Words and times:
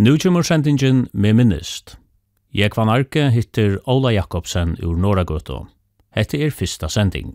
Nu 0.00 0.18
kommer 0.18 0.42
sendingen 0.42 1.08
med 1.12 1.34
minnist. 1.36 1.98
Jeg 2.56 2.72
van 2.72 2.88
Arke 2.88 3.26
hittir 3.34 3.74
Ola 3.84 4.08
Jakobsen 4.14 4.78
ur 4.80 4.94
Norragøtå. 4.96 5.58
Hette 6.16 6.38
er 6.40 6.54
fyrsta 6.56 6.88
sending. 6.88 7.34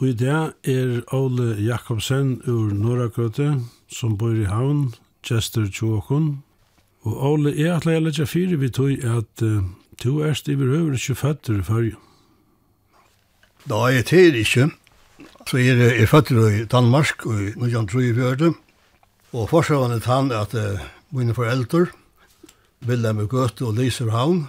Og 0.00 0.06
i 0.08 0.14
det 0.16 0.32
er 0.64 1.02
Ole 1.12 1.58
Jakobsen 1.60 2.38
ur 2.48 2.70
Norrakøte, 2.72 3.58
som 3.92 4.14
bor 4.16 4.32
i 4.32 4.46
havn, 4.48 4.94
Chester 5.20 5.66
Tjåkon. 5.68 6.38
Og 7.04 7.18
Ole, 7.32 7.52
jeg 7.52 7.74
ætla 7.74 7.98
jeg 7.98 8.04
letja 8.06 8.24
fyrir 8.24 8.62
vi 8.62 8.70
tog 8.72 9.04
at 9.04 9.44
uh, 9.44 9.58
to 10.00 10.22
erst 10.24 10.48
i 10.48 10.56
berøver 10.56 10.96
ikke 10.96 11.18
føtter 11.20 11.58
i 11.60 11.64
fyrje. 11.66 11.98
Da 13.68 13.82
er 13.90 13.98
jeg 13.98 14.06
til 14.08 14.40
ikke. 14.40 14.70
Så 15.44 15.60
er 15.60 15.76
jeg 15.76 16.00
er 16.00 16.08
føtter 16.08 16.48
i 16.48 16.64
Danmark, 16.64 17.26
og 17.26 17.36
i 17.36 17.52
1934. 17.52 18.54
Og 19.36 19.48
forskjellene 19.52 20.00
er 20.00 20.06
tann 20.06 20.32
at 20.32 20.56
uh, 20.56 20.80
mine 21.12 21.36
foreldre, 21.36 21.90
Vilhelm 22.80 23.26
Gøte 23.28 23.68
og 23.68 23.76
Lise 23.76 24.08
Havn, 24.08 24.46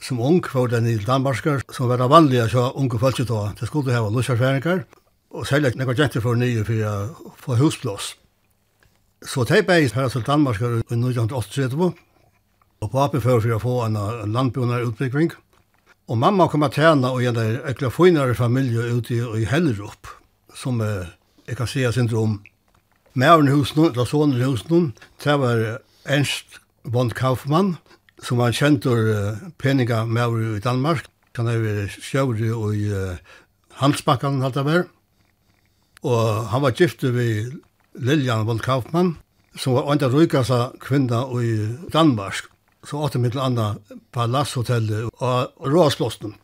som 0.00 0.20
ung 0.20 0.40
var 0.54 0.68
den 0.68 0.86
i 0.86 0.96
Danmarskar, 0.96 1.62
som 1.72 1.88
var 1.88 1.96
det 1.96 2.10
vanlige 2.10 2.48
så 2.48 2.70
unge 2.74 2.98
folk 2.98 3.18
da. 3.28 3.52
Det 3.60 3.66
skulle 3.68 3.92
hava 3.92 4.08
lusjarfæringar, 4.10 4.84
og 5.30 5.46
særlig 5.46 5.76
nekva 5.76 5.94
jenter 5.98 6.20
for 6.20 6.34
nye 6.34 6.64
for 6.64 6.86
å 6.88 7.34
få 7.38 7.58
husplås. 7.60 8.14
Så 9.22 9.44
de 9.44 9.62
beis 9.62 9.92
her 9.92 10.08
til 10.08 10.24
Danmarskar 10.24 10.80
i 10.80 10.96
1938, 10.96 11.92
og 12.80 12.90
papi 12.90 13.20
før 13.20 13.40
for 13.40 13.56
å 13.56 13.60
få 13.60 13.76
en, 13.86 13.96
en 13.96 14.32
landbjørnar 14.32 14.86
utbyggving. 14.88 15.34
Og 16.10 16.18
mamma 16.18 16.48
kom 16.48 16.64
at 16.66 16.74
tjena 16.74 17.12
og 17.12 17.22
en 17.22 17.36
ekla 17.68 17.90
finare 17.92 18.34
familie 18.34 18.88
ute 18.96 19.20
i 19.36 19.44
Hellerup, 19.46 20.08
som 20.56 20.80
eh, 20.80 21.12
jeg 21.46 21.60
kan 21.60 21.68
se 21.70 21.84
syndrom. 21.92 22.40
Mæren 23.14 23.50
husen, 23.52 23.90
eller 23.90 24.08
sonen 24.08 24.40
husen, 24.40 24.92
det 25.22 25.36
var 25.38 25.80
Ernst 26.04 26.60
von 26.84 27.10
Kaufmann, 27.10 27.76
som 28.22 28.40
var 28.40 28.54
kjentur 28.56 28.98
uh, 29.10 29.38
peninga 29.58 30.04
med 30.06 30.56
i 30.56 30.60
Danmark. 30.64 31.08
Han 31.38 31.48
er 31.48 31.62
vært 31.62 31.96
sjøvri 32.02 32.50
og 32.52 32.76
i 32.76 32.90
uh, 32.92 33.16
Hansbakkan, 33.80 34.42
hatt 34.44 34.58
av 34.60 34.68
Og 36.02 36.46
han 36.52 36.62
var 36.62 36.76
gifte 36.76 37.12
ved 37.14 37.60
Lilian 37.94 38.46
von 38.46 38.58
Kaufmann, 38.58 39.16
som 39.56 39.74
var 39.74 39.92
enda 39.92 40.08
rykasa 40.08 40.72
kvinna 40.80 41.26
i 41.40 41.76
Danmark. 41.92 42.48
Så 42.84 42.96
åtte 42.96 43.18
mitt 43.18 43.36
anna 43.36 43.76
palasshotellet 44.12 45.10
og 45.20 45.52
Råsblåsten. 45.60 46.34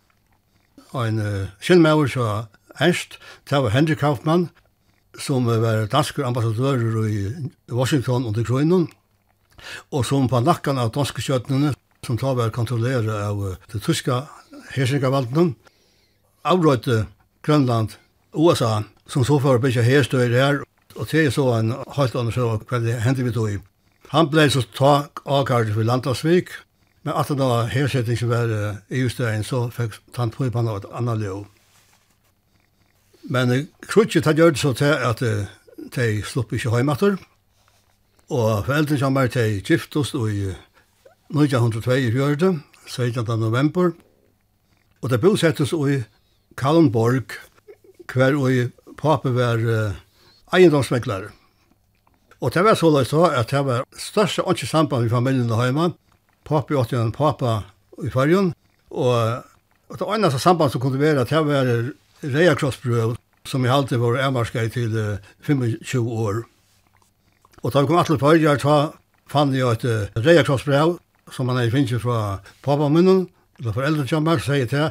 Og 0.93 1.07
en 1.07 1.19
uh, 1.19 1.49
kjennmauer 1.61 2.09
så 2.09 2.47
Ernst, 2.81 3.19
det 3.49 3.63
var 3.63 3.73
Henrik 3.73 3.99
Kaufmann, 3.99 4.51
som 5.19 5.47
var 5.47 5.87
dansk 5.89 6.19
ambassadør 6.19 7.07
i 7.09 7.51
Washington 7.73 8.25
under 8.25 8.45
Grønland, 8.45 8.89
Og 9.93 10.07
som 10.07 10.29
på 10.31 10.41
nakken 10.45 10.79
av 10.79 10.93
danske 10.95 11.23
kjøttene, 11.25 11.75
som 12.07 12.19
tar 12.19 12.37
var 12.39 12.55
kontrollere 12.55 13.23
av 13.27 13.43
det 13.73 13.83
tyske 13.83 14.23
hersingavaldene, 14.75 15.55
avrøyte 16.47 17.07
Grønland, 17.47 17.97
USA, 18.37 18.83
som 19.09 19.25
så 19.25 19.39
for 19.43 19.57
å 19.57 19.63
bygge 19.63 19.85
herstøyre 19.87 20.43
her, 20.43 20.61
og 20.97 21.09
til 21.11 21.31
så 21.33 21.47
en 21.59 21.75
helt 21.97 22.17
annen 22.17 22.35
sjø 22.35 22.49
hva 22.69 22.81
det 22.83 23.01
hendte 23.05 23.27
vi 23.27 23.35
tog 23.35 23.51
i. 23.53 23.59
Han 24.13 24.31
ble 24.31 24.47
så 24.51 24.63
tak 24.77 25.23
avkartet 25.25 25.75
for 25.75 25.87
Landasvik, 25.87 26.53
men 27.07 27.15
at 27.15 27.31
det 27.31 27.39
da 27.39 27.67
hersetting 27.71 28.19
som 28.19 28.31
var 28.31 28.51
uh, 28.51 28.79
i 28.91 29.03
justøyen, 29.05 29.45
så 29.47 29.67
fikk 29.75 29.99
han 30.17 30.33
på 30.35 30.47
i 30.47 30.51
på 30.51 30.63
et 30.63 30.89
annet 30.91 31.23
liv. 31.23 31.45
Men 33.31 33.53
uh, 33.53 33.65
Krutje, 33.87 34.23
det 34.23 34.37
gjør 34.39 34.55
det 34.55 34.63
så 34.63 34.73
til 34.79 34.95
at 35.11 35.23
uh, 35.23 35.47
de 35.95 36.09
slupp 36.27 36.55
ikke 36.55 36.73
hjemme 36.75 36.95
etter, 36.95 37.19
Og 38.27 38.65
foreldrene 38.67 38.99
kommer 38.99 39.29
til 39.31 39.61
Giftos 39.63 40.11
i 40.15 40.51
1924, 41.31 42.63
17. 42.87 43.25
november. 43.39 43.93
Og 45.03 45.11
det 45.11 45.21
bosettes 45.23 45.73
i 45.73 46.01
Kallenborg, 46.59 47.37
hver 48.11 48.35
i 48.51 48.65
pape 48.99 49.31
var 49.35 49.63
uh, 49.63 49.95
eiendomsmeklare. 50.57 51.31
Og 52.41 52.55
det 52.55 52.65
var 52.65 52.75
så 52.75 52.91
løst 52.91 53.15
da 53.15 53.31
at 53.39 53.51
det 53.51 53.63
var 53.65 53.87
største 53.95 54.43
åndsje 54.43 54.67
samband 54.67 55.07
i 55.07 55.13
familien 55.13 55.49
der 55.49 55.63
hjemme. 55.63 55.93
Pape 56.45 56.75
åtte 56.75 56.99
en 56.99 57.13
papa 57.13 57.61
i 58.03 58.11
fargen. 58.11 58.53
Og, 58.91 59.45
og 59.89 59.99
det 59.99 60.11
eneste 60.17 60.43
samband 60.43 60.75
som 60.75 60.83
kunne 60.83 61.01
være 61.01 61.23
at 61.23 61.31
det 61.31 61.47
var 61.47 61.73
Reakrossbrød, 62.27 63.15
som 63.47 63.65
i 63.65 63.71
halte 63.71 64.01
var 64.01 64.19
avmarskere 64.19 64.69
til 64.69 64.99
uh, 64.99 65.19
25 65.47 66.11
år. 66.11 66.43
Og 67.67 67.73
da 67.75 67.83
vi 67.83 67.89
kom 67.91 67.99
atle 67.99 68.15
på 68.15 68.31
høyre, 68.31 68.53
så 68.63 68.75
fann 69.27 69.55
jeg 69.55 69.67
et 69.67 69.85
uh, 69.91 70.21
rejakrossbrev 70.23 70.93
som 71.35 71.49
man 71.51 71.59
er 71.59 71.73
finnes 71.73 71.99
fra 71.99 72.39
papaminnen, 72.63 73.25
eller 73.59 73.75
foreldre 73.75 74.05
kommer, 74.07 74.39
så 74.39 74.55
sier 74.55 74.69
til 74.71 74.85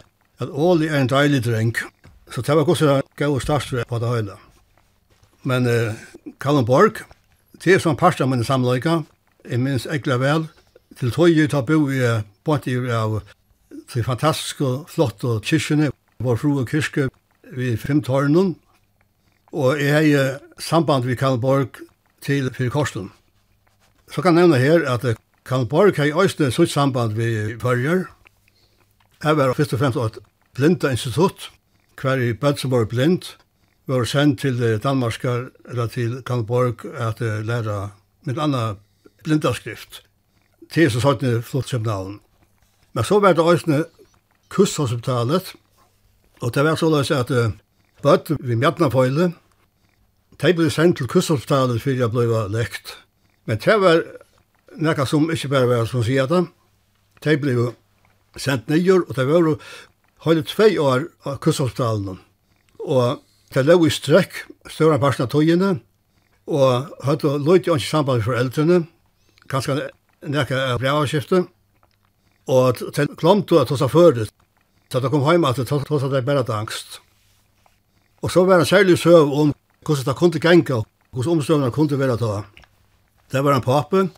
at 0.44 0.52
Åli 0.52 0.90
er 0.90 1.00
en 1.00 1.08
deilig 1.08 1.46
dreng. 1.46 1.72
Så 2.28 2.44
det 2.44 2.58
var 2.58 2.68
også 2.68 2.98
gav 3.16 3.38
og 3.38 3.46
starstret 3.46 3.88
på 3.88 4.00
det 4.04 4.12
høyre. 4.12 4.36
Men 5.48 5.70
uh, 5.72 5.96
Kallen 6.44 6.68
Borg, 6.68 7.00
det 7.64 7.78
er 7.78 7.80
som 7.80 7.96
parst 7.96 8.20
av 8.20 8.28
mine 8.28 8.44
samleika, 8.44 9.06
jeg 9.48 9.64
minns 9.64 9.88
ekla 9.88 10.20
vel, 10.20 10.50
til 11.00 11.16
tog 11.16 11.32
jeg 11.32 11.54
ta 11.56 11.64
bo 11.64 11.88
i 11.88 12.04
bort 12.44 12.68
i 12.68 12.76
av 12.76 13.22
de 13.94 14.04
fantastiske, 14.04 14.82
flotte 14.92 15.40
kyrkjene, 15.48 15.94
vår 16.20 16.44
fru 16.44 16.58
og 16.60 16.68
kyrkje, 16.68 17.08
vi 17.56 17.78
fem 17.80 18.04
tårnen, 18.04 18.58
og 19.56 19.80
jeg 19.80 20.12
er 20.12 20.40
samband 20.60 21.08
vi 21.08 21.16
Kallen 21.16 21.40
Borg, 21.40 21.80
til 22.26 22.50
fyrir 22.54 22.74
korsten. 22.74 23.12
Så 24.12 24.22
kan 24.22 24.38
jeg 24.38 24.48
nevne 24.48 24.62
her 24.62 24.86
at 24.90 25.18
Kalmborg 25.46 25.96
har 25.98 26.10
i 26.10 26.14
øyne 26.14 26.52
sutt 26.52 26.72
samband 26.72 27.14
vi 27.14 27.58
førjer. 27.62 28.06
Jeg 29.24 29.38
var 29.38 29.54
først 29.54 29.74
og 29.74 29.80
fremst 29.80 29.98
et 29.98 30.18
blinda 30.54 30.90
institutt, 30.90 31.52
hver 32.02 32.22
i 32.22 32.34
bød 32.34 32.58
som 32.58 32.72
var 32.72 32.86
blind, 32.86 33.36
var 33.88 34.04
sendt 34.04 34.40
til 34.40 34.80
Danmarskar 34.84 35.50
eller 35.70 35.88
til 35.88 36.22
Kalmborg 36.26 36.86
at 36.86 37.22
læra 37.22 37.90
mitt 38.26 38.40
anna 38.40 38.76
blindaskrift. 39.24 40.02
Til 40.72 40.92
så 40.92 41.00
sagt 41.00 41.24
flott 41.46 41.70
kjemnavn. 41.70 42.20
Men 42.94 43.04
så 43.04 43.20
var 43.20 43.34
det 43.34 43.46
øyne 43.46 43.86
kusthospitalet, 44.50 45.54
og 46.42 46.54
det 46.54 46.64
var 46.64 46.76
så 46.76 46.90
løs 46.90 47.12
at 47.12 47.32
bød 48.02 48.38
vi 48.40 48.56
mjadna 48.56 48.90
føyle, 48.90 49.34
De 50.42 50.52
ble 50.54 50.70
sendt 50.72 51.00
til 51.00 51.08
Kusselstalet 51.08 51.82
for 51.84 51.96
jeg 51.96 52.12
ble 52.12 52.26
lekt. 52.52 52.98
Men 53.48 53.60
det 53.64 53.76
var 53.80 54.02
noe 54.76 55.06
som 55.08 55.30
ikke 55.32 55.52
bare 55.54 55.70
var 55.70 55.88
som 55.88 56.04
sier 56.04 56.28
det. 56.28 56.44
De 57.24 57.38
ble 57.40 57.72
sendt 58.36 58.68
nye, 58.70 59.00
og 59.00 59.14
det 59.16 59.28
var 59.30 59.52
hele 60.26 60.44
tve 60.44 60.70
år 60.82 61.08
av 61.24 61.40
Kusselstalen. 61.44 62.20
Og 62.84 63.22
det 63.54 63.66
lå 63.66 63.78
i 63.86 63.94
strekk 63.94 64.44
større 64.68 65.00
parten 65.00 65.26
av 65.26 65.32
togene, 65.32 65.78
og 66.46 66.92
hadde 67.06 67.38
løyt 67.42 67.70
jo 67.70 67.78
ikke 67.78 67.88
samband 67.90 68.20
med 68.20 68.28
foreldrene, 68.28 68.80
kanskje 69.50 69.88
nekka 70.26 70.76
brevavskiftet, 70.82 71.48
og 72.52 72.82
det 72.94 73.08
glemte 73.18 73.62
at 73.62 73.72
det 73.72 73.80
var 73.82 73.94
føret. 73.94 74.34
Så 74.92 75.02
det 75.02 75.10
kom 75.10 75.24
hjemme 75.26 75.50
at 75.50 75.58
det 75.58 75.72
var 75.72 76.22
bare 76.22 76.60
angst. 76.60 77.00
Og 78.22 78.32
så 78.32 78.44
var 78.46 78.60
det 78.60 78.68
særlig 78.68 78.98
søv 79.00 79.32
om 79.34 79.54
hvordan 79.86 80.06
det 80.06 80.16
kunne 80.16 80.40
genka, 80.40 80.82
hvordan 81.12 81.38
omstøvnene 81.38 81.72
kunne 81.72 82.00
være 82.00 82.18
ta. 82.18 82.44
Det 83.32 83.44
var 83.44 83.56
en 83.56 83.62
pape 83.62 84.10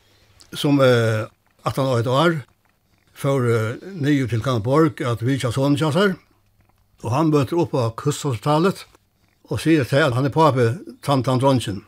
som 0.53 0.79
eh, 0.81 1.27
18 1.65 1.83
år 1.83 1.99
et 1.99 2.07
år 2.07 2.37
for 3.13 3.43
eh, 3.43 3.75
nye 3.93 4.27
til 4.27 4.41
Kanborg 4.41 5.01
at 5.01 5.23
vi 5.25 5.35
ikke 5.35 5.51
sånne 5.51 5.79
kjasser. 5.79 6.15
Og 7.03 7.11
han 7.11 7.31
møter 7.31 7.59
opp 7.59 7.71
på 7.71 7.83
kusthospitalet 7.99 8.85
og 9.47 9.59
sier 9.61 9.83
til 9.87 10.07
at 10.07 10.15
han 10.15 10.25
er 10.25 10.33
pape 10.33 10.77
Tantan 11.03 11.39
Dronsen. 11.39 11.83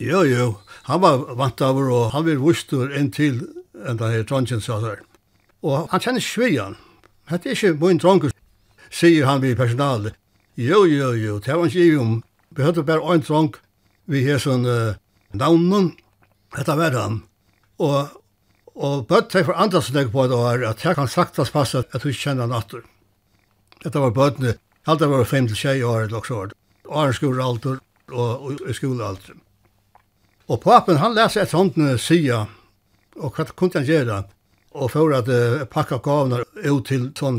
Jo, 0.00 0.22
jo, 0.24 0.56
han 0.88 1.00
var 1.02 1.24
vant 1.38 1.60
av 1.62 1.78
og 1.78 2.10
han 2.12 2.24
vil 2.26 2.40
vurstur 2.42 2.92
inn 2.96 3.10
til 3.12 3.42
enn 3.86 3.98
det 3.98 4.12
her 4.12 4.26
Dronsen 4.28 4.60
kjasser. 4.60 5.00
Og 5.62 5.88
han 5.92 6.00
kjenner 6.02 6.24
svian. 6.24 6.76
Hette 7.30 7.48
er 7.48 7.56
ikke 7.56 7.78
min 7.78 8.00
dronker, 8.02 8.32
sier 8.90 9.28
han 9.28 9.42
vid 9.42 9.56
personalet. 9.56 10.16
Jo, 10.58 10.82
jo, 10.84 11.12
jo, 11.16 11.38
det 11.38 11.54
var 11.54 11.64
han 11.64 11.70
ikke 11.70 12.00
om 12.00 12.16
Vi 12.56 12.64
hadde 12.64 12.84
bare 12.86 13.14
en 13.14 13.22
sång 13.24 13.52
vi 14.10 14.24
har 14.26 14.40
sånn 14.42 14.66
uh, 14.66 14.96
navnen. 15.32 15.92
Dette 16.56 16.74
var 16.76 16.96
han. 16.98 17.20
Og, 17.82 18.16
og 18.74 19.06
bøtt 19.08 19.36
jeg 19.36 19.46
for 19.46 19.58
andre 19.58 19.82
som 19.82 19.96
jeg 19.96 20.10
på 20.12 20.26
det 20.28 20.40
var 20.40 20.64
at 20.72 20.82
jeg 20.84 20.98
kan 20.98 21.08
saktas 21.10 21.52
passe 21.54 21.84
at 21.84 22.02
du 22.02 22.10
ikke 22.10 22.26
kjenner 22.26 22.48
han 22.48 22.58
atter. 22.58 22.82
Dette 23.82 24.02
var 24.02 24.14
bøttene. 24.16 24.56
Alt 24.90 24.98
det 24.98 25.08
var 25.12 25.24
fem 25.30 25.46
til 25.46 25.58
tjei 25.58 25.78
år 25.86 26.08
eller 26.08 26.18
også 26.18 26.38
år. 26.40 26.52
Åren 26.90 27.14
skole 27.14 27.44
alder 27.44 27.78
og, 28.10 28.48
og, 28.50 28.64
og 28.66 29.02
alder. 29.06 29.36
Og 30.50 30.58
papen 30.60 30.98
han 30.98 31.14
leser 31.14 31.44
et 31.44 31.54
sånt 31.54 31.78
sida 32.02 32.44
og 33.16 33.36
hva 33.36 33.46
kunne 33.54 33.78
han 33.78 33.86
gjøre 33.86 34.22
og 34.72 34.90
for 34.90 35.12
at 35.14 35.28
uh, 35.28 35.62
pakka 35.68 36.00
gavene 36.02 36.42
ut 36.64 36.86
til 36.88 37.10
sånn. 37.18 37.38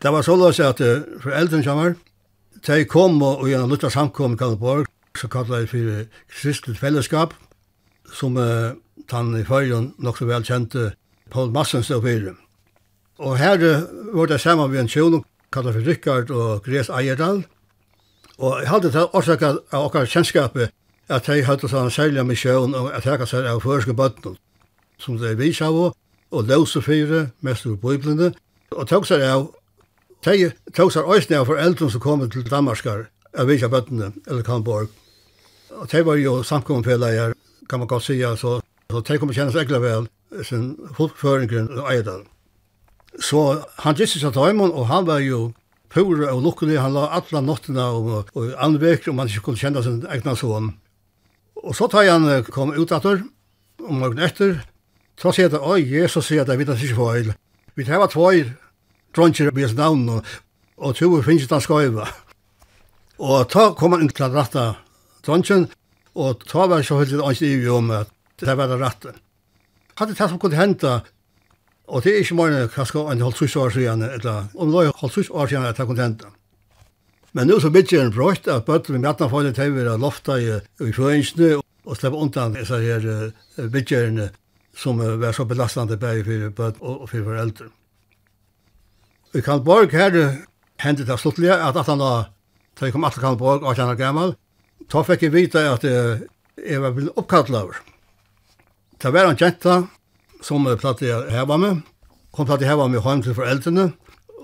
Det 0.00 0.12
var 0.12 0.24
så 0.24 0.36
løs 0.36 0.60
at 0.64 0.80
uh, 0.80 1.04
foreldren 1.22 1.64
kommer 1.64 1.94
de 2.66 2.84
kom 2.88 3.20
og 3.22 3.44
gjennom 3.48 3.70
Luther 3.70 3.92
samkom 3.92 4.34
i 4.34 4.40
Kalleborg, 4.40 4.86
så 5.18 5.28
kallet 5.28 5.64
jeg 5.64 5.70
for 5.70 6.04
kristelig 6.32 6.78
fellesskap, 6.80 7.34
som 8.12 8.38
uh, 8.40 8.72
han 9.10 9.34
i 9.36 9.44
førjen 9.44 9.92
nok 9.98 10.18
så 10.18 10.28
vel 10.28 10.46
kjente 10.46 10.92
Paul 11.30 11.52
Massen 11.52 11.84
stod 11.84 12.02
fyrir. 12.02 12.34
Og 13.18 13.36
her 13.38 13.60
uh, 13.60 13.84
var 14.16 14.30
det 14.32 14.40
saman 14.40 14.72
vi 14.72 14.80
en 14.80 14.90
kjønn, 14.90 15.20
kallet 15.52 15.76
for 15.76 15.90
Rikard 15.90 16.32
og 16.34 16.64
Gres 16.64 16.88
Eierdal. 16.88 17.44
Og 18.38 18.62
jeg 18.62 18.70
hadde 18.70 18.90
til 18.90 19.12
årsak 19.12 19.44
av 19.44 19.84
okkar 19.84 20.08
kjennskapet 20.10 20.72
at 21.12 21.28
jeg 21.28 21.44
hadde 21.46 21.68
sånn 21.68 21.92
særlig 21.92 22.24
misjon 22.26 22.74
og 22.74 22.88
at 22.90 23.04
jeg 23.04 23.14
hadde 23.14 23.28
særlig 23.28 23.52
av 23.52 23.60
førske 23.62 23.94
bøtten, 23.94 24.38
som 24.98 25.20
det 25.20 25.34
er 25.34 25.38
vi 25.38 25.52
og 26.34 26.48
løse 26.48 26.82
fire, 26.82 27.28
mest 27.40 27.66
ur 27.66 27.76
bøyblende, 27.76 28.32
og 28.72 28.88
tog 28.88 29.06
seg 29.06 29.22
av 29.22 29.52
Tei 30.24 30.46
tåsar 30.72 31.04
òsne 31.04 31.36
av 31.36 31.50
foreldren 31.50 31.90
som 31.92 32.00
kom 32.00 32.22
til 32.32 32.46
Danmarskar, 32.48 33.10
av 33.36 33.50
Vika 33.50 33.68
Bøttene, 33.68 34.06
eller 34.24 34.46
Kamborg. 34.46 34.88
Og 35.76 35.90
de 35.92 36.00
var 36.06 36.16
jo 36.16 36.38
samkommenfellager, 36.40 37.34
kan 37.68 37.82
man 37.82 37.90
godt 37.90 38.06
sija, 38.06 38.30
så, 38.40 38.54
så 38.88 39.02
tei 39.04 39.18
kom 39.20 39.34
kjennes 39.36 39.52
kjenne 39.52 39.66
ekla 39.66 39.82
vel, 39.82 40.08
sin 40.48 40.70
fullføringen 40.96 41.68
og 41.76 41.92
Eidal. 41.92 42.24
Så 43.20 43.42
han 43.84 44.00
gistis 44.00 44.24
av 44.24 44.32
Taimon, 44.32 44.72
og 44.72 44.88
han 44.88 45.04
var 45.04 45.20
jo 45.20 45.50
pura 45.92 46.32
og 46.32 46.40
lukkelig, 46.48 46.80
han 46.80 46.96
la 46.96 47.04
alla 47.20 47.44
nottina 47.44 47.90
og, 47.92 48.32
og 48.32 48.56
anvek, 48.64 49.10
om 49.12 49.20
han 49.20 49.28
ikke 49.28 49.50
kunne 49.50 49.60
kjenne 49.60 49.84
sin 49.84 50.02
egna 50.08 50.32
son. 50.40 50.72
Og 51.60 51.76
så 51.76 51.90
tar 51.92 52.08
han 52.08 52.30
kom 52.48 52.72
ut 52.72 52.96
atter, 52.96 53.26
og 53.84 53.92
morgen 53.92 54.24
etter, 54.24 54.62
så 55.20 55.36
sier 55.36 55.52
han, 55.52 55.60
oi, 55.60 55.82
Jesus 55.84 56.32
sier 56.32 56.48
at 56.48 56.48
det, 56.48 56.62
vi 56.62 56.72
tar 56.72 56.80
ikke 56.80 57.02
feil. 57.02 57.34
Vi 57.76 57.84
tar 57.84 58.00
var 58.00 58.14
dronjer 59.16 59.50
på 59.50 59.64
hans 59.64 59.76
navn, 59.78 60.08
og, 60.08 60.34
og 60.76 60.96
tog 60.98 61.16
finnes 61.24 61.50
han 61.50 61.62
skøyva. 61.64 62.08
Og 63.18 63.48
ta 63.50 63.70
kom 63.78 63.94
han 63.94 64.04
inn 64.04 64.12
til 64.12 64.32
ratta 64.34 64.74
dronjen, 65.26 65.68
og 66.14 66.44
ta 66.50 66.68
var 66.70 66.82
så 66.82 67.00
høyt 67.00 67.14
hans 67.20 67.42
i 67.42 67.56
om 67.70 67.90
at 67.94 68.10
det 68.42 68.56
var 68.58 68.70
det 68.70 68.80
ratta. 68.80 69.14
Hadde 69.98 70.14
det 70.14 70.28
som 70.28 70.38
kunne 70.42 70.58
henta, 70.58 71.00
og 71.86 72.02
det 72.02 72.14
er 72.14 72.24
ikke 72.24 72.38
mange 72.38 72.64
kanskje 72.74 73.04
en 73.12 73.22
halv 73.22 73.36
trus 73.38 73.56
år 73.56 73.70
siden, 73.70 74.02
eller 74.02 74.48
om 74.54 74.70
det 74.70 74.74
var 74.74 74.96
halv 75.02 75.12
trus 75.14 75.30
år 75.30 75.46
siden 75.46 75.68
at 75.68 75.78
det 75.78 75.86
kunne 75.86 76.02
henta. 76.02 76.32
Men 77.34 77.46
nu 77.46 77.60
så 77.60 77.70
blir 77.70 77.98
en 77.98 78.12
brøtt 78.14 78.46
at 78.48 78.64
bøtter 78.64 78.94
med 78.94 79.02
mjatna 79.02 79.26
fallet 79.28 79.56
til 79.58 79.88
å 79.90 79.96
lofta 79.98 80.36
i, 80.38 80.52
i 80.86 80.92
fjøingsene 80.94 81.56
og 81.84 81.96
släppa 81.98 82.16
undan 82.16 82.54
dessa 82.54 82.78
her 82.78 83.32
uh, 83.58 84.28
som 84.76 85.00
uh, 85.00 85.16
var 85.16 85.32
så 85.32 85.44
belastande 85.44 85.96
både 85.96 86.24
för 86.24 86.50
bøtt 86.50 86.76
og 86.80 87.02
och 87.02 87.10
för 87.10 87.24
föräldrar. 87.24 87.68
I 89.34 89.42
Kalborg 89.42 89.90
her 89.90 90.14
hendte 90.78 91.04
det 91.06 91.16
sluttelig 91.18 91.50
at 91.50 91.74
at 91.76 91.88
han 91.90 91.98
da, 91.98 92.30
da 92.78 92.86
jeg 92.86 92.94
kom 92.94 93.06
til 93.10 93.22
Kalborg, 93.22 93.64
18 93.66 93.90
år 93.90 93.98
gammel, 93.98 94.34
da 94.92 95.02
fikk 95.02 95.24
jeg 95.26 95.34
vite 95.34 95.58
at 95.58 95.84
uh, 95.84 96.22
jeg 96.62 96.82
var 96.82 96.94
blitt 96.94 97.16
oppkallt 97.18 97.50
over. 97.50 97.80
Det 99.02 99.10
var 99.12 99.26
en 99.26 99.40
jenta 99.40 99.88
som 100.44 100.68
platt 100.78 101.02
jeg 101.02 101.32
heva 101.34 101.56
med, 101.58 101.80
kom 102.30 102.46
platt 102.46 102.62
jeg 102.62 102.70
heva 102.70 102.86
med 102.86 103.02
hjem 103.02 103.24
til 103.24 103.34
foreldrene, 103.34 103.88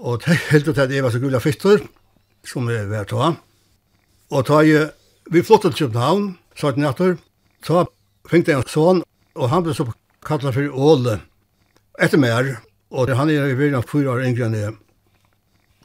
og 0.02 0.24
det 0.24 0.40
helt 0.48 0.68
ut 0.68 0.78
at 0.78 0.90
jeg 0.90 1.04
var 1.04 1.14
så 1.14 1.20
gula 1.22 1.38
fytter, 1.38 1.84
som 2.42 2.66
jeg 2.72 2.88
var 2.90 3.06
ta. 3.06 3.34
Og 4.30 4.46
da 4.48 4.62
jeg, 4.66 4.90
vi 5.30 5.42
flyttet 5.42 5.76
til 5.76 5.86
København, 5.86 6.32
17 6.56 6.82
natter, 6.82 7.14
så 7.62 7.84
fikk 8.26 8.48
jeg 8.48 8.58
en 8.58 8.66
sånn, 8.66 9.04
og 9.38 9.52
han 9.52 9.62
ble 9.62 9.76
så 9.76 9.86
kallet 10.26 10.56
for 10.56 10.82
Åle. 10.90 11.20
Etter 12.00 12.18
mer, 12.18 12.56
Og 12.90 13.10
han 13.16 13.30
er 13.30 13.46
i 13.46 13.58
verden 13.58 13.86
fyra 13.86 14.16
år 14.16 14.24
yngre 14.26 14.48
enn 14.48 14.58
jeg. 14.58 14.76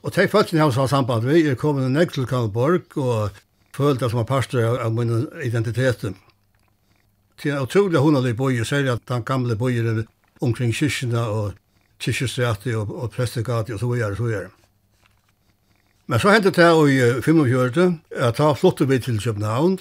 Og 0.06 0.14
de 0.14 0.28
folkene 0.30 0.62
jeg 0.62 0.74
har 0.74 0.88
samband 0.88 1.26
vi, 1.26 1.48
er 1.50 1.58
kommet 1.58 1.86
en 1.86 2.10
til 2.10 2.28
Kalmborg, 2.30 2.98
og 2.98 3.30
følte 3.74 4.10
som 4.10 4.20
en 4.20 4.26
pastor 4.26 4.78
av 4.80 4.94
min 4.94 5.28
identitet. 5.44 6.06
Til 7.38 7.52
en 7.52 7.66
utrolig 7.66 8.00
hundalig 8.00 8.36
boi, 8.38 8.64
særlig 8.64 8.94
at 8.94 9.08
den 9.08 9.24
gamle 9.24 9.56
boier 9.56 10.06
omkring 10.42 10.74
kyrkjene 10.74 11.20
og 11.20 11.54
kyrkjestretet 12.00 12.76
og, 12.76 12.94
og 12.94 13.12
prestegatet 13.12 13.76
og 13.76 13.80
så 13.80 13.90
videre, 13.92 14.16
så 14.16 14.24
videre. 14.24 14.50
Men 16.08 16.20
så 16.20 16.30
hendte 16.30 16.52
det 16.54 16.70
i 16.94 17.22
45, 17.22 18.00
at 18.16 18.38
da 18.38 18.52
flottet 18.54 18.90
vi 18.90 19.00
til 19.00 19.22
København, 19.22 19.80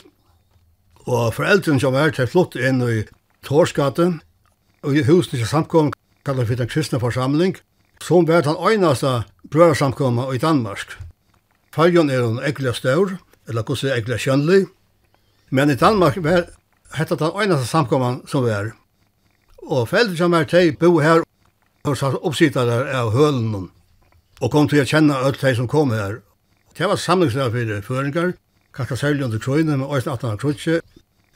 og 1.04 1.34
foreldrene 1.34 1.80
som 1.80 1.92
var 1.92 2.14
til 2.16 2.26
flott 2.26 2.56
inn 2.56 2.80
i 2.80 3.02
Torsgate, 3.44 4.14
og 4.82 4.96
i 4.96 5.04
husen 5.04 5.36
til 5.36 5.46
samkommet 5.46 5.94
kallar 6.24 6.46
fyrir 6.48 6.62
den 6.62 6.68
kristne 6.68 7.00
forsamling, 7.00 7.56
som 8.02 8.28
var 8.28 8.42
den 8.42 8.56
øynaste 8.56 9.24
brødsamkomma 9.50 10.32
i 10.32 10.38
Danmark. 10.38 10.98
Fæljon 11.74 12.10
er 12.10 12.24
en 12.24 12.40
egla 12.42 12.72
stør, 12.72 13.16
eller 13.48 13.62
gossi 13.62 13.88
egla 13.92 14.16
kjønlig, 14.16 14.66
men 15.50 15.70
i 15.70 15.76
Danmark 15.76 16.16
var 16.22 16.46
hetta 16.94 17.14
den 17.14 17.40
øynaste 17.40 17.66
samkomman 17.66 18.22
som 18.26 18.44
var. 18.44 18.72
Og 19.62 19.88
fæljon 19.88 20.16
som 20.16 20.32
er 20.32 20.44
teg 20.44 20.78
bo 20.78 20.98
her, 20.98 21.24
og 21.84 21.96
satt 21.96 22.54
der 22.54 22.88
av 22.94 23.12
hølen, 23.12 23.70
og 24.40 24.50
kom 24.50 24.68
til 24.68 24.80
å 24.80 24.88
kjenne 24.88 25.20
öll 25.26 25.36
teg 25.36 25.56
som 25.56 25.68
kom 25.68 25.92
her. 25.92 26.22
Det 26.78 26.88
var 26.88 26.96
samlingsdag 26.96 27.52
fyrir 27.52 27.82
føringar, 27.82 28.32
kanskje 28.74 28.96
særlig 28.96 29.24
under 29.24 29.38
krøyne, 29.38 29.76
men 29.76 29.86
også 29.86 30.16
18 30.16 30.38
krøyne, 30.38 30.80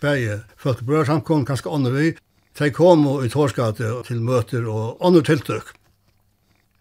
Bæje 0.00 0.44
folk 0.56 0.84
brødsamkommun, 0.86 1.44
kanskje 1.44 1.74
andre 1.74 1.90
vi, 1.92 2.10
De 2.58 2.70
kom 2.74 3.04
i 3.22 3.28
Torskate 3.30 3.90
til 4.06 4.22
møter 4.22 4.64
og 4.66 4.98
andre 5.04 5.22
tiltøk. 5.22 5.74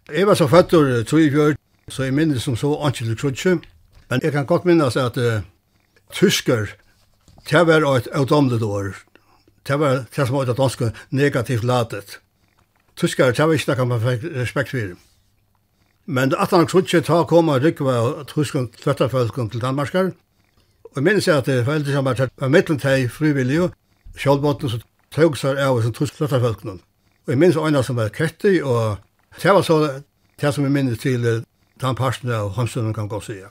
Jeg 0.10 0.28
var 0.28 0.38
så 0.40 0.48
føtter 0.48 1.04
Trøyfjør, 1.04 1.54
så 1.90 2.08
jeg 2.08 2.16
minnes 2.18 2.44
som 2.44 2.56
så 2.58 2.72
Ankel 2.82 3.18
Krutje. 3.18 3.60
Men 4.10 4.24
jeg 4.24 4.32
kan 4.32 4.46
godt 4.46 4.66
minnes 4.66 4.96
at 4.98 5.18
uh, 5.18 5.44
tysker, 6.14 6.72
det 7.50 7.68
var 7.68 7.86
et 7.96 8.08
avdomlet 8.14 8.64
år. 8.64 8.96
Det 9.68 9.80
var 9.80 10.08
det 10.16 10.28
som 10.28 10.36
var 10.36 10.50
et 10.50 10.58
dansk 10.58 10.82
negativt 11.12 11.64
ladet. 11.64 12.20
Tysker, 12.96 13.32
det 13.32 13.46
var 13.46 13.54
ikke 13.54 13.76
noe 13.76 13.86
man 13.92 14.02
fikk 14.02 14.26
respekt 14.34 14.74
for. 14.74 14.96
Men 16.08 16.34
at 16.40 16.50
han 16.56 16.68
trodde 16.68 16.88
ikke 16.88 17.06
ta 17.06 17.24
kom 17.28 17.50
og 17.50 17.62
rykva 17.62 18.24
tysker 18.32 18.72
tvøtterfølgen 18.82 19.50
til 19.50 19.62
Danmarkar. 19.62 20.14
Og 20.84 20.96
jeg 20.96 21.04
minnes 21.04 21.28
at 21.28 21.46
det 21.46 21.66
var 21.68 21.74
veldig 21.74 21.94
som 21.94 22.06
var 22.06 22.48
mittlen 22.50 22.80
til 22.80 23.10
frivillige, 23.10 23.70
Kjølbåten 24.18 24.70
som 24.70 24.82
tog 25.12 25.38
seg 25.38 25.60
av 25.62 25.82
som 25.82 25.94
tusk 25.94 26.16
flottarfolkene. 26.18 26.80
Og 27.26 27.34
jeg 27.34 27.40
minns 27.40 27.60
øyne 27.60 27.84
som 27.84 27.96
var 27.96 28.10
kettig, 28.10 28.64
og 28.64 28.98
det 29.42 29.54
var 29.54 29.62
så 29.62 29.78
det 30.42 30.54
som 30.54 30.64
jeg 30.64 30.72
minnes 30.72 31.00
til 31.00 31.24
den 31.82 31.96
parten 31.96 32.32
av 32.32 32.54
Hamsunnen 32.56 32.94
kan 32.94 33.08
gå 33.08 33.20
sige. 33.22 33.50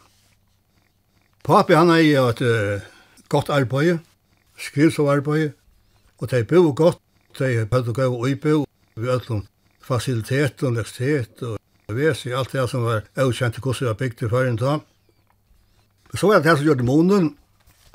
Papi 1.45 1.77
han 1.79 1.91
er 1.91 2.03
jo 2.03 2.29
et 2.29 2.41
uh, 2.43 2.81
godt 3.29 3.51
arbeid, 3.51 3.99
skrivsov 4.59 5.11
arbeid, 5.11 5.51
og 6.19 6.31
de 6.31 6.45
bo 6.45 6.73
godt, 6.77 6.99
de 7.39 7.67
pødde 7.71 7.93
gå 7.93 8.09
og 8.15 8.31
ibo, 8.31 8.65
vi 8.97 9.09
ødlom 9.09 9.47
facilitet 9.87 10.63
og 10.63 10.69
universitet 10.69 11.43
og 11.43 11.59
vesi, 11.95 12.33
alt 12.35 12.53
det 12.53 12.65
som 12.71 12.85
var 12.85 13.05
avkjent 13.17 13.55
til 13.55 13.63
hvordan 13.63 13.85
vi 13.85 13.87
var 13.87 13.99
bygd 14.01 14.23
i 14.23 14.31
førjen 14.31 14.59
da. 14.59 14.79
Så 16.15 16.27
var 16.27 16.41
det 16.41 16.45
det 16.49 16.59
som 16.59 16.67
gjør 16.67 16.81
det 16.81 16.89
månen, 16.89 17.37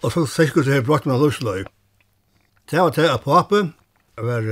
og 0.04 0.12
så 0.12 0.26
sikkert 0.26 0.66
det 0.66 0.74
her 0.74 0.86
brått 0.86 1.06
med 1.06 1.20
løsløy. 1.20 1.66
Det 2.72 2.80
var 2.80 2.90
det 2.96 3.10
at 3.10 3.24
pape 3.26 3.74
var 4.18 4.46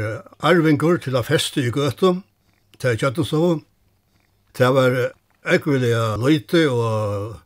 arvingur 0.44 0.98
til 1.00 1.16
a 1.16 1.22
feste 1.24 1.62
i 1.64 1.72
gøtum, 1.72 2.24
til 2.80 2.98
kjøttenstofu. 3.00 3.62
Det 4.58 4.68
var 4.76 4.98
ekvillega 5.48 6.18
løyte 6.20 6.66
og 6.68 7.38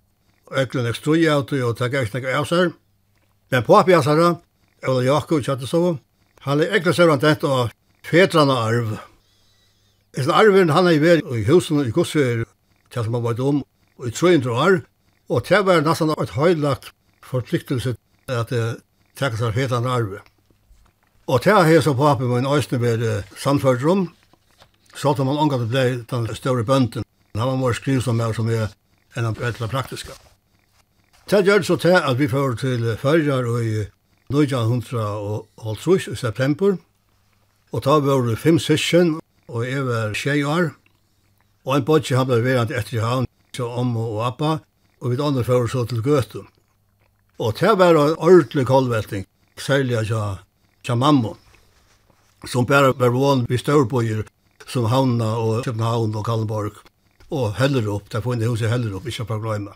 ekvillega 0.49 0.87
nekstrui 0.87 1.27
av 1.29 1.45
det, 1.51 1.61
og 1.61 1.77
det 1.77 1.91
gav 1.93 2.07
ikke 2.09 2.33
av 2.33 2.49
seg. 2.49 2.73
Men 3.53 3.67
pape 3.67 3.93
av 3.93 4.01
seg, 4.07 4.23
Ola 4.89 5.05
Jakob 5.05 5.43
i 5.43 5.45
kjøttenstofu, 5.45 5.93
han 6.47 6.65
er 6.65 6.73
ekvillega 6.73 6.97
søvran 6.97 7.21
dent 7.21 7.45
og 7.45 7.69
fetrana 8.09 8.57
arv. 8.65 8.97
Esen 10.17 10.33
arven 10.33 10.73
han 10.73 10.89
er 10.89 10.97
i 10.97 11.05
veri 11.05 11.37
i 11.37 11.45
husen 11.53 11.85
i 11.85 11.93
gosver, 11.93 12.47
til 12.89 13.05
som 13.05 13.13
han 13.13 13.23
var 13.29 13.45
om, 13.45 13.61
i 14.01 14.09
300 14.09 14.49
år, 14.49 14.81
og 15.29 15.45
det 15.45 15.65
var 15.69 15.85
nesten 15.85 16.17
et 16.17 16.33
høylagt 16.33 16.93
forpliktelse 17.21 17.93
at 18.27 18.49
det 18.49 18.67
tekkes 19.21 19.45
av 19.45 19.53
fetrana 19.53 19.99
arvet. 20.01 20.32
Og 21.27 21.41
til 21.41 21.55
her 21.55 21.81
så 21.81 21.93
papen 21.93 22.27
min 22.27 22.45
øyne 22.45 22.81
ved 22.81 23.23
samført 23.37 23.83
rom, 23.85 24.15
så 24.95 25.09
at 25.09 25.25
man 25.25 25.37
omgatt 25.37 25.69
blei 25.69 26.03
den 26.11 26.35
større 26.35 26.63
bønden. 26.63 27.03
Han 27.35 27.47
var 27.47 27.55
mer 27.55 27.73
skriv 27.73 28.01
som 28.01 28.19
er 28.19 28.33
som 28.33 28.49
er 28.49 28.67
enn 29.15 29.25
han 29.25 29.35
etter 29.41 29.67
praktiska. 29.67 30.11
Det 31.29 31.45
gjør 31.45 31.61
så 31.61 31.75
til 31.79 31.95
at 31.95 32.19
vi 32.19 32.27
får 32.27 32.55
til 32.59 32.97
Førjar 32.97 33.45
i 33.61 33.85
1950 34.33 36.07
i 36.07 36.15
september, 36.15 36.77
og 37.71 37.83
da 37.83 37.99
var 37.99 38.21
det 38.27 38.37
fem 38.37 38.59
sysken, 38.59 39.19
og 39.47 39.65
jeg 39.69 39.85
var 39.87 40.13
tjej 40.13 40.43
år, 40.43 40.69
og 41.65 41.75
en 41.75 41.85
bodje 41.85 42.17
han 42.17 42.27
ble 42.27 42.43
verant 42.43 42.71
etter 42.71 42.97
i 42.97 43.01
havn, 43.01 43.27
så 43.55 43.63
om 43.69 43.97
og 43.97 44.25
appa, 44.27 44.57
og 45.01 45.11
vi 45.11 45.21
andre 45.21 45.43
fører 45.43 45.67
så 45.67 45.85
til 45.85 46.01
Gøtum. 46.03 46.47
Og 47.39 47.55
det 47.59 47.77
var 47.79 47.95
en 47.95 48.15
ordentlig 48.17 48.65
kolvetting, 48.67 49.25
særlig 49.57 49.97
at 49.97 50.11
tja 50.83 50.95
mamma, 50.95 51.29
som 52.47 52.65
bare 52.65 52.91
var 52.91 53.09
vån 53.09 53.45
vi 53.49 53.57
Størbøyer, 53.57 54.25
som 54.67 54.85
Havna 54.91 55.29
og 55.39 55.63
København 55.63 56.15
og 56.15 56.25
Kallenborg, 56.25 56.81
og 57.31 57.55
Hellerup, 57.55 58.11
der 58.11 58.21
funnet 58.21 58.49
huset 58.49 58.69
Hellerup, 58.69 59.07
ikke 59.07 59.25
for 59.25 59.39
gløyma. 59.39 59.71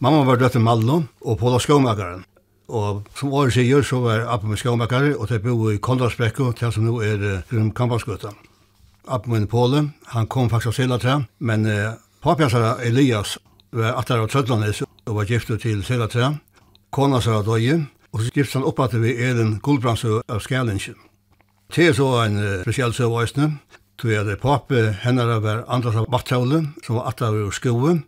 Mamma 0.00 0.24
var 0.24 0.40
døtt 0.40 0.56
i 0.56 0.62
Malno, 0.64 1.02
og 1.20 1.38
på 1.38 1.52
da 1.52 1.58
skåmakaren. 1.60 2.24
Og 2.68 3.04
som 3.16 3.32
året 3.32 3.52
sier, 3.56 3.82
så 3.82 4.00
var 4.00 4.24
Appen 4.32 4.48
med 4.48 4.60
skåmakare, 4.60 5.16
og 5.16 5.28
det 5.28 5.42
bo 5.42 5.70
i 5.70 5.76
Kondrasbrekko, 5.76 6.52
til 6.52 6.72
som 6.72 6.88
nå 6.88 7.00
er 7.04 7.42
Grum 7.50 7.70
Kampasgøtta. 7.72 8.32
Appen 9.08 9.32
med 9.32 9.48
Polen, 9.48 9.92
han 10.14 10.26
kom 10.26 10.48
faktisk 10.48 10.72
av 10.72 10.76
Selatra, 10.76 11.18
men 11.38 11.66
eh, 11.66 11.96
papjasara 12.24 12.78
Elias 12.84 13.38
var 13.72 13.96
atter 14.00 14.24
av 14.24 14.28
Trødlanes, 14.32 14.82
og 14.82 15.16
var 15.20 15.28
giftet 15.28 15.64
til 15.64 15.84
Selatra. 15.84 16.34
Kona 16.90 17.20
sa 17.20 17.42
døye, 17.44 17.82
Og 18.12 18.20
så 18.20 18.30
skips 18.30 18.54
han 18.56 18.64
opp 18.64 18.80
at 18.80 18.96
vi 18.96 19.14
er 19.20 19.40
en 19.40 19.58
guldbrandsø 19.60 20.20
av 20.28 20.40
Skælingen. 20.44 20.96
Det 21.74 21.90
er 21.90 21.96
så 21.96 22.06
en 22.24 22.38
uh, 22.40 22.62
spesiell 22.64 22.94
søvøysene, 22.96 23.58
tog 24.00 24.12
jeg 24.12 24.24
det 24.24 24.38
pape 24.40 24.94
henne 25.02 25.26
var 25.42 25.66
Andras 25.68 25.98
av 26.00 26.06
Matthaule, 26.08 26.62
som 26.86 26.96
var 26.96 27.10
atta 27.10 27.28
av 27.28 27.50
skoen, 27.52 28.04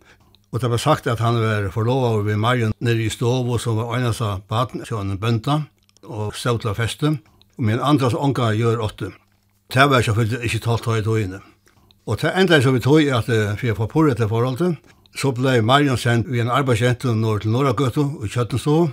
og 0.51 0.63
det 0.63 0.71
var 0.71 0.83
sagt 0.83 1.07
at 1.07 1.21
han 1.21 1.37
var 1.39 1.69
forlova 1.75 2.15
over 2.15 2.23
ved 2.31 2.39
Marion 2.41 2.73
nere 2.81 3.05
i 3.05 3.11
Stovo, 3.13 3.59
som 3.59 3.77
var 3.77 3.93
øynes 3.97 4.21
av 4.21 4.41
baden, 4.49 4.85
så 4.87 5.03
han 5.03 5.19
bønta, 5.19 5.61
og 6.05 6.35
ståtla 6.35 6.73
feste, 6.75 7.19
og 7.59 7.67
min 7.69 7.83
Andras 7.83 8.17
ånka 8.17 8.51
gjør 8.57 8.81
åtte. 8.83 9.11
Det 9.71 9.91
var 9.91 10.03
selvfølgelig 10.03 10.41
ikke 10.49 10.63
talt 10.65 10.87
høy 10.87 11.21
inne. 11.21 11.41
Og 12.07 12.19
det 12.23 12.33
enda 12.35 12.59
som 12.63 12.75
vi 12.75 12.81
tog 12.81 13.07
at 13.07 13.29
vi 13.29 13.69
jeg 13.69 13.77
får 13.77 13.87
på 13.87 14.07
dette 14.09 14.27
forholdet, 14.29 14.79
så 15.15 15.31
ble 15.35 15.61
Marion 15.63 15.99
sendt 15.99 16.31
ved 16.31 16.41
en 16.41 16.51
arbeidsjente 16.51 17.15
nord 17.15 17.43
til 17.43 17.51
Norragøtto 17.51 18.03
og 18.23 18.27
Kjøttenstå, 18.31 18.91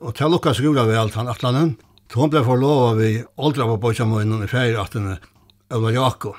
Og 0.00 0.14
til 0.16 0.32
lukka 0.32 0.54
skrura 0.56 0.86
vi 0.88 0.96
alt 0.96 1.14
han 1.18 1.28
atlanen. 1.28 1.74
Så 2.10 2.18
hun 2.18 2.30
ble 2.32 2.40
forlovet 2.42 2.98
vi 2.98 3.10
aldra 3.38 3.66
på 3.68 3.76
bøtjamoinen 3.84 4.42
i 4.42 4.48
feiratene, 4.50 5.18
Ola 5.70 5.92
Jakob. 5.94 6.38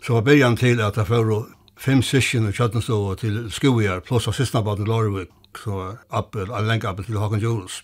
Så 0.00 0.14
var 0.14 0.24
byrjan 0.24 0.56
til 0.56 0.80
at 0.80 0.96
jeg 0.96 1.08
fører 1.10 1.48
fem 1.76 2.00
sysken 2.02 2.48
i 2.48 2.54
kjøttenstå 2.56 3.00
til 3.20 3.40
skojar, 3.52 4.00
pluss 4.06 4.28
av 4.30 4.36
sistnabaden 4.38 4.88
Lorvik, 4.88 5.32
så 5.58 5.74
var 5.76 5.98
appe, 6.22 6.46
lenge 6.48 6.88
appel 6.88 7.04
til 7.04 7.18
Håkon 7.20 7.42
Jules. 7.42 7.82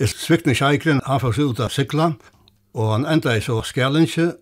Jeg 0.00 0.10
svikne 0.10 0.56
kjeikren, 0.56 1.04
han 1.06 1.22
fyrir 1.22 1.52
ut 1.52 1.62
av 1.62 1.70
sikla, 1.70 2.10
og 2.74 2.90
han 2.92 3.06
enda 3.06 3.36
i 3.36 3.44
så 3.44 3.60
skjælinje, 3.62 4.32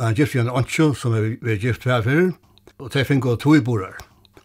han 0.00 0.16
gift 0.16 0.34
igjen 0.38 0.50
Antjo, 0.50 0.92
som 0.96 1.14
er 1.18 1.34
vi 1.42 1.58
gift 1.60 1.84
hver 1.84 2.06
fyrir, 2.06 2.32
og 2.78 2.92
det 2.92 3.06
to 3.06 3.34
i 3.34 3.36
toiborar. 3.36 3.98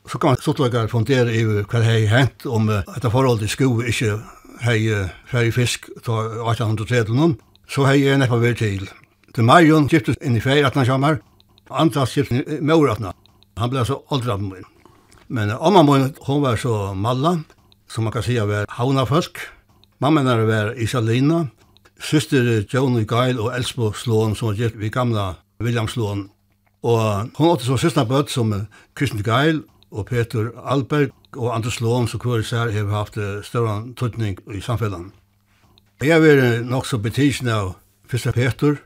Så 0.07 0.17
kan 0.17 0.29
man 0.29 0.41
sottlagar 0.41 0.87
fundere 0.87 1.33
i 1.33 1.43
hva 1.43 1.79
det 1.79 1.85
hei 1.85 2.05
hent 2.07 2.45
om 2.45 2.69
uh, 2.69 2.83
etter 2.95 3.09
forhold 3.09 3.39
til 3.39 3.49
sko 3.49 3.81
ikke 3.81 4.19
hei, 4.63 4.79
hei 5.31 5.49
fisk 5.51 5.89
til 6.05 6.13
1830 6.45 7.35
så 7.67 7.85
hei 7.87 7.99
jeg 8.03 8.19
neppa 8.21 8.39
vel 8.41 8.55
til. 8.57 8.87
Til 9.35 9.45
Marion 9.45 9.89
giftes 9.91 10.17
inn 10.23 10.37
i 10.37 10.41
fei 10.41 10.61
18-sjammar, 10.63 11.19
Andras 11.69 12.15
giftes 12.15 12.39
inn 12.39 12.57
i 12.57 12.63
mor 12.63 12.89
atna. 12.91 13.13
Han 13.59 13.71
ble 13.73 13.83
så 13.85 13.99
aldra 14.13 14.37
min. 14.39 14.65
Men 15.27 15.51
amma 15.51 15.83
min, 15.83 16.13
hon 16.27 16.41
var 16.41 16.57
så 16.57 16.93
malla, 16.95 17.35
som 17.87 18.07
man 18.07 18.15
kan 18.15 18.23
sija 18.23 18.45
var 18.47 18.69
hauna 18.77 19.05
folk. 19.05 19.41
Mamma 19.99 20.21
hennar 20.21 20.45
var 20.47 20.73
Isalina, 20.79 21.47
syster 21.99 22.63
Joni 22.71 23.03
Geil 23.09 23.39
og 23.41 23.51
Elsbo 23.55 23.91
Slån, 23.91 24.35
som 24.35 24.51
var 24.51 24.59
gift 24.61 24.77
vi 24.79 24.89
gamla 24.93 25.33
William 25.59 25.87
Slån. 25.87 26.27
Og 26.87 27.33
hon 27.35 27.51
åtte 27.51 27.65
så 27.67 27.77
syster 27.81 28.07
bøtt 28.07 28.31
som 28.31 28.53
Kristian 28.95 29.25
Geil 29.25 29.63
og 29.91 30.05
Peter 30.09 30.51
Alberg 30.63 31.13
og 31.35 31.55
Anders 31.55 31.79
Lom 31.81 32.07
som 32.07 32.19
kvar 32.19 32.43
sær 32.43 32.71
har 32.71 32.91
haft 32.91 33.17
større 33.47 33.79
tøtning 33.95 34.39
i 34.53 34.61
samfellan. 34.61 35.11
Jeg 36.03 36.21
var 36.21 36.61
nok 36.63 36.85
så 36.85 36.99
betidsen 37.01 37.49
av 37.49 37.75
Fyrsta 38.07 38.31
Peter 38.31 38.77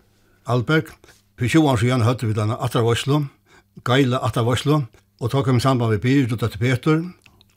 Alberg. 0.48 0.93
For 1.38 1.48
20 1.48 1.70
år 1.70 1.79
siden 1.81 2.05
høyte 2.05 2.27
vi 2.29 2.38
denne 2.38 2.58
Atra 2.62 2.84
Voslo, 2.86 3.24
Geila 3.88 4.22
Atra 4.24 4.43
Voslo, 4.46 4.84
og 5.22 5.31
tok 5.31 5.50
ham 5.50 5.58
i 5.58 5.63
samband 5.63 5.91
med 5.91 6.01
Pyrir 6.01 6.31
og 6.34 6.39
til 6.39 6.62
Peter. 6.62 7.01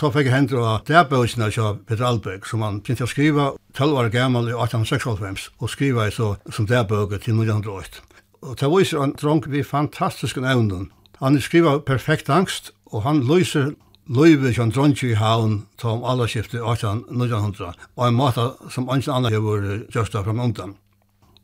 Ta 0.00 0.10
fikk 0.10 0.26
hendur 0.32 0.64
av 0.66 0.82
dæbøysene 0.88 1.46
av 1.62 1.78
Peter 1.86 2.04
Alberg, 2.08 2.48
som 2.48 2.64
han 2.66 2.80
begynte 2.82 3.06
å 3.06 3.10
skriva 3.10 3.52
12 3.78 4.00
år 4.00 4.10
gammel 4.10 4.50
i 4.50 4.56
1896, 4.56 5.50
og 5.60 5.70
skriva 5.70 6.08
i 6.08 6.14
så 6.14 6.34
som 6.50 6.66
dæbøyge 6.66 7.20
til 7.22 7.38
1908. 7.38 8.02
Og 8.44 8.58
det 8.60 8.70
viser 8.72 9.04
en 9.04 9.14
drong 9.20 9.44
vi 9.48 9.62
fantastiske 9.62 10.42
nevnden. 10.42 10.90
Han 11.22 11.38
skriva 11.40 11.78
perfekt 11.78 12.28
angst, 12.28 12.72
og 12.94 13.02
han 13.02 13.24
løser 13.26 13.72
løyve 14.06 14.52
som 14.54 14.70
dronje 14.70 15.10
i 15.10 15.18
havn 15.18 15.64
om 15.82 16.04
alle 16.04 16.28
skiftet 16.28 16.60
i 16.60 16.62
1800 16.62 17.74
og 17.96 18.06
en 18.06 18.16
måte 18.16 18.50
som 18.70 18.88
ingen 18.92 19.10
annen 19.10 19.32
har 19.32 19.42
vært 19.42 19.94
gjørst 19.94 20.16
av 20.18 20.28
framundan. 20.28 20.76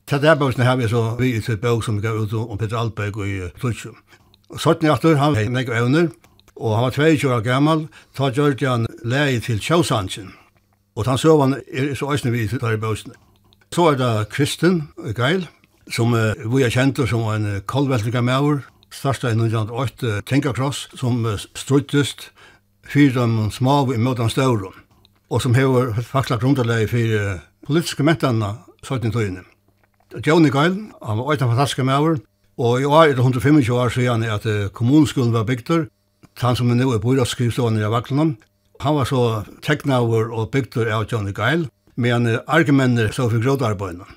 Til 0.07 0.21
det 0.23 0.39
bøkene 0.39 0.67
har 0.67 0.77
vi 0.77 0.89
så 0.91 1.17
vi 1.19 1.35
i 1.37 1.43
sitt 1.43 1.61
bøk 1.63 1.85
som 1.85 1.97
vi 1.97 2.05
gav 2.07 2.19
ut 2.19 2.33
om 2.35 2.59
Peter 2.59 2.77
Alberg 2.77 3.17
og 3.17 3.29
i 3.29 3.41
Tutsjum. 3.61 3.97
Sorten 4.59 4.89
i 4.89 4.91
atter, 4.91 5.17
han 5.17 5.37
var 5.37 5.49
nek 5.49 5.69
evner, 5.71 6.09
og 6.57 6.75
han 6.75 6.85
var 6.89 6.97
22 6.97 7.31
år 7.31 7.45
gammal, 7.47 7.87
ta 8.17 8.31
gjørte 8.35 8.67
han 8.69 8.89
leie 9.07 9.41
til 9.41 9.61
Kjøsansen. 9.63 10.33
Og 10.97 11.07
han 11.07 11.19
så 11.19 11.37
han 11.41 11.55
er 11.73 11.95
så 11.95 12.11
æsne 12.13 12.33
vi 12.35 12.49
tar 12.51 12.75
i 12.75 12.83
bøkene. 12.83 13.15
Så 13.71 13.93
er 13.93 14.01
det 14.01 14.29
Kristen 14.35 14.89
Geil, 15.17 15.47
som 15.95 16.13
uh, 16.13 16.35
vi 16.35 16.65
er 16.67 16.75
kjent 16.75 16.99
som 17.07 17.23
en 17.31 17.47
uh, 17.47 17.61
kolveltliga 17.63 18.21
maur, 18.21 18.65
starta 18.91 19.31
i 19.31 19.39
1908 19.39 20.23
Tenkakross 20.27 20.89
som 20.99 21.23
struttist 21.55 22.31
fyrir 22.87 23.15
dem 23.15 23.51
smav 23.55 23.93
i 23.95 23.99
møtan 23.99 24.31
staurum 24.31 24.77
og 25.31 25.43
som 25.43 25.55
hever 25.55 25.95
faktisk 26.03 26.43
grunderlegi 26.43 26.89
fyrir 26.91 27.39
politiske 27.67 28.03
mentanna 28.03 28.55
17 28.83 29.13
tøyene. 29.15 29.45
Johnny 30.27 30.51
Geil, 30.51 30.75
han 31.03 31.19
var 31.19 31.31
øyne 31.31 31.51
fantastisk 31.53 31.85
maver, 31.87 32.19
og 32.59 32.81
i 32.81 32.85
år 32.85 33.03
er 33.03 33.15
det 33.15 33.23
125 33.23 33.75
år 33.75 33.89
siden 33.95 34.25
at 34.25 34.47
kommunskolen 34.73 35.33
var 35.33 35.47
bygdur, 35.47 35.87
han 36.41 36.57
som 36.57 36.71
er 36.71 36.75
nu 36.75 36.91
er 36.91 36.99
byraskrivstående 36.99 37.81
i 37.81 37.91
Vaklunum, 37.91 38.37
han 38.81 38.97
var 38.97 39.05
så 39.05 39.45
teknaver 39.63 40.33
og 40.33 40.51
bygdur 40.51 40.91
av 40.91 41.07
Johnny 41.13 41.33
Geil, 41.37 41.69
men 41.97 42.27
argumenter 42.47 43.13
så 43.13 43.29
for 43.31 43.43
grådarbeidene. 43.43 44.09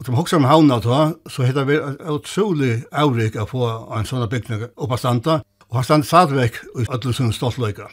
Og 0.00 0.06
som 0.08 0.16
hoksa 0.16 0.38
om 0.40 0.48
havna 0.48 0.78
ta, 0.80 1.00
så 1.28 1.44
hittar 1.44 1.66
vi 1.68 1.76
utrolig 2.08 2.86
avrik 2.90 3.34
å 3.36 3.44
få 3.48 3.66
en 3.92 4.06
sånn 4.08 4.24
bygning 4.32 4.70
oppa 4.80 4.96
standa, 4.96 5.42
og 5.68 5.76
har 5.76 5.84
stand 5.84 6.06
sadvek 6.08 6.56
i 6.80 6.86
Ødlesund 6.88 7.34
stoltløyka. 7.36 7.90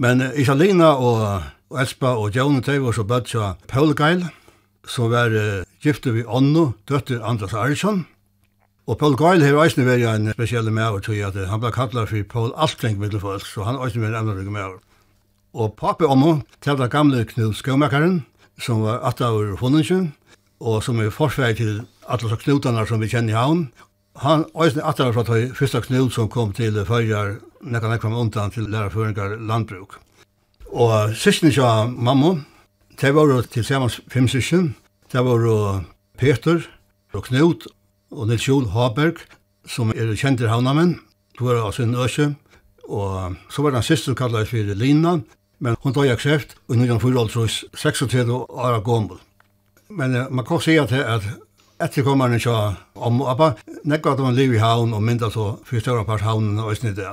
Men 0.00 0.24
uh, 0.24 0.32
Isalina 0.40 0.94
og, 0.96 1.20
og 1.68 1.82
Espa 1.84 2.14
og 2.16 2.32
Jone 2.32 2.64
Tøy 2.64 2.78
var 2.80 2.96
så 2.96 3.04
bøtt 3.04 3.28
seg 3.28 3.60
Paulgeil, 3.68 4.24
som 4.88 5.12
var 5.12 5.36
uh, 5.36 5.68
gifte 5.84 6.14
vi 6.16 6.24
Onno, 6.24 6.72
døtter 6.88 7.20
Andras 7.20 7.52
Arsson. 7.52 8.06
Og 8.90 8.96
Paul 8.98 9.14
Geil 9.14 9.44
har 9.44 9.60
eisne 9.62 9.84
vært 9.86 10.08
en 10.10 10.32
spesiell 10.34 10.66
med 10.74 11.04
tror 11.04 11.20
at 11.28 11.36
han 11.46 11.60
ble 11.62 11.70
kallet 11.70 12.08
for 12.10 12.24
Paul 12.26 12.50
Altring 12.56 12.96
middelfolk, 12.98 13.44
så 13.46 13.68
han 13.68 13.78
eisne 13.78 14.02
vært 14.02 14.16
en 14.16 14.32
andre 14.32 14.50
med 14.50 14.80
Og 15.52 15.76
papi 15.76 16.08
Onno, 16.08 16.40
til 16.60 16.80
den 16.80 16.90
gamle 16.90 17.22
Knud 17.28 17.54
Skåmakeren, 17.54 18.24
som 18.58 18.82
var 18.82 19.04
8 19.06 19.28
år 19.28 19.54
hundensjøn, 19.60 20.10
og 20.62 20.82
som 20.86 21.00
er 21.02 21.10
forsvei 21.10 21.52
til 21.58 21.82
alle 22.06 22.30
så 22.30 22.38
knutarna 22.38 22.84
som 22.86 23.02
vi 23.02 23.10
kjenner 23.10 23.34
i 23.34 23.38
havn. 23.38 23.64
Han 24.22 24.44
øyne 24.54 24.84
atter 24.86 25.12
fra 25.12 25.24
tøy 25.26 25.50
første 25.56 25.80
knut 25.82 26.14
som 26.14 26.28
kom 26.30 26.52
til 26.54 26.78
Førjar, 26.86 27.40
nekka 27.62 27.90
nekka 27.90 28.10
med 28.12 28.20
undan 28.26 28.52
til 28.54 28.68
lærerføringar 28.70 29.38
landbruk. 29.40 29.98
Og 30.72 31.16
sysken 31.16 31.52
kja 31.52 31.86
mamma, 31.88 32.36
det 33.00 33.14
var 33.14 33.42
til 33.50 33.64
sammen 33.64 33.90
fem 34.12 34.28
sysken, 34.28 34.74
det 35.12 35.24
var 35.24 35.84
Peter 36.18 36.62
og 37.12 37.24
Knut 37.24 37.66
og 38.10 38.28
Nils 38.28 38.48
Jol 38.48 38.68
Haberg, 38.70 39.18
som 39.66 39.90
er 39.90 40.14
kjente 40.14 40.48
havnamenn, 40.48 40.98
to 41.38 41.48
var 41.48 41.62
av 41.64 41.72
sin 41.72 41.94
øse, 41.96 42.34
og 42.88 43.36
så 43.50 43.62
var 43.62 43.72
det 43.72 43.82
en 43.82 43.88
syster 43.88 44.14
kallet 44.14 44.48
for 44.48 44.74
Lina, 44.76 45.18
men 45.58 45.76
hun 45.82 45.94
tar 45.94 46.10
av 46.10 46.20
kreft, 46.20 46.56
og 46.68 46.76
nå 46.76 46.84
er 46.84 46.96
hun 46.96 47.00
4 47.00 47.48
36 47.74 48.32
år 48.32 48.80
gammel. 48.84 49.20
Men 49.96 50.14
uh, 50.16 50.30
man 50.30 50.44
kan 50.44 50.60
säga 50.60 50.86
till 50.86 51.04
att 51.04 51.22
efterkommande 51.82 52.36
ikke 52.36 52.52
om 52.94 53.20
og 53.20 53.26
pappa 53.26 53.76
nekva 53.84 54.12
at 54.12 54.22
man 54.22 54.34
lever 54.34 54.56
i 54.56 54.62
havn 54.62 54.94
og 54.94 55.02
mynda 55.02 55.30
så 55.30 55.56
for 55.66 55.80
større 55.80 56.04
part 56.04 56.22
havnen 56.22 56.58
og 56.58 56.72
östnit 56.72 56.96
det. 56.96 57.08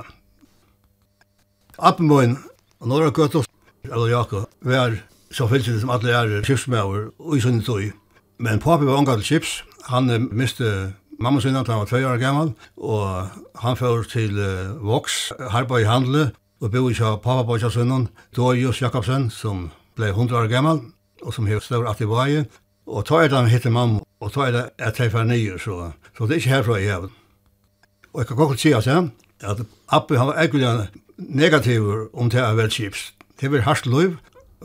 Appenboin 1.78 2.38
og 2.80 2.88
Norra 2.88 3.10
göttor 3.10 3.44
eller 3.84 4.08
Jakob 4.08 4.46
var 4.62 4.96
så 5.32 5.48
fyllt 5.48 5.80
som 5.80 5.90
alle 5.90 6.10
er 6.10 6.42
kyrksmöver 6.42 7.10
og 7.18 7.36
i 7.36 7.40
sin 7.40 7.62
tog. 7.62 7.92
Men 8.38 8.60
papi 8.60 8.84
var 8.84 8.98
unga 8.98 9.14
til 9.14 9.24
skips. 9.24 9.64
Han 9.88 10.28
miste 10.32 10.92
mamma 11.18 11.40
sin 11.40 11.56
att 11.56 11.66
han 11.66 11.78
var 11.78 11.86
tvei 11.86 12.04
år 12.04 12.16
gammal 12.16 12.52
og 12.76 13.28
han 13.54 13.76
fyrir 13.76 14.02
til 14.02 14.38
uh, 14.38 14.86
Vox, 14.86 15.32
Harpa 15.50 15.76
i 15.78 15.84
Handle 15.84 16.30
og 16.60 16.70
bo 16.70 16.88
i 16.88 16.94
pappa 16.94 17.42
på 17.42 17.58
sin 17.58 17.70
son 17.70 18.08
Dorius 18.36 18.82
Jakobsen 18.82 19.30
som 19.30 19.70
blei 19.96 20.10
hundra 20.10 20.36
år 20.36 20.48
gammal 20.48 20.80
og 21.22 21.34
som 21.34 21.46
hevde 21.46 21.64
stor 21.64 21.88
at 21.88 22.00
i 22.00 22.08
vei 22.08 22.44
Og 22.86 23.04
ta 23.06 23.22
er 23.24 23.28
det 23.28 23.50
hitte 23.50 23.70
mamma, 23.70 24.00
og 24.20 24.32
ta 24.32 24.46
er 24.46 24.52
det 24.52 24.64
at 24.78 25.00
jeg 25.00 25.12
fer 25.12 25.24
nye, 25.24 25.58
så, 25.58 25.92
så 26.16 26.26
det 26.26 26.36
er 26.36 26.42
ikke 26.42 26.54
herfra 26.54 26.78
jeg 26.80 26.92
har. 26.92 27.10
Og 28.12 28.20
jeg 28.20 28.26
kan 28.26 28.36
godt 28.36 28.60
si 28.60 28.72
at, 28.72 28.86
at 28.86 29.62
Appi 29.88 30.14
han 30.14 30.26
var 30.26 30.38
egentlig 30.38 30.88
negativ 31.16 32.08
om 32.12 32.30
det 32.30 32.40
er 32.40 32.54
vel 32.54 32.70
chips. 32.70 33.12
Det 33.40 33.52
var 33.52 33.60
hardt 33.60 33.86
løyv, 33.86 34.16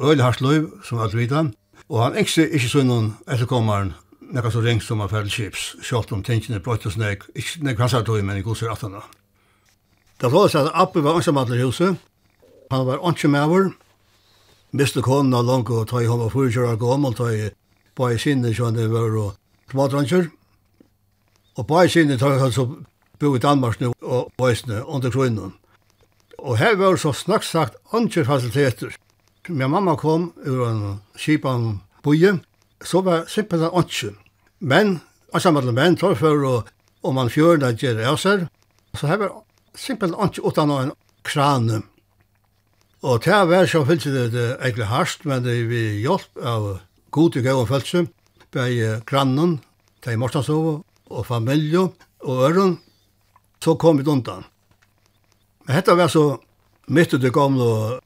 øyelig 0.01 0.23
hardt 0.23 0.41
løyv, 0.41 0.71
som 0.83 0.99
alt 0.99 1.17
vidan. 1.17 1.53
Og 1.89 2.03
han 2.03 2.17
ikke 2.17 2.49
ikke 2.49 2.69
så 2.69 2.83
noen 2.83 3.13
etterkommeren, 3.27 3.93
nekka 4.33 4.49
så 4.49 4.61
ringt 4.61 4.83
som 4.83 4.99
han 4.99 5.09
fer 5.09 5.29
chips, 5.29 5.75
sjalt 5.85 6.11
om 6.11 6.23
tingene 6.23 6.59
brøtt 6.59 6.85
og 6.85 6.95
snek, 6.95 7.27
ikke 7.35 7.63
nek 7.63 7.79
hans 7.79 7.93
hardt 7.93 8.09
men 8.09 8.37
i 8.37 8.41
godser 8.41 8.71
at 8.71 8.81
han 8.81 8.97
da. 8.97 9.03
Det 10.21 10.31
var 10.31 10.45
at 10.55 10.71
Appi 10.73 11.03
var 11.03 11.15
ansamhandler 11.15 11.59
i 11.59 11.65
huset, 11.65 11.97
han 12.71 12.87
var 12.87 13.03
ansamhandler, 13.03 13.71
miste 14.71 15.01
konen 15.01 15.33
av 15.33 15.45
langt 15.45 15.69
og 15.69 15.87
tog 15.87 16.03
i 16.03 16.09
hånd 16.09 16.21
og 16.21 16.31
fyrirkjører 16.31 16.73
og 16.73 16.79
gammel, 16.79 17.13
tog 17.13 17.51
på 17.95 18.09
i 18.11 18.19
sinne 18.19 18.53
sånn 18.55 18.77
det 18.77 18.89
var 18.91 19.15
og 19.19 19.35
smådransjer. 19.71 20.29
Og 21.55 21.67
på 21.67 21.83
i 21.83 21.91
sinne 21.91 22.17
tar 22.19 22.35
jeg 22.35 22.53
så 22.55 22.67
bo 23.19 23.35
i 23.35 23.39
Danmark 23.39 23.79
nu 23.79 23.93
og 24.01 24.31
Bøysene 24.37 24.83
under 24.85 25.11
kronen. 25.11 25.53
Og 26.39 26.57
her 26.59 26.75
var 26.75 26.99
så 26.99 27.13
snakk 27.15 27.43
sagt 27.43 27.77
andre 27.93 28.25
fasiliteter. 28.25 28.95
Min 29.47 29.71
mamma 29.71 29.95
kom 29.95 30.33
ur 30.45 30.65
en 30.67 30.99
kipan 31.17 31.81
boje, 32.03 32.39
så 32.83 33.01
var 33.01 33.25
simpelthen 33.27 33.71
andre. 33.73 34.13
Men, 34.59 35.01
altså 35.33 35.51
med 35.51 35.71
menn 35.73 35.95
tar 35.95 36.15
for 36.15 36.45
å 36.45 36.55
om 37.05 37.15
man 37.15 37.29
fjørna 37.29 37.71
gjør 37.77 38.01
av 38.09 38.17
seg, 38.17 38.47
så 38.97 39.07
her 39.07 39.19
var 39.21 39.33
simpelthen 39.77 40.19
andre 40.19 40.41
utan 40.41 40.71
en 40.73 40.93
krane. 41.23 41.81
Og 43.05 43.21
til 43.21 43.35
å 43.37 43.45
være 43.49 43.69
så 43.69 43.83
fyllt 43.85 44.07
det 44.33 44.45
egentlig 44.55 44.89
hardt, 44.89 45.25
men 45.29 45.43
det 45.45 45.53
er 45.59 45.67
vi 45.69 45.83
hjelp 46.01 46.41
av 46.41 46.69
god 47.15 47.37
og 47.39 47.45
gøy 47.45 47.65
følelse, 47.69 48.07
bei 48.51 48.99
grannen, 49.07 49.59
de 50.03 50.17
Mortansov 50.19 50.83
og 51.09 51.25
familie 51.25 51.87
og 52.19 52.41
øren, 52.49 52.77
så 53.63 53.75
kom 53.79 53.97
vi 53.97 54.07
undan. 54.07 54.43
Men 55.65 55.77
dette 55.77 55.95
var 55.95 56.11
så 56.11 56.37
midt 56.87 57.13
i 57.13 57.17
det 57.17 57.33
gamle 57.33 57.99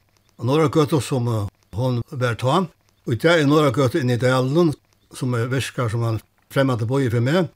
Gøte 0.71 1.01
som 1.01 1.27
hon 1.75 2.01
var 2.11 2.35
ta. 2.35 2.65
Og 3.05 3.17
det 3.17 3.25
er 3.25 3.47
Norragøtta 3.47 3.99
inne 3.99 4.13
i 4.13 4.21
delen, 4.21 4.73
som 5.13 5.33
virker 5.33 5.89
som 5.89 6.03
han 6.03 6.21
fremmede 6.53 6.85
boi 6.85 7.09
for 7.09 7.19
meg. 7.19 7.49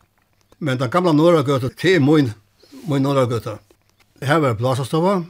Men 0.60 0.80
den 0.80 0.90
gamle 0.90 1.44
Gøte, 1.44 1.70
det 1.70 1.96
er 1.96 2.00
min, 2.00 2.34
min 2.90 3.04
Norragøtta. 3.04 3.60
Her 4.22 4.40
var 4.40 4.54
Blasastova, 4.56 5.24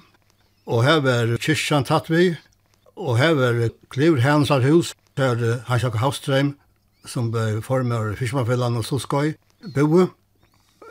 og 0.65 0.83
her 0.83 0.99
var 1.03 1.38
kyrkjan 1.38 1.83
tatt 1.83 2.09
vi, 2.09 2.36
og 2.95 3.17
her 3.17 3.33
var 3.36 3.69
Klivr 3.89 4.21
Hansar 4.21 4.63
hus, 4.63 4.93
der 5.17 5.63
Hans-Jakob 5.67 5.99
Havstrøm, 5.99 6.56
som 7.06 7.32
ble 7.32 7.62
formet 7.62 7.97
av 7.97 8.15
Fiskermannfellan 8.17 8.78
og 8.80 8.86
Solskøy, 8.88 9.34
boe. 9.76 10.08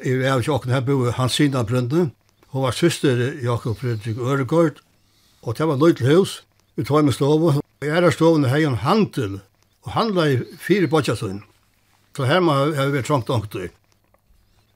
Jeg 0.04 0.22
er 0.26 0.34
jo 0.34 0.42
ikke 0.42 0.56
åkne 0.56 0.76
her 0.76 0.84
boe 0.86 1.14
Hans 1.16 1.38
Sina 1.38 1.62
Brønne. 1.62 2.10
Hun 2.52 2.64
var 2.66 2.76
søster 2.76 3.16
Jakob 3.42 3.78
Fredrik 3.80 4.18
Øregård, 4.18 4.82
og 5.42 5.58
det 5.58 5.68
var 5.68 5.80
løy 5.80 5.94
til 5.96 6.16
hus. 6.16 6.42
Vi 6.76 6.84
tar 6.84 7.02
med 7.02 7.12
stove. 7.12 7.60
I 7.82 7.90
æra 7.90 8.10
stovene 8.10 8.48
hei 8.48 8.62
en 8.64 8.78
handel, 8.78 9.40
og 9.82 9.92
handla 9.92 10.28
i 10.30 10.38
fire 10.58 10.86
bodjasøyn. 10.86 11.42
Så 12.16 12.24
her 12.28 12.40
må 12.40 12.54
jeg 12.76 12.92
være 12.92 13.02
trangt 13.08 13.30
ångt 13.30 13.54
i. 13.56 13.68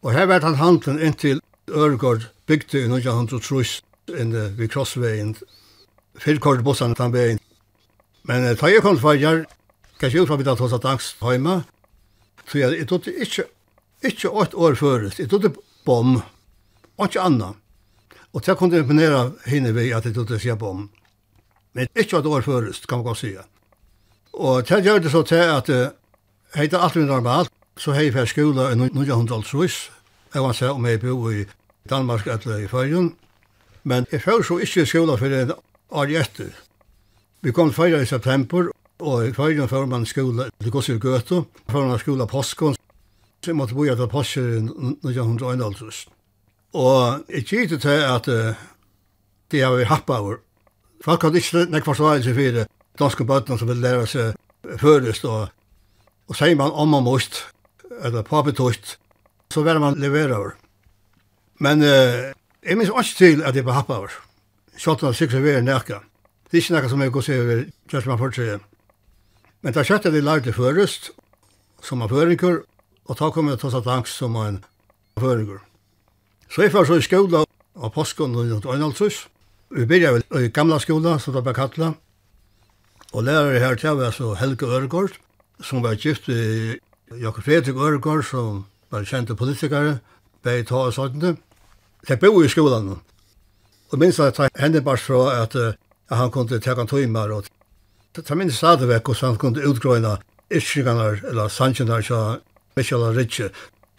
Og 0.02 0.12
her 0.12 0.26
var 0.26 0.40
han 0.40 0.54
handelen 0.54 0.98
inntil 0.98 1.40
Øregård 1.70 2.30
bygde 2.46 2.78
i 2.78 2.88
1903 2.88 3.82
inne 4.20 4.58
ved 4.58 4.68
krossveien. 4.68 5.36
Fyrkort 6.18 6.64
bussene 6.64 6.94
den 6.94 7.12
veien 7.12 7.40
Men 8.26 8.46
ta 8.58 8.70
jeg 8.70 8.82
kom 8.82 8.96
til 8.96 9.04
Fajar, 9.04 9.44
kanskje 10.00 10.24
ut 10.24 10.30
fra 10.30 10.38
vidt 10.40 10.50
at 10.50 10.62
hos 10.62 10.74
at 10.74 10.86
angst 10.88 11.20
heima, 11.22 11.60
så 12.46 12.58
jeg, 12.58 12.78
jeg 12.80 12.88
trodde 12.90 13.14
ikke, 13.14 13.44
ikke 14.02 14.30
åt 14.30 14.54
år 14.54 14.74
føres, 14.74 15.20
jeg 15.20 15.30
trodde 15.30 15.52
bom, 15.86 16.16
og 16.96 17.06
ikke 17.06 17.22
anna. 17.22 17.52
Og 18.34 18.42
til 18.42 18.52
det 18.52 18.58
kunne 18.58 18.74
jeg 18.74 18.84
imponere 18.84 19.20
henne 19.46 19.74
ved 19.74 19.94
at 19.94 20.04
jeg 20.04 20.14
trodde 20.14 20.40
sier 20.42 20.58
bom. 20.58 20.88
Men 21.72 21.86
ikke 21.94 22.18
åt 22.18 22.26
år 22.26 22.42
føres, 22.42 22.82
kan 22.86 22.98
man 22.98 23.06
godt 23.06 23.22
si. 23.22 23.36
Og 24.32 24.66
til 24.66 24.76
jeg 24.76 24.84
gjør 24.84 24.98
det 24.98 25.12
så 25.14 25.22
til 25.22 25.46
at 25.46 25.68
jeg 25.68 25.90
heter 26.54 26.82
alt 26.82 26.96
min 26.96 27.06
normalt, 27.06 27.52
så 27.78 27.92
hei 27.92 28.10
fra 28.10 28.26
skola 28.26 28.70
i 28.72 28.76
1900-talsvis, 28.76 29.78
jeg 30.34 30.42
var 30.42 30.52
seg 30.56 30.74
om 30.74 30.86
jeg 30.86 31.00
bo 31.00 31.30
i 31.30 31.44
Danmark 31.88 32.26
eller 32.26 32.64
i 32.64 32.68
Førjen, 32.68 33.14
men 33.84 34.06
jeg 34.12 34.22
fyrir 34.24 34.42
så 34.42 34.58
ikke 34.58 34.86
skola 34.86 35.16
for 35.16 35.30
en 35.30 35.52
år 35.90 36.16
etter. 36.20 36.65
Vi 37.42 37.52
kom 37.52 37.72
til 37.72 37.94
i 37.94 38.06
september, 38.06 38.70
og 38.98 39.26
i 39.26 39.32
feiren 39.32 39.68
fyrir 39.68 39.86
man 39.86 40.06
skola 40.06 40.48
til 40.62 40.72
Gossir 40.72 40.98
Gøto, 40.98 41.44
fyrir 41.68 41.90
man 41.90 41.98
skola 41.98 42.24
påskon, 42.26 42.76
så 43.44 43.50
jeg 43.50 43.56
måtte 43.56 43.76
boja 43.76 43.92
etter 43.92 44.08
påskir 44.08 44.46
i 44.56 44.62
1951. 44.64 46.06
Og 46.74 47.26
jeg 47.28 47.44
gitt 47.44 47.80
til 47.80 48.00
at 48.08 48.28
uh, 48.28 48.56
det 49.52 49.62
har 49.62 49.76
vi 49.76 49.84
happa 49.84 50.18
over. 50.18 50.40
Folk 51.04 51.22
hadde 51.22 51.38
ikke 51.38 51.66
nek 51.70 51.84
forsvarelse 51.84 52.34
for 52.34 52.56
det 52.56 52.66
danske 52.98 53.24
bøttene 53.28 53.58
som 53.58 53.68
ville 53.68 53.84
lære 53.84 54.08
seg 54.08 54.80
førest, 54.80 55.24
og, 55.24 55.52
og 56.28 56.36
sier 56.40 56.56
man 56.56 56.72
om 56.72 56.88
man 56.88 57.04
måst, 57.04 57.44
eller 58.02 58.24
papetost, 58.24 58.96
så 59.52 59.62
var 59.62 59.78
man 59.78 60.00
levera 60.00 60.40
over. 60.40 60.56
Men 61.60 61.84
uh, 61.84 62.32
jeg 62.64 62.76
minns 62.76 62.90
ikke 62.90 63.16
til 63.16 63.44
at 63.44 63.56
jeg 63.56 63.68
var 63.68 63.82
happa 63.82 64.00
over. 64.00 64.20
Sjåttan 64.76 65.14
sikra 65.14 65.44
vi 65.44 65.52
er 65.52 65.64
nekka. 65.64 66.00
Det 66.50 66.58
er 66.58 66.62
ikke 66.62 66.76
noe 66.76 66.90
som 66.90 67.02
jeg 67.02 67.12
går 67.12 67.28
over 67.36 67.62
kjørt 67.90 68.06
man 68.06 68.18
for 68.20 68.36
seg. 68.36 68.64
Men 69.62 69.74
det 69.74 69.80
er 69.82 69.88
kjøttet 69.88 70.14
de 70.14 70.22
lærte 70.22 70.52
først, 70.54 71.10
som 71.82 72.02
er 72.02 72.10
føringer, 72.12 72.60
og 73.06 73.18
da 73.18 73.30
kom 73.34 73.48
jeg 73.50 73.58
til 73.58 73.74
å 73.74 73.80
ta 73.82 73.96
angst 73.96 74.20
som 74.20 74.36
en 74.38 74.60
føringer. 75.18 75.58
Så 76.50 76.62
jeg 76.62 76.72
var 76.74 76.86
så 76.86 76.98
i 77.00 77.02
skola 77.02 77.42
av 77.74 77.92
påsken 77.94 78.36
og 78.36 78.46
noe 78.46 78.74
annet 78.76 79.26
Vi 79.70 79.84
begynte 79.84 80.22
vel 80.30 80.44
i 80.44 80.52
gamla 80.54 80.78
skola, 80.78 81.18
som 81.18 81.34
det 81.34 81.42
ble 81.42 81.54
kattlet. 81.54 81.96
Og 83.12 83.24
lærere 83.24 83.58
her 83.58 83.74
til 83.74 83.96
var 83.98 84.10
så 84.14 84.34
Helge 84.34 84.66
Øregård, 84.66 85.18
som 85.60 85.82
var 85.82 85.96
gift 85.98 86.28
i 86.28 86.78
Jakob 87.20 87.42
Fredrik 87.42 87.76
Øregård, 87.76 88.22
som 88.24 88.66
var 88.90 89.04
kjente 89.04 89.34
politikere, 89.34 89.98
begge 90.42 90.68
ta 90.68 90.86
og 90.86 90.94
sånt. 90.94 91.38
Jeg 92.08 92.18
bor 92.20 92.44
i 92.44 92.48
skolan. 92.48 93.00
Og 93.90 93.98
minst 93.98 94.20
at 94.20 94.38
jeg 94.38 94.50
henne 94.58 94.82
bare 94.82 94.98
fra 94.98 95.42
at 95.42 95.54
uh, 95.54 95.72
at 96.08 96.18
han 96.18 96.30
kunde 96.30 96.60
ta 96.60 96.70
en 96.70 97.16
og 97.16 97.30
och 98.16 98.24
ta 98.24 98.34
min 98.34 98.52
stadig 98.52 98.88
vekk 98.88 99.14
så 99.14 99.26
han 99.26 99.38
kunde 99.38 99.60
utgröna 99.60 100.18
ytskikarna 100.50 101.06
eller 101.30 101.48
sanchinar 101.48 102.02
så 102.02 102.40
Michel 102.76 103.02
og 103.02 103.16
Ritchie 103.16 103.50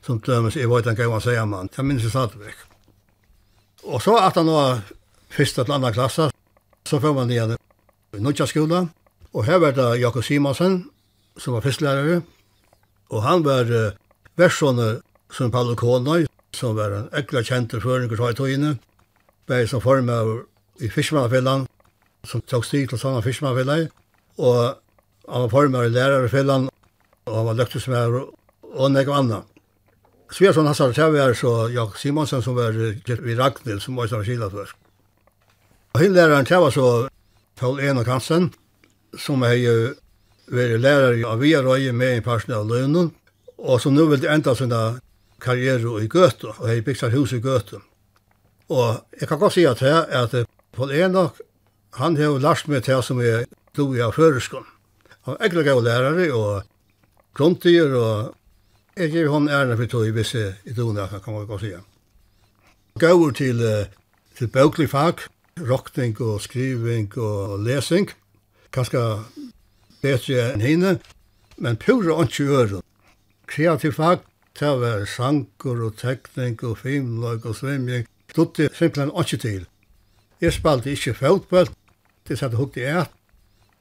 som 0.05 0.19
dömes 0.19 0.57
i 0.57 0.65
vad 0.65 0.85
han 0.85 0.95
kan 0.95 1.09
man 1.09 1.21
säga 1.21 1.45
man 1.45 1.67
ta 1.67 1.83
min 1.83 1.99
Og 3.83 4.01
så 4.01 4.15
at 4.15 4.35
han 4.35 4.47
var 4.47 4.81
första 5.29 5.63
til 5.63 5.73
andre 5.73 5.93
klassen 5.93 6.31
så 6.85 6.99
får 6.99 7.13
man 7.13 7.31
igjen 7.31 7.57
i 8.13 8.19
Nutja 8.19 8.45
skola 8.45 8.87
Og 9.33 9.45
her 9.45 9.57
var 9.57 9.71
det 9.71 9.99
Jakob 9.99 10.23
Simonsen 10.23 10.89
som 11.37 11.53
var 11.53 11.61
fisklärare 11.61 12.21
Og 13.09 13.23
han 13.23 13.43
var 13.43 13.63
uh, 13.71 13.91
versjoner 14.35 15.01
som 15.31 15.51
Paolo 15.51 15.75
Konoj 15.75 16.27
som 16.53 16.75
var 16.75 16.91
en 16.91 17.09
ekla 17.13 17.43
kjente 17.43 17.81
føringer 17.81 18.33
til 18.33 18.63
i 18.63 18.77
bare 19.47 19.67
som 19.67 19.81
form 19.81 20.09
av 20.09 20.27
i 20.83 20.89
Fiskmannafjellan, 20.89 21.65
som 22.27 22.43
tok 22.43 22.65
stig 22.67 22.89
til 22.91 22.99
sånne 22.99 23.23
Fiskmanfellet, 23.25 23.91
og 24.37 24.57
han 25.27 25.45
var 25.45 25.51
formar 25.51 25.87
i 25.87 25.93
lærerfellan, 25.93 26.69
og 27.27 27.35
han 27.35 27.47
var 27.49 27.59
løktig 27.59 27.81
som 27.83 27.95
er, 27.97 28.17
og 28.67 28.91
nek 28.91 29.09
og 29.09 29.17
anna. 29.21 29.43
Sversson 30.31 30.67
Hassar 30.67 30.91
Tjavær, 30.91 31.33
så 31.33 31.69
Jakob 31.71 31.97
Simonsen 31.97 32.43
som 32.43 32.55
var 32.57 32.75
i 32.75 33.35
Ragnhild, 33.35 33.81
som 33.81 33.95
var 33.95 34.11
i 34.11 34.25
Kila 34.25 34.49
først. 34.51 34.75
Og 35.95 36.01
hinn 36.03 36.15
læreren 36.15 36.45
Tjavær 36.45 36.75
så 36.75 36.87
Paul 37.55 37.79
Eno 37.79 38.03
Kansen, 38.03 38.51
som 39.17 39.43
er 39.47 39.55
jo 39.55 39.75
vært 40.51 40.81
lærer 40.83 41.23
av 41.27 41.39
Viarøye 41.39 41.93
med 41.95 42.17
en 42.17 42.25
person 42.27 42.55
av 42.59 42.67
lønnen, 42.67 43.11
og 43.57 43.81
som 43.81 43.95
nå 43.95 44.05
vil 44.11 44.27
enda 44.27 44.53
sin 44.55 44.73
karriere 45.41 46.03
i 46.03 46.07
Gøte, 46.11 46.51
og 46.51 46.67
har 46.67 46.83
bygd 46.83 47.01
seg 47.01 47.15
hus 47.15 47.33
i 47.33 47.41
Gøte. 47.41 47.79
Og 48.69 48.99
jeg 49.19 49.27
kan 49.29 49.39
godt 49.39 49.55
si 49.55 49.63
at 49.65 49.79
her, 49.79 50.03
at 50.11 50.35
Paul 50.75 50.91
Ena 50.91 51.29
han 51.97 52.17
har 52.17 52.39
lært 52.41 52.67
meg 52.69 52.83
til 52.85 53.03
som 53.03 53.21
jeg 53.21 53.45
do 53.77 53.91
i 53.95 54.01
føreskån. 54.13 54.65
Han 55.27 55.35
er 55.35 55.47
egentlig 55.47 55.65
gav 55.65 55.81
lærere 55.83 56.27
og 56.33 56.63
gruntier 57.37 57.93
og 57.97 58.35
jeg 58.97 59.11
gir 59.13 59.27
hon 59.29 59.49
ærene 59.49 59.77
for 59.77 59.89
tog 59.91 60.09
hvis 60.13 60.33
jeg 60.33 60.53
i 60.65 60.73
dona, 60.73 61.05
kan 61.07 61.33
man 61.33 61.45
godt 61.45 61.61
si. 61.61 61.73
Gav 62.97 63.19
til, 63.37 63.61
til 64.37 64.47
bøklig 64.47 64.89
fag, 64.89 65.21
rokning 65.61 66.17
og 66.21 66.41
skriving 66.41 67.11
og 67.17 67.59
lesing, 67.61 68.09
kanskje 68.73 69.03
bedre 70.01 70.47
enn 70.53 70.65
henne, 70.65 70.95
men 71.57 71.77
pura 71.77 72.23
ikke 72.23 72.49
øren. 72.49 72.83
Kreativ 73.47 73.93
fag, 73.93 74.25
det 74.59 74.73
var 74.81 75.05
sanger 75.05 75.83
og 75.85 75.97
tekning 76.01 76.57
og 76.63 76.77
filmlag 76.81 77.45
og 77.45 77.55
svimming, 77.55 78.07
dutte 78.35 78.69
simpelthen 78.73 79.13
ikke 79.13 79.37
til. 79.37 79.67
Jeg 80.41 80.53
spalte 80.53 80.91
ikke 80.91 81.13
fotball, 81.13 81.69
det 82.27 82.37
satt 82.39 82.55
hukt 82.57 82.77
i 82.77 82.85
et. 82.87 83.11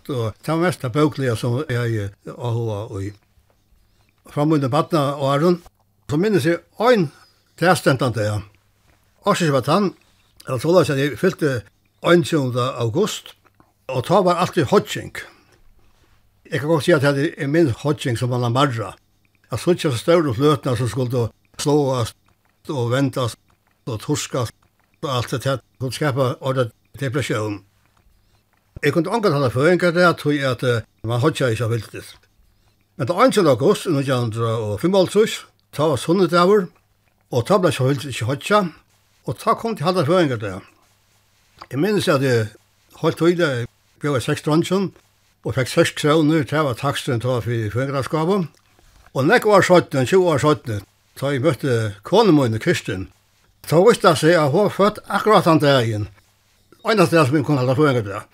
Og 0.09 0.35
det 0.39 0.53
var 0.53 0.63
mest 0.63 0.85
av 0.85 0.93
bøklige 0.95 1.37
som 1.37 1.65
jeg 1.69 1.97
är 1.97 2.11
ahua 2.39 2.85
och 2.87 3.03
i 3.03 3.13
under 4.37 4.69
badna 4.69 5.15
og 5.15 5.35
Aron 5.35 5.63
så 6.11 6.17
minns 6.17 6.45
jag 6.45 6.61
en 6.93 7.11
testentante 7.59 8.21
ja. 8.21 8.41
Og 9.21 9.37
så 9.37 9.51
var 9.53 9.63
han 9.67 9.95
alltså 10.47 10.73
då 10.73 10.85
så 10.85 10.95
jag 10.95 11.19
fyllde 11.19 11.63
21. 12.03 12.57
august 12.57 13.37
og 13.89 14.05
ta 14.05 14.23
var 14.23 14.35
alltid 14.35 14.65
hodging. 14.65 15.17
Jeg 16.51 16.61
kan 16.61 16.69
godt 16.69 16.85
si 16.85 16.93
at 16.93 17.03
det 17.03 17.35
er 17.39 17.47
min 17.47 17.71
hodging 17.71 18.19
som 18.19 18.29
man 18.29 18.43
har 18.43 18.49
marra. 18.49 18.95
Jeg 19.51 19.59
så 19.59 19.71
ikke 19.71 19.91
så 19.91 19.99
større 19.99 20.35
fløtene 20.35 20.77
som 20.77 20.89
skulle 20.89 21.29
slåast 21.59 22.17
og 22.69 22.91
väntas 22.91 23.37
og 23.87 24.01
torskast 24.01 24.55
og 25.03 25.17
alt 25.17 25.31
det 25.31 25.45
här. 25.45 25.61
Det 25.81 25.95
skapa 25.95 26.35
ordet 26.41 26.73
depresjon. 27.01 27.66
Jeg 28.83 28.93
kunne 28.93 29.13
anka 29.13 29.31
hana 29.33 29.49
føringar 29.49 29.95
det, 29.97 30.07
tog 30.21 30.37
at 30.37 30.63
man 31.03 31.21
hodja 31.21 31.49
ikke 31.49 31.65
av 31.65 31.73
viltis. 31.73 32.15
Men 32.97 33.09
det 33.09 33.17
1. 33.17 33.47
august, 33.49 33.87
1955, 33.89 35.47
ta 35.73 35.89
var 35.89 35.97
sunnedavur, 36.01 36.67
og 37.33 37.47
ta 37.49 37.57
ble 37.59 37.73
ikke 37.73 37.89
viltis 37.89 38.13
ikke 38.13 38.29
hodja, 38.29 38.61
og 39.25 39.39
ta 39.41 39.55
kom 39.57 39.77
til 39.77 39.89
hana 39.89 40.05
føringar 40.05 40.43
det. 40.43 40.53
Jeg 41.71 41.81
minnes 41.81 42.09
at 42.09 42.23
jeg 42.23 42.51
holdt 43.01 43.19
tøyde, 43.19 43.49
jeg 43.49 43.67
gav 44.05 44.21
6 44.21 44.45
dronjen, 44.45 44.93
og 45.45 45.57
fikk 45.57 45.73
6 45.73 45.97
kroner, 46.03 46.45
det 46.45 46.65
var 46.69 46.77
taksten 46.77 47.21
ta 47.21 47.41
for 47.41 47.73
føringarskapet. 47.73 48.47
Og 49.17 49.25
nek 49.25 49.49
var 49.49 49.65
17, 49.65 50.05
20 50.05 50.29
år 50.29 50.39
17, 50.39 50.85
da 51.17 51.33
jeg 51.33 51.41
møtte 51.41 51.95
konemoen 52.05 52.61
Kristin. 52.61 53.09
Så 53.67 53.81
visste 53.89 54.13
jeg 54.13 54.21
seg 54.21 54.37
at 54.37 54.53
hun 54.53 54.69
var 54.69 54.75
født 54.77 54.99
akkurat 55.09 55.49
den 55.49 55.65
dagen. 55.65 56.09
Og 56.85 56.93
en 56.93 57.01
av 57.01 57.09
det 57.11 57.25
som 57.25 57.35
hun 57.35 57.45
kunne 57.45 57.65
halda 57.65 57.75
føringar 57.75 58.05
det. 58.05 58.25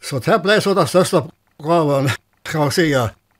Så 0.00 0.18
det 0.24 0.38
ble 0.42 0.56
så 0.60 0.74
den 0.74 0.88
største 0.88 1.22
gaven, 1.62 2.08
kan 2.48 2.64
man 2.64 2.72
si, 2.74 2.88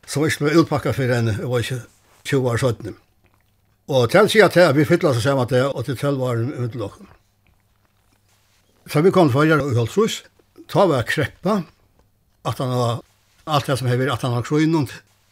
som 0.06 0.26
ikke 0.26 0.44
ble 0.44 0.58
utpakket 0.60 0.96
for 0.96 1.14
en, 1.16 1.32
det 1.32 1.48
var 1.48 1.64
ikke 1.64 1.80
20 2.28 2.50
år 2.50 2.60
siden. 2.60 2.98
Og 3.90 4.10
til 4.12 4.28
sier 4.30 4.50
til 4.52 4.68
at 4.68 4.76
vi 4.76 4.86
fytlet 4.86 5.16
oss 5.16 5.24
sammen 5.24 5.48
til 5.50 5.66
og 5.66 5.84
til 5.84 5.96
12 5.96 6.22
år 6.22 6.42
med. 6.44 7.06
Så 8.90 9.00
vi 9.00 9.10
kom 9.10 9.30
for 9.30 9.40
forrige 9.40 9.72
i 9.72 9.76
Holtzhus, 9.76 10.22
ta 10.68 10.84
var 10.86 11.06
kreppa, 11.06 11.62
at 12.44 12.58
han 12.58 12.74
var 12.74 13.00
alt 13.46 13.66
det 13.66 13.78
som 13.78 13.88
hever, 13.88 14.12
at 14.12 14.22
han 14.22 14.34
var 14.34 14.46
krøynen, 14.46 14.88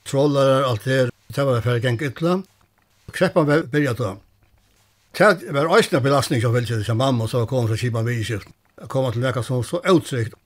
trollere, 0.06 0.64
alt 0.66 0.84
det, 0.84 1.10
det 1.34 1.46
var 1.46 1.62
for 1.62 1.76
å 1.76 1.82
geng 1.82 2.00
ytla. 2.02 2.40
Kreppa 3.12 3.44
var 3.46 3.66
byrja 3.70 3.94
da. 3.98 4.16
Det 5.18 5.54
var 5.54 5.70
eisne 5.76 6.00
belastning 6.00 6.42
som 6.42 6.54
velkjød 6.54 6.84
som 6.86 6.98
mamma, 6.98 7.26
så 7.28 7.46
kom 7.46 7.68
fra 7.68 7.76
Kiba 7.76 8.02
Myrkjøft. 8.06 8.50
Jeg 8.78 8.90
kom 8.92 9.08
til 9.12 9.24
vekka 9.24 9.42
som 9.42 9.64
så 9.66 9.80
utsikt 9.90 10.36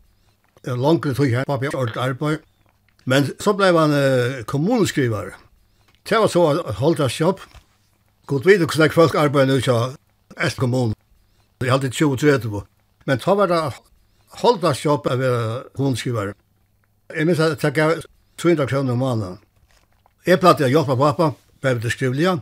langre 0.67 1.15
tog 1.15 1.27
her, 1.27 1.45
pappi 1.45 1.71
ordet 1.75 1.97
arbeid. 1.97 2.43
Men 3.05 3.31
så 3.41 3.55
blei 3.59 3.73
han 3.75 3.91
uh, 3.91 4.43
kommuneskrivar. 4.47 5.35
Det 6.09 6.19
var 6.19 6.31
så 6.31 6.45
at 6.51 6.75
holdt 6.75 7.03
hans 7.03 7.21
jobb. 7.21 7.41
God 8.27 8.45
vidt 8.47 8.63
hvordan 8.63 8.87
jeg 8.87 8.93
folk 8.93 9.15
arbeid 9.15 9.47
nu 9.47 9.61
til 9.61 9.97
Est 10.41 10.57
kommun. 10.57 10.95
Jeg 11.61 11.73
hadde 11.73 11.89
20-30 11.89 12.63
Men 13.07 13.21
så 13.21 13.35
var 13.35 13.47
det 13.47 13.73
holdt 14.43 14.65
hans 14.65 14.85
jobb 14.85 15.07
av 15.07 15.23
kommuneskrivar. 15.75 16.33
Jeg 17.17 17.27
minns 17.27 17.41
at 17.41 17.65
jeg 17.65 17.73
gav 17.73 17.95
200 18.39 18.67
kroner 18.67 18.93
om 18.93 18.99
måneden. 18.99 19.39
Jeg 20.27 20.41
platt 20.41 20.61
jeg 20.61 20.71
hjelpa 20.71 20.95
pappa, 20.97 21.33
bare 21.63 21.79
det 21.83 21.93
skrivlige. 21.93 22.41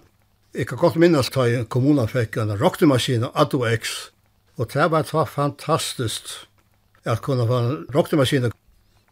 Jeg 0.54 0.66
kan 0.66 0.78
godt 0.78 0.96
minnes 0.96 1.30
da 1.30 1.64
kommunen 1.64 2.08
fikk 2.08 2.36
en 2.36 2.56
rocknemaskine, 2.60 3.30
Addo 3.34 3.64
X. 3.76 4.10
Og 4.56 4.68
det 4.72 4.90
var 4.90 5.02
så 5.02 5.24
fantastiskt 5.24 6.49
at 7.04 7.22
kunne 7.22 7.46
få 7.46 7.58
en 7.58 7.86
roktemaskine, 7.94 8.50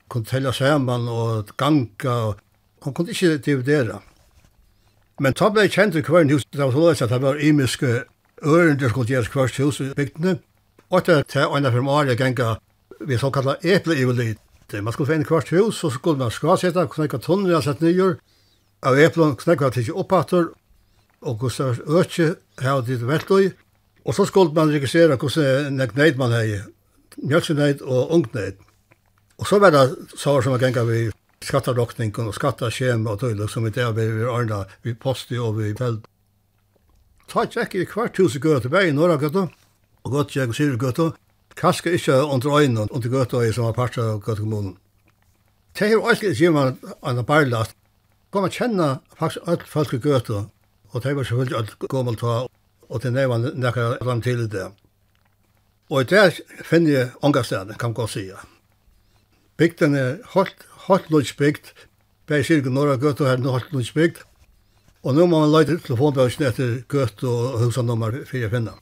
kunne 0.09 0.25
telle 0.25 0.53
sammen 0.53 1.09
og 1.09 1.49
ganga, 1.57 2.11
og 2.11 2.37
han 2.83 2.95
kunne 2.95 3.11
ikke 3.11 3.39
dividere. 3.39 4.01
Men 5.21 5.35
da 5.35 5.49
ble 5.51 5.67
jeg 5.67 5.75
kjent 5.75 5.99
i 5.99 6.05
hver 6.07 6.29
hus, 6.31 6.45
det 6.53 6.61
var 6.63 6.73
så 6.73 6.85
løs 6.89 7.03
at 7.03 7.11
det 7.11 7.23
var 7.23 7.41
imiske 7.43 8.03
ørende 8.45 8.89
skulle 8.89 9.09
gjøres 9.09 9.33
hver 9.35 9.65
hus 9.65 9.81
i 9.81 9.93
bygdene, 9.97 10.39
og 10.91 11.01
etter 11.01 11.25
til 11.29 11.49
en 11.57 11.67
av 11.67 11.75
firmaer 11.75 12.15
ganga 12.17 12.55
vi 13.01 13.17
så 13.17 13.27
såkalla 13.27 13.57
epleivlid. 13.63 14.39
Man 14.83 14.93
skulle 14.93 15.13
finne 15.13 15.25
kvart 15.25 15.51
hus, 15.51 15.85
og 15.85 15.93
så 15.93 15.99
skulle 15.99 16.19
man 16.19 16.31
skrasette, 16.31 16.87
knekka 16.93 17.19
tonner 17.19 17.57
jeg 17.57 17.67
sette 17.67 17.85
nyer, 17.85 18.19
av 18.85 18.99
eplen 18.99 19.37
knekka 19.37 19.71
til 19.71 19.87
ikke 19.87 20.01
oppatter, 20.03 20.51
og 21.21 21.41
hvordan 21.41 21.81
økje 21.99 22.35
her 22.63 22.79
og 22.79 22.87
dit 22.87 23.03
velt 23.03 23.31
og 24.09 24.15
så 24.15 24.25
skulle 24.25 24.55
man 24.55 24.71
registrere 24.73 25.17
hvordan 25.17 25.75
nek 25.75 25.93
nekneid 25.93 26.17
man 26.17 26.33
hei, 26.33 26.61
mjölksenhet 27.23 27.83
og 27.83 28.11
ungneid. 28.15 28.59
Og 29.39 29.47
så 29.47 29.59
var 29.59 29.71
det 29.71 29.97
saker 30.17 30.43
som 30.43 30.53
var 30.53 30.63
gengar 30.63 30.87
vi 30.89 31.09
skattarokning 31.45 32.13
og 32.19 32.35
skattaskjema 32.35 33.15
og 33.15 33.21
tøylig 33.23 33.49
som 33.51 33.65
vi 33.65 33.71
det 33.71 33.87
vi 33.97 34.25
ordna 34.25 34.65
vi 34.83 34.95
posti 34.95 35.39
og 35.39 35.59
vi 35.59 35.75
feld. 35.79 36.03
Ta 37.29 37.45
tjekk 37.45 37.75
i 37.75 37.87
hvert 37.87 38.17
hus 38.17 38.37
i 38.37 38.41
gøte, 38.41 38.69
bare 38.69 38.89
i 38.89 38.93
norra 38.97 39.19
gøte, 39.21 39.49
og 40.05 40.13
gøte 40.13 40.33
tjekk 40.33 40.55
og 40.55 40.57
syr 40.57 40.77
gøte, 40.81 41.11
kaska 41.55 41.93
ikkje 41.93 42.23
under 42.25 42.59
øynene 42.61 42.89
under 42.91 43.09
gøte 43.09 43.37
øy 43.37 43.53
som 43.53 43.69
var 43.69 43.77
part 43.77 43.99
av 43.99 44.23
gøte 44.23 44.41
kommunen. 44.41 44.77
Det 45.79 45.87
er 45.87 45.93
jo 45.93 46.07
alltid 46.09 46.33
ikke 46.33 46.51
man 46.51 46.79
anna 47.03 47.23
barlast. 47.23 47.77
Kom 48.33 48.45
a 48.45 48.49
kjenna 48.49 48.99
faktisk 49.19 49.47
alt 49.47 49.69
folk 49.69 49.93
i 49.95 50.01
gøte, 50.03 50.49
og 50.91 51.03
det 51.05 51.17
var 51.17 51.25
selvfølgelig 51.25 51.59
alt 51.59 51.79
gommel 51.89 52.17
ta, 52.17 52.47
og 52.89 53.03
det 53.03 53.13
nevna 53.13 53.53
nekka 53.55 53.99
ram 54.03 54.23
til 54.23 54.49
det. 54.49 54.73
Og 55.89 56.09
det 56.11 56.41
finner 56.65 56.93
jeg 56.93 57.11
ångastene, 57.25 57.75
kan 57.79 57.95
man 57.97 58.05
og 58.05 58.11
sige. 58.11 58.37
Bygden 59.57 59.95
er 59.95 60.19
holdt, 60.35 60.67
holdt 60.89 61.11
lunsbygd, 61.11 61.73
bare 62.29 62.45
sier 62.45 62.61
ikke 62.61 62.71
Norra 62.71 62.99
Gøtt 63.01 63.23
og 63.25 63.31
her 63.31 63.41
nå 63.41 63.55
holdt 63.57 63.73
lunsbygd. 63.73 64.21
Og 65.03 65.15
nå 65.17 65.27
må 65.27 65.41
man 65.41 65.55
leite 65.55 65.79
telefonbøkene 65.81 66.51
etter 66.51 66.77
Gøtt 66.93 67.25
og 67.25 67.59
husanummer 67.63 68.21
for 68.29 68.45
å 68.45 68.53
finne. 68.53 68.77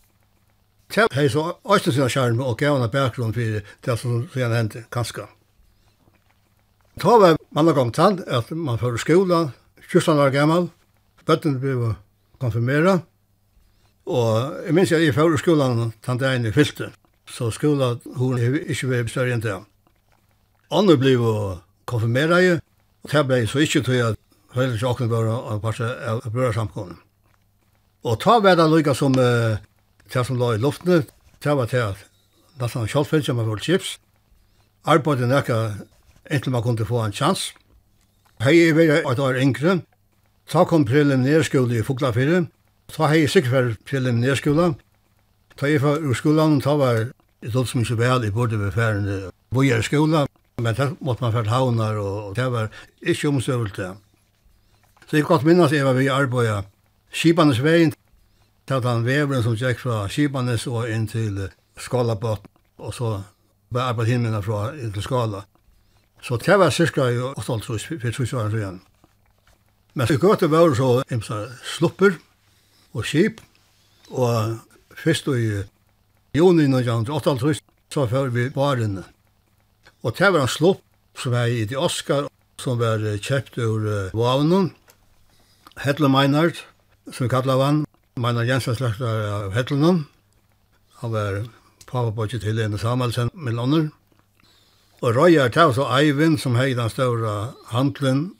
Det 0.94 1.06
er 1.10 1.28
så 1.30 1.44
også 1.62 1.92
sin 1.94 2.10
skjerm 2.10 2.42
og 2.42 2.58
gav 2.58 2.76
henne 2.76 2.90
bakgrunn 2.90 3.34
for 3.34 3.62
det 3.86 3.98
som 3.98 4.26
sier 4.34 4.54
hendte, 4.54 4.84
kanskje. 4.94 5.26
Ta 7.02 7.16
var 7.20 7.36
man 7.52 7.74
gang 7.74 7.92
tann 7.92 8.22
at 8.26 8.50
man 8.50 8.78
fører 8.80 9.00
skolan, 9.02 9.50
20 9.90 10.22
år 10.22 10.32
gammal, 10.34 10.70
bøtten 11.26 11.58
ble 11.60 11.94
konfirmeret, 12.40 13.04
Og 14.06 14.66
jeg 14.66 14.74
minns 14.74 14.92
at 14.94 15.02
jeg 15.02 15.14
fyrir 15.14 15.40
skolan 15.40 15.92
tant 16.04 16.22
jeg 16.22 16.38
inn 16.38 16.46
i 16.46 16.54
fylte, 16.54 16.92
så 17.26 17.50
skolan 17.50 17.98
hun 18.18 18.38
er 18.38 18.60
ikke 18.62 18.90
vært 18.92 19.10
større 19.10 19.34
enn 19.34 19.42
det. 19.42 19.56
Andre 20.70 20.96
ble 20.98 21.16
jo 21.16 21.32
konfirmera 21.90 22.38
i, 22.42 22.52
og 22.56 23.10
det 23.10 23.24
ble 23.26 23.42
så 23.50 23.62
ikke 23.62 23.82
tog 23.86 24.02
at 24.12 24.20
høyre 24.54 24.74
ikke 24.74 24.92
åkne 24.92 25.10
bare 25.10 25.34
av 25.34 25.60
parse 25.62 25.86
av 25.86 26.26
brøra 26.30 26.54
samkomne. 26.54 26.98
Og 28.06 28.20
ta 28.22 28.38
var 28.38 28.54
det 28.58 28.68
lykka 28.70 28.94
som 28.94 29.14
uh, 29.18 29.58
det 30.12 30.26
som 30.26 30.38
la 30.38 30.54
i 30.54 30.62
luftene, 30.62 31.02
det 31.42 31.54
var 31.58 31.70
det 31.70 31.82
at 31.82 32.04
nesten 32.60 32.86
kjallfell 32.86 33.24
som 33.26 33.42
var 33.42 33.62
chips, 33.62 33.96
Arbeidet 34.86 35.26
nekka 35.26 35.56
inntil 36.30 36.52
man 36.54 36.62
kunne 36.62 36.86
få 36.86 37.00
en 37.02 37.12
chans. 37.12 37.48
Hei, 38.38 38.52
jeg 38.54 38.76
var 38.76 39.10
et 39.10 39.18
år 39.18 39.38
yngre, 39.42 39.80
ta 40.46 40.62
kom 40.62 40.84
preliminærskole 40.86 41.80
i 41.80 41.82
Fuglafyrre, 41.82 42.44
Så 42.92 43.06
har 43.06 43.14
jeg 43.14 43.30
sikkert 43.30 43.78
til 43.88 44.06
en 44.06 44.20
nedskola. 44.20 44.72
Ta 45.56 45.66
jeg 45.66 45.80
i 45.80 46.14
skolan, 46.14 46.60
ta 46.60 46.76
var 46.76 47.08
et 47.42 47.54
lot 47.54 47.68
som 47.68 47.80
ikke 47.80 47.98
vel 47.98 48.24
i 48.24 48.30
bordet 48.30 48.60
ved 48.60 48.72
færende 48.72 49.30
bojer 49.54 49.82
skola, 49.82 50.26
men 50.60 50.74
da 50.74 50.90
måtte 51.00 51.24
man 51.24 51.32
fært 51.32 51.50
havnar, 51.52 51.98
og 52.00 52.36
det 52.36 52.46
var 52.52 52.70
ikke 53.02 53.28
omstøvult 53.28 53.76
det. 53.76 53.92
Så 55.06 55.16
jeg 55.16 55.24
godt 55.24 55.44
minnes 55.44 55.72
jeg 55.72 55.84
var 55.84 55.94
vi 55.94 56.08
arbeida 56.10 56.62
Skibanes 57.12 57.62
veien, 57.62 57.92
til 58.66 58.82
den 58.82 59.04
veveren 59.06 59.42
som 59.44 59.54
gikk 59.56 59.78
fra 59.80 60.06
Skibanes 60.10 60.66
og 60.66 60.88
inn 60.90 61.06
til 61.06 61.46
Skalabot, 61.78 62.42
og 62.78 62.94
så 62.94 63.12
var 63.70 63.92
arbeidet 63.92 64.12
himmelen 64.12 64.42
fra 64.42 64.72
inn 64.74 64.92
til 64.92 65.04
Skala. 65.04 65.44
Så 66.22 66.36
det 66.42 66.58
var 66.58 66.70
cirka 66.70 67.06
i 67.12 67.18
8,5 67.18 68.36
år 68.36 68.50
siden. 68.50 68.80
Men 69.94 70.06
så 70.06 70.18
gøte 70.18 70.50
var 70.50 70.74
så 70.74 71.02
imsa 71.10 71.46
slupper, 71.64 72.18
og 72.96 73.04
skip. 73.04 73.42
Og 74.10 74.56
først 74.96 75.28
i 75.28 75.62
juni 76.36 76.66
1958 76.68 77.60
så 77.92 78.06
før 78.10 78.32
vi 78.32 78.48
barene. 78.50 79.04
Og 80.02 80.16
det 80.18 80.32
var 80.32 80.44
en 80.44 80.50
slopp 80.50 80.82
som 81.16 81.32
var 81.32 81.52
i 81.52 81.64
de 81.64 81.76
Oscar 81.76 82.28
som 82.60 82.80
var 82.80 83.02
kjøpt 83.20 83.58
ur 83.60 83.84
uh, 83.84 84.16
Vavnen. 84.16 84.72
Hedle 85.84 86.08
Meinhardt, 86.08 86.62
som 87.12 87.26
vi 87.26 87.32
kallar 87.32 87.60
han. 87.64 87.84
Meinert 88.16 88.48
Jensen 88.48 88.76
slakter 88.78 89.26
av 89.28 89.52
Hedlenen. 89.52 90.06
Han 91.02 91.12
var 91.12 91.42
papapodget 91.84 92.40
til 92.40 92.56
Lene 92.56 92.78
Samuelsen 92.80 93.28
med 93.34 93.52
London. 93.58 93.90
Og 95.04 95.12
Røyer, 95.16 95.50
det 95.52 95.66
var 95.68 95.74
så 95.76 95.84
Eivind 95.98 96.38
som 96.40 96.56
hei 96.56 96.72
den 96.74 96.88
større 96.90 97.52
handlen 97.68 98.30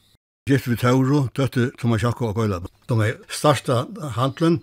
gift 0.46 0.68
vi 0.70 0.76
Tauro, 0.78 1.24
døtte 1.34 1.72
Thomas 1.74 2.04
Jakko 2.04 2.28
og 2.28 2.36
Gøyla. 2.38 2.60
De 2.86 2.96
er 3.02 3.16
største 3.26 3.80
handlen, 4.14 4.60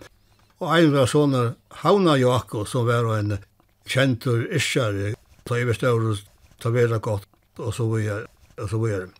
og 0.56 0.70
en 0.72 0.94
var 0.94 1.10
sånne 1.10 1.42
Hauna 1.82 2.14
Jakko, 2.16 2.62
som 2.64 2.86
var 2.88 3.10
en 3.18 3.36
kjentur 3.84 4.46
iskjær, 4.48 5.12
ta 5.44 5.58
i 5.60 5.66
bestøvru, 5.68 6.14
ta 6.62 6.72
vera 6.72 6.96
godt, 7.04 7.28
og 7.60 7.74
så 7.76 7.88
er, 8.00 8.24
og 8.56 8.70
så 8.72 8.80
er. 8.88 9.10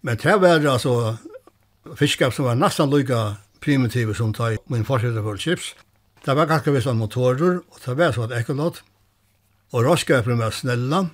Men 0.00 0.16
det 0.16 0.38
var 0.40 0.64
altså 0.64 1.18
fiskap 1.98 2.32
som 2.32 2.48
var 2.48 2.56
nesten 2.56 2.88
lykka 2.88 3.36
primitive 3.60 4.16
som 4.16 4.32
ta 4.32 4.54
i 4.54 4.60
min 4.72 4.88
forsetter 4.88 5.22
for 5.22 5.36
chips. 5.36 5.74
Det 6.24 6.32
var 6.36 6.48
ganske 6.48 6.72
visse 6.72 6.94
motorer, 6.96 7.60
og 7.60 7.84
det 7.84 7.98
var 7.98 8.16
så 8.16 8.24
et 8.24 8.38
ekkolott. 8.40 8.80
Og 9.76 9.84
rådskapen 9.84 10.40
var 10.40 10.56
snella, 10.56 11.04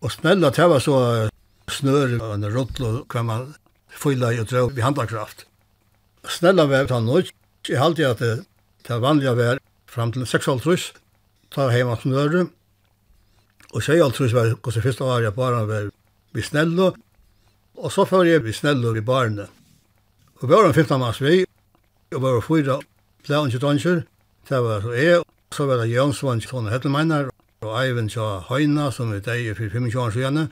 og 0.00 0.12
snella, 0.12 0.48
det 0.48 0.70
var 0.72 0.80
så 0.80 1.28
snør 1.68 2.16
og 2.16 2.32
en 2.38 2.48
rotlo, 2.48 3.02
hva 3.12 3.22
man 3.26 3.52
fylla 3.94 4.32
og 4.40 4.48
drøv 4.50 4.74
vi 4.76 4.84
handlakraft. 4.84 5.46
Snella 6.28 6.66
vær 6.70 6.88
ta 6.90 7.00
nøy, 7.02 7.28
jeg 7.68 7.78
halte 7.80 8.08
at 8.08 8.20
det, 8.22 8.34
det 8.86 8.98
å 8.98 9.34
være 9.38 9.58
fram 9.90 10.12
til 10.12 10.24
6,5 10.26 10.92
ta 11.52 11.68
heima 11.70 11.96
snøre, 12.00 12.46
og 13.72 13.82
6,5 13.82 14.32
var 14.36 14.54
hvordan 14.54 14.84
første 14.84 15.04
var 15.04 15.24
jeg 15.24 15.34
bare 15.36 15.66
var 15.68 15.90
vi 16.32 16.42
snella, 16.42 16.92
og 17.76 17.92
så 17.92 18.06
fyrir 18.08 18.32
jeg 18.36 18.44
vi 18.46 18.54
snella 18.56 18.92
vi 18.96 19.04
barne. 19.04 19.48
Og 20.40 20.48
vi 20.48 20.54
var 20.54 20.66
en 20.66 20.74
15 20.74 21.00
mars 21.00 21.20
vi, 21.20 21.44
og 22.12 22.18
vi 22.18 22.24
var 22.24 22.40
fyra 22.46 22.78
plævanske 23.26 23.60
dansjer, 23.62 24.02
det 24.48 24.62
var 24.64 24.82
så 24.82 24.96
jeg, 24.96 25.20
og 25.20 25.54
så 25.56 25.66
var 25.68 25.82
det 25.82 25.92
Jønsvann, 25.92 26.40
Tone 26.40 26.72
Hettelmeinar, 26.72 27.30
og 27.62 27.76
Eivind 27.78 28.10
Tja 28.10 28.40
Høyna, 28.48 28.90
som 28.90 29.12
er 29.14 29.22
deg 29.22 29.52
i 29.52 29.54
25 29.54 30.00
år 30.00 30.16
siden, 30.16 30.48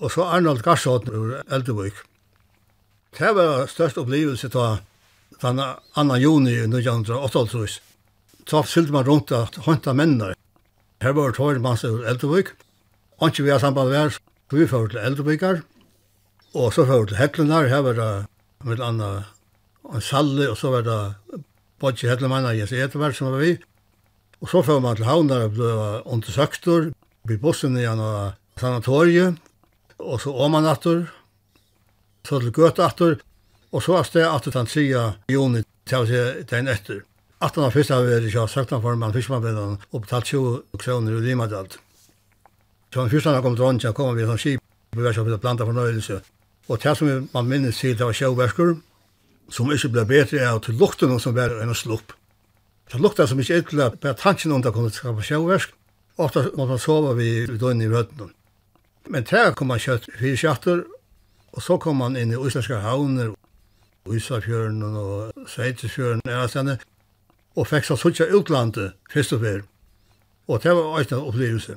og 0.00 0.12
så 0.12 0.26
Arnold 0.26 0.64
Garsson 0.64 1.08
ur 1.12 1.36
Eldevøk. 1.46 2.02
Det 3.16 3.30
var 3.32 3.64
størst 3.72 3.96
opplevelse 3.96 4.48
til 4.52 4.80
den 5.40 5.60
2. 5.96 6.16
juni 6.20 6.52
1988. 6.66 7.80
Så 8.44 8.60
fylte 8.68 8.92
man 8.92 9.06
rundt 9.08 9.32
at 9.32 9.56
håndta 9.64 9.94
mennene. 9.96 10.34
Her 11.00 11.14
var 11.16 11.32
det 11.32 11.38
tåren 11.38 11.62
masse 11.62 11.88
ur 11.88 12.04
Og 13.18 13.28
ikke 13.28 13.42
vi 13.42 13.50
har 13.50 13.58
samband 13.58 13.90
med 13.90 14.10
så 14.10 14.20
vi 14.56 14.66
fører 14.66 14.88
til 14.88 14.98
Eldrebøkar. 14.98 15.62
Og 16.54 16.72
så 16.72 16.84
fører 16.86 17.06
til 17.06 17.16
Hetlenar, 17.16 17.68
her 17.68 17.80
var 17.80 17.92
det 17.92 18.26
med 18.64 18.80
anna 18.80 19.24
en 19.94 20.00
salle, 20.00 20.50
og 20.50 20.56
så 20.56 20.70
var 20.70 20.82
det 20.82 21.40
Bodje 21.80 22.10
Hetlemanna 22.10 22.48
og 22.48 22.58
Jens 22.58 22.72
Eterberg 22.72 23.14
som 23.14 23.32
var 23.32 23.38
vi. 23.38 23.56
Og 24.40 24.48
så 24.48 24.62
fører 24.62 24.80
man 24.80 24.96
til 24.96 25.04
Havnar 25.08 25.48
og 25.48 25.54
ble 25.56 25.72
undersøktor, 26.04 26.90
blir 27.26 27.38
bussen 27.40 27.76
igjen 27.76 28.00
av 28.00 28.36
sanatoriet, 28.60 29.36
og 29.98 30.20
så 30.20 30.32
åmannatter, 30.32 31.06
så 32.26 32.40
til 32.42 32.52
gøt 32.52 32.80
atter, 32.82 33.18
og 33.72 33.82
så 33.82 33.98
er 34.00 34.10
det 34.12 34.26
atter 34.26 34.54
den 34.54 34.70
3. 34.70 34.86
juni 35.32 35.62
til 35.86 36.02
å 36.02 36.08
se 36.08 36.22
den 36.50 36.68
etter. 36.72 37.02
Atten 37.44 37.66
av 37.66 37.74
fyrst 37.74 37.92
har 37.92 38.04
vi 38.06 38.30
ikke 38.30 38.46
søktan 38.48 38.80
for 38.82 38.96
man 38.96 39.12
fiskmannbedden 39.12 39.76
og 39.92 40.00
betalt 40.00 40.30
20 40.32 40.78
kroner 40.80 41.18
i 41.18 41.24
Limadalt. 41.26 41.78
Så 42.92 43.02
den 43.02 43.12
fyrst 43.12 43.28
har 43.28 43.42
kommet 43.44 43.60
rundt, 43.60 43.82
så 43.82 43.92
kommer 43.92 44.16
vi 44.16 44.24
som 44.24 44.38
skip, 44.40 44.62
vi 44.96 45.04
var 45.04 45.12
så 45.12 45.24
for 45.26 45.36
å 45.36 45.40
blanda 45.42 45.66
fornøyelse. 45.68 46.20
Og 46.68 46.80
det 46.82 46.94
som 46.96 47.28
man 47.34 47.50
minnes 47.50 47.78
til, 47.78 47.92
det 47.98 48.06
var 48.08 48.16
sjøverskur, 48.16 48.76
som 49.52 49.70
ikke 49.70 49.92
ble 49.92 50.06
bedre 50.08 50.46
av 50.48 50.62
til 50.64 50.78
lukten 50.80 51.12
som 51.20 51.36
var 51.36 51.52
en 51.60 51.74
slupp. 51.76 52.14
Det 52.90 53.02
lukta 53.02 53.26
som 53.26 53.40
ikke 53.42 53.60
ytla, 53.60 53.90
bare 54.00 54.16
tanken 54.18 54.54
om 54.54 54.62
det 54.62 54.72
kunne 54.74 54.94
skapa 54.94 55.22
sjøversk, 55.22 55.74
ofta 56.16 56.46
måtte 56.54 56.72
man 56.72 56.82
sova 56.82 57.12
vi 57.18 57.46
døgn 57.46 57.84
i 57.84 57.90
rødden. 57.92 58.32
Men 59.12 59.26
tre 59.26 59.50
kom 59.54 59.68
man 59.70 59.82
kjøtt 59.82 60.08
fire 60.16 60.40
kjatter, 60.40 60.84
Og 61.56 61.62
så 61.64 61.78
kom 61.80 62.02
han 62.04 62.16
inn 62.20 62.34
i 62.34 62.36
Íslandska 62.36 62.82
havner, 62.84 63.32
Ísafjøren 64.12 64.82
og 64.84 65.48
Sveitisfjøren, 65.50 66.20
Erastene, 66.28 66.76
og 67.56 67.66
fikk 67.70 67.88
seg 67.88 67.98
suttja 67.98 68.26
utlandet, 68.36 68.92
først 69.10 69.32
og 69.34 69.42
fyr. 69.42 69.62
Og 70.46 70.62
det 70.62 70.74
var 70.76 71.00
også 71.00 71.16
en 71.16 71.30
opplevelse. 71.30 71.76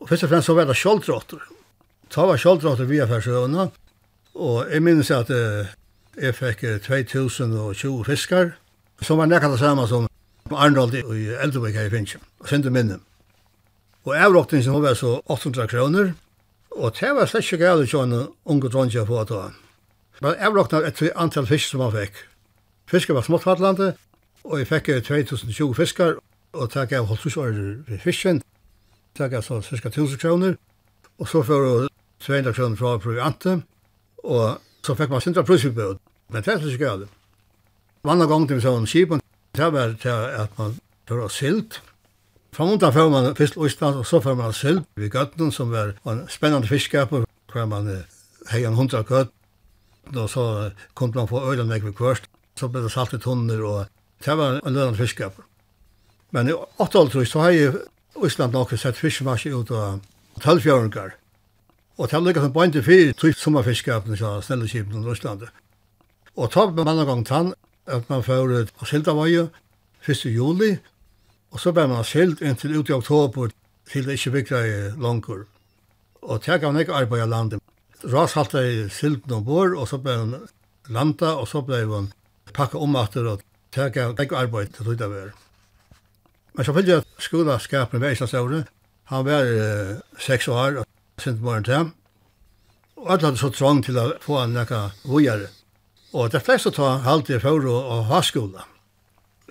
Og 0.00 0.08
først 0.08 0.26
og 0.26 0.32
fremst 0.32 0.50
så 0.50 0.56
var 0.58 0.66
det 0.68 0.76
kjoldrotter. 0.76 1.40
Ta 2.10 2.26
var 2.26 2.42
kjoldrotter 2.42 2.90
via 2.90 3.06
færsøvna, 3.08 3.70
og 4.34 4.58
jeg 4.72 4.82
minnes 4.82 5.10
at 5.14 5.30
jeg 5.30 6.34
fikk 6.36 6.66
2020 6.84 8.04
fiskar, 8.04 8.52
som 9.00 9.22
var 9.22 9.30
nekka 9.30 9.48
det 9.52 9.62
samme 9.62 9.86
som 9.88 10.10
Arnold 10.50 10.94
i 10.94 11.30
Eldrebæk 11.38 11.74
her 11.78 11.88
i 11.88 11.94
Finnsjø, 11.94 12.18
og 12.40 12.50
sendte 12.50 12.70
minne. 12.70 12.98
Og 14.04 14.14
avroktingen 14.14 14.82
var 14.82 14.94
så 14.94 15.20
800 15.26 15.66
kroner, 15.68 16.12
Og 16.76 16.92
det 17.00 17.08
var 17.16 17.28
slett 17.28 17.46
ikke 17.46 17.64
gale 17.64 17.86
sånn 17.88 18.12
unge 18.44 18.68
dronje 18.68 19.04
på 19.08 19.20
at 19.20 19.30
da. 19.32 19.44
Men 20.20 20.36
jeg 20.36 20.52
råkna 20.52 20.82
etter 20.88 21.12
antall 21.16 21.48
fisk 21.48 21.72
som 21.72 21.84
han 21.84 21.94
fikk. 21.94 22.18
Fiskar 22.88 23.16
var 23.16 23.24
småttfattlande, 23.26 23.94
og 24.44 24.60
jeg 24.60 24.68
fikk 24.68 24.90
2020 25.08 25.72
fiskar, 25.76 26.18
og 26.52 26.70
det 26.72 26.84
gav 26.90 27.08
holdt 27.08 27.24
susårer 27.24 27.80
ved 27.88 28.00
fisken. 28.04 28.42
Det 29.16 29.30
gav 29.32 29.44
så 29.44 29.62
cirka 29.64 29.88
1000 29.88 30.20
kroner, 30.20 30.56
og 31.18 31.28
så 31.28 31.42
får 31.42 31.88
200 32.24 32.52
kroner 32.52 32.76
fra 32.76 32.96
proviante, 33.00 33.56
og 34.24 34.60
så 34.84 34.94
fikk 34.94 35.10
man 35.10 35.24
sindra 35.24 35.44
prusutbød. 35.48 35.96
Men 36.28 36.42
det 36.42 36.52
er 36.52 36.60
slett 36.60 36.76
ikke 36.76 36.84
gale. 36.84 37.08
Vanna 38.04 38.28
gong 38.28 38.46
til 38.46 38.60
vi 38.60 38.66
sånn 38.68 38.86
skipen, 38.86 39.24
det 39.56 39.72
var 39.72 39.96
til 40.00 40.28
at 40.44 40.52
man 40.60 40.76
tar 41.08 41.24
silt, 41.32 41.80
Framundan 42.56 42.92
får 42.92 43.10
man 43.12 43.34
fisk 43.36 43.56
i 43.56 43.66
Østland, 43.66 43.96
og 44.00 44.06
så 44.06 44.16
får 44.24 44.34
man 44.34 44.52
sølv 44.56 44.84
vid 44.96 45.10
Gøtten, 45.12 45.50
som 45.52 45.68
var 45.70 45.90
en 46.08 46.22
spennende 46.32 46.68
fiskskaper, 46.68 47.26
hvor 47.52 47.66
man 47.68 47.90
hei 48.48 48.62
en 48.64 48.78
hundra 48.78 49.02
gøtt, 49.04 49.28
og 50.14 50.30
så 50.32 50.70
kom 50.94 51.12
man 51.14 51.28
få 51.28 51.42
øyland 51.50 51.68
vekk 51.68 51.84
ved 51.84 51.92
kvørst, 51.98 52.30
så 52.56 52.70
ble 52.72 52.80
det 52.86 52.94
salt 52.94 53.12
i 53.12 53.20
tunner, 53.20 53.60
og 53.60 53.84
det 54.24 54.38
var 54.40 54.62
en 54.62 54.72
lønende 54.72 54.96
fiskskaper. 54.96 55.44
Men 56.32 56.48
i 56.48 56.56
8-åltrus, 56.80 57.28
så 57.28 57.44
har 57.44 57.76
Østland 58.24 58.56
nok 58.56 58.72
sett 58.72 58.96
fiskemarsje 58.96 59.52
ut 59.52 59.70
av 59.76 60.00
12-fjøringar, 60.40 61.12
og 61.98 62.08
det 62.08 62.16
har 62.16 62.24
lykket 62.24 62.48
som 62.48 62.56
bøynt 62.56 62.80
i 62.80 62.86
fyr, 62.88 63.12
trygt 63.12 63.44
sommerfiskskapene, 63.44 64.16
så 64.16 64.38
snelleskipen 64.40 65.04
i 65.04 65.12
Østlandet. 65.12 65.52
Og 66.40 66.48
tar 66.56 66.72
man 66.72 66.88
en 66.88 67.04
gang 67.04 67.24
tann, 67.26 67.54
at 67.84 68.08
man 68.08 68.24
får 68.24 68.60
ut 68.62 68.76
av 68.80 68.88
Sildavøye, 68.88 69.48
1. 70.08 70.28
juli, 70.32 70.78
Og 71.52 71.60
så 71.60 71.72
ber 71.72 71.86
man 71.90 72.04
skilt 72.04 72.42
inntil 72.42 72.78
ut 72.78 72.90
i 72.90 72.96
oktober 72.96 73.52
til 73.90 74.06
det 74.06 74.18
ikke 74.18 74.34
bygde 74.34 74.62
i 74.66 74.76
langer. 75.00 75.46
Og 76.22 76.42
det 76.44 76.60
gav 76.60 76.72
man 76.72 76.82
ikke 76.82 76.94
arbeid 76.94 77.22
i 77.22 77.30
landet. 77.30 77.62
Ras 78.04 78.34
halte 78.36 78.60
i 78.60 78.88
silten 78.92 79.30
noen 79.30 79.44
bord, 79.46 79.76
og 79.78 79.88
så 79.88 79.98
ber 80.02 80.24
man 80.24 80.48
landa, 80.88 81.34
og 81.40 81.48
så 81.48 81.62
ble 81.64 81.84
man 81.88 82.10
pakket 82.52 82.80
om 82.82 82.96
etter, 82.98 83.26
og 83.30 83.42
det 83.74 83.92
gav 83.94 84.14
ikke 84.20 84.36
arbeid 84.36 84.74
til 84.74 84.96
det 84.98 85.10
var. 85.10 85.32
Men 86.56 86.64
så 86.64 86.72
fyllte 86.72 86.96
jeg 86.96 87.04
skolaskapen 87.20 88.00
ved 88.00 88.16
Islandsøvne. 88.16 88.64
Han 89.12 89.26
var 89.26 89.44
uh, 89.46 89.98
seks 90.18 90.48
år, 90.48 90.80
og 90.82 91.22
sint 91.22 91.42
morgen 91.42 91.64
til. 91.64 91.90
Og 92.96 93.12
alle 93.12 93.28
hadde 93.28 93.40
så 93.40 93.52
trang 93.52 93.82
til 93.84 93.98
å 94.00 94.08
få 94.24 94.40
en 94.40 94.56
nekka 94.56 94.88
vujere. 95.04 95.50
Og 96.16 96.32
det 96.32 96.40
fleste 96.42 96.72
ta 96.72 96.96
halte 97.04 97.36
i 97.36 97.42
fjord 97.42 97.68
og, 97.68 97.76
og 97.76 98.08
ha 98.08 98.22
skola. 98.24 98.64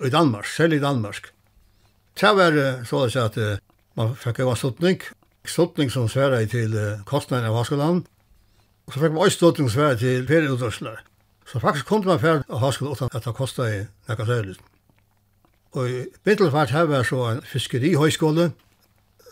I 0.02 0.10
Danmark, 0.12 0.48
selv 0.50 0.76
i 0.76 0.82
Danmark. 0.82 1.30
Det 2.20 2.32
var 2.36 2.54
så 2.88 3.04
å 3.04 3.08
si 3.12 3.20
at 3.20 3.36
man 3.96 4.14
fikk 4.16 4.40
jo 4.40 4.54
sluttning. 4.56 5.00
Sluttning 5.46 5.90
som 5.92 6.08
sverre 6.08 6.46
til 6.50 6.72
kostnaden 7.06 7.46
av 7.50 7.58
Haskolan, 7.60 8.06
og 8.86 8.94
så 8.94 9.02
fikk 9.02 9.12
man 9.12 9.26
også 9.26 9.38
sluttning 9.38 9.68
som 9.68 9.80
sværa 9.80 9.98
til 10.00 10.26
ferieutdørsler. 10.26 11.02
Så 11.46 11.60
faktisk 11.62 11.86
kom 11.86 12.06
man 12.06 12.20
ferdig 12.22 12.48
av 12.48 12.62
Haskolan 12.64 12.96
uten 12.96 13.12
at 13.12 13.24
det 13.24 13.34
kostet 13.34 13.68
i 13.68 13.82
nekka 14.08 14.26
særlig. 14.26 14.56
Og 15.76 15.90
i 15.90 16.04
Bittelfart 16.24 16.70
her 16.70 16.88
var 16.88 17.02
så 17.04 17.20
en 17.30 17.42
fiskerihøyskole, 17.42 18.50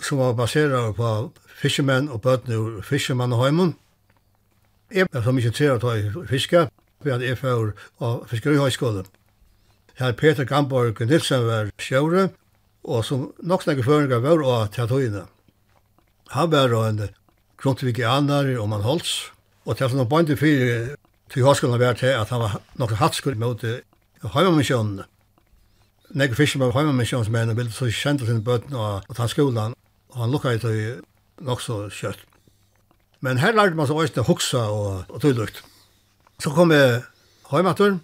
som 0.02 0.18
var 0.18 0.36
baseret 0.36 0.94
på 0.96 1.10
fiskemenn 1.62 2.10
og 2.12 2.20
bøtene 2.20 2.58
ur 2.58 2.82
fiskemann 2.82 3.32
og 3.32 3.44
heimen. 3.44 3.74
Jeg 4.92 5.08
var 5.12 5.22
så 5.22 5.32
mye 5.32 5.48
interessert 5.48 5.84
av 5.84 6.26
fiske, 6.28 6.68
ved 7.04 7.12
at 7.12 7.22
er 7.22 7.38
var 7.40 7.72
av 8.00 8.26
fiskerihøyskole. 8.28 9.04
Her 9.94 10.12
Peter 10.12 10.44
Gamborg 10.44 11.00
Nilsen 11.06 11.46
var 11.46 11.70
sjøret, 11.78 12.34
og 12.84 13.04
som 13.04 13.30
nok 13.42 13.64
snakke 13.64 13.84
føringer 13.84 14.20
var 14.22 14.42
av 14.44 14.68
til 14.74 14.88
tøyene. 14.88 15.24
Han 16.34 16.50
var 16.52 16.74
en 16.84 17.08
grundvigianer 17.60 18.54
og 18.58 18.68
man 18.68 18.84
holds, 18.84 19.32
og 19.64 19.76
til 19.76 19.90
som 19.90 20.02
han 20.02 20.10
bøyde 20.10 20.36
fyrir 20.36 20.94
til 21.32 21.44
høyskolen 21.46 21.80
var 21.80 21.96
til 21.98 22.12
at 22.12 22.28
han 22.28 22.42
var 22.44 22.60
nok 22.80 22.96
hatskull 23.00 23.36
mot 23.40 23.64
heimamisjonene. 24.34 25.06
Nekker 26.14 26.38
fiskir 26.38 26.60
med 26.60 26.74
heimamisjonsmenn 26.76 27.50
og 27.50 27.58
ville 27.58 27.72
så 27.72 27.88
kjente 27.90 28.28
sin 28.28 28.44
bøtten 28.44 28.76
og 28.76 29.08
ta 29.16 29.26
skolen, 29.26 29.74
og 30.12 30.20
han 30.20 30.30
lukka 30.30 30.52
i 30.54 30.60
tøy 30.62 31.00
nok 31.42 31.62
så 31.64 31.86
kjøtt. 31.90 32.20
Men 33.24 33.40
her 33.40 33.56
lærte 33.56 33.74
man 33.74 33.88
så 33.88 33.96
også 33.96 34.22
hoksa 34.22 34.66
og, 34.68 35.04
og 35.08 35.20
tøylukt. 35.22 35.62
Så 36.42 36.52
kom 36.52 36.72
jeg 36.74 37.00
heimatur, 37.50 37.98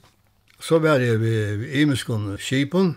så 0.60 0.78
var 0.78 1.02
jeg 1.02 1.20
ved, 1.20 1.56
ved 1.60 1.74
Imeskon 1.82 2.36
Kipon, 2.40 2.96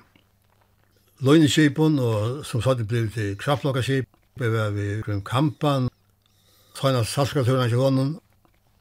løgneskipen, 1.23 1.99
og 1.99 2.43
som 2.45 2.61
sagt 2.61 2.81
det 2.81 2.87
ble 2.87 3.05
til 3.13 3.35
kraftlokkaskip, 3.39 4.09
var 4.39 4.73
ved 4.75 5.03
grunn 5.05 5.23
kampan, 5.23 5.89
tøyna 6.75 7.03
salskaturen 7.07 7.69
til 7.69 7.79
hånden, 7.79 8.13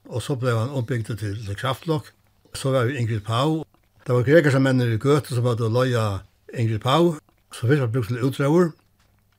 og 0.08 0.22
så 0.22 0.36
ble 0.36 0.54
han 0.56 0.72
ombygd 0.74 1.12
til, 1.12 1.36
til 1.46 1.58
kraftlokk. 1.58 2.10
Så 2.54 2.72
var 2.72 2.88
vi 2.88 2.98
Ingrid 3.00 3.22
Pau. 3.24 3.62
Det 4.06 4.14
var 4.14 4.26
greker 4.26 4.52
som 4.52 4.64
menn 4.66 4.82
i 4.82 4.98
Gøte 5.00 5.32
som 5.32 5.46
hadde 5.46 5.70
løya 5.72 6.22
Ingrid 6.58 6.82
Pau, 6.82 7.14
som 7.54 7.68
først 7.68 7.84
var 7.84 7.92
brukt 7.94 8.10
til 8.10 8.24
utdraver. 8.26 8.72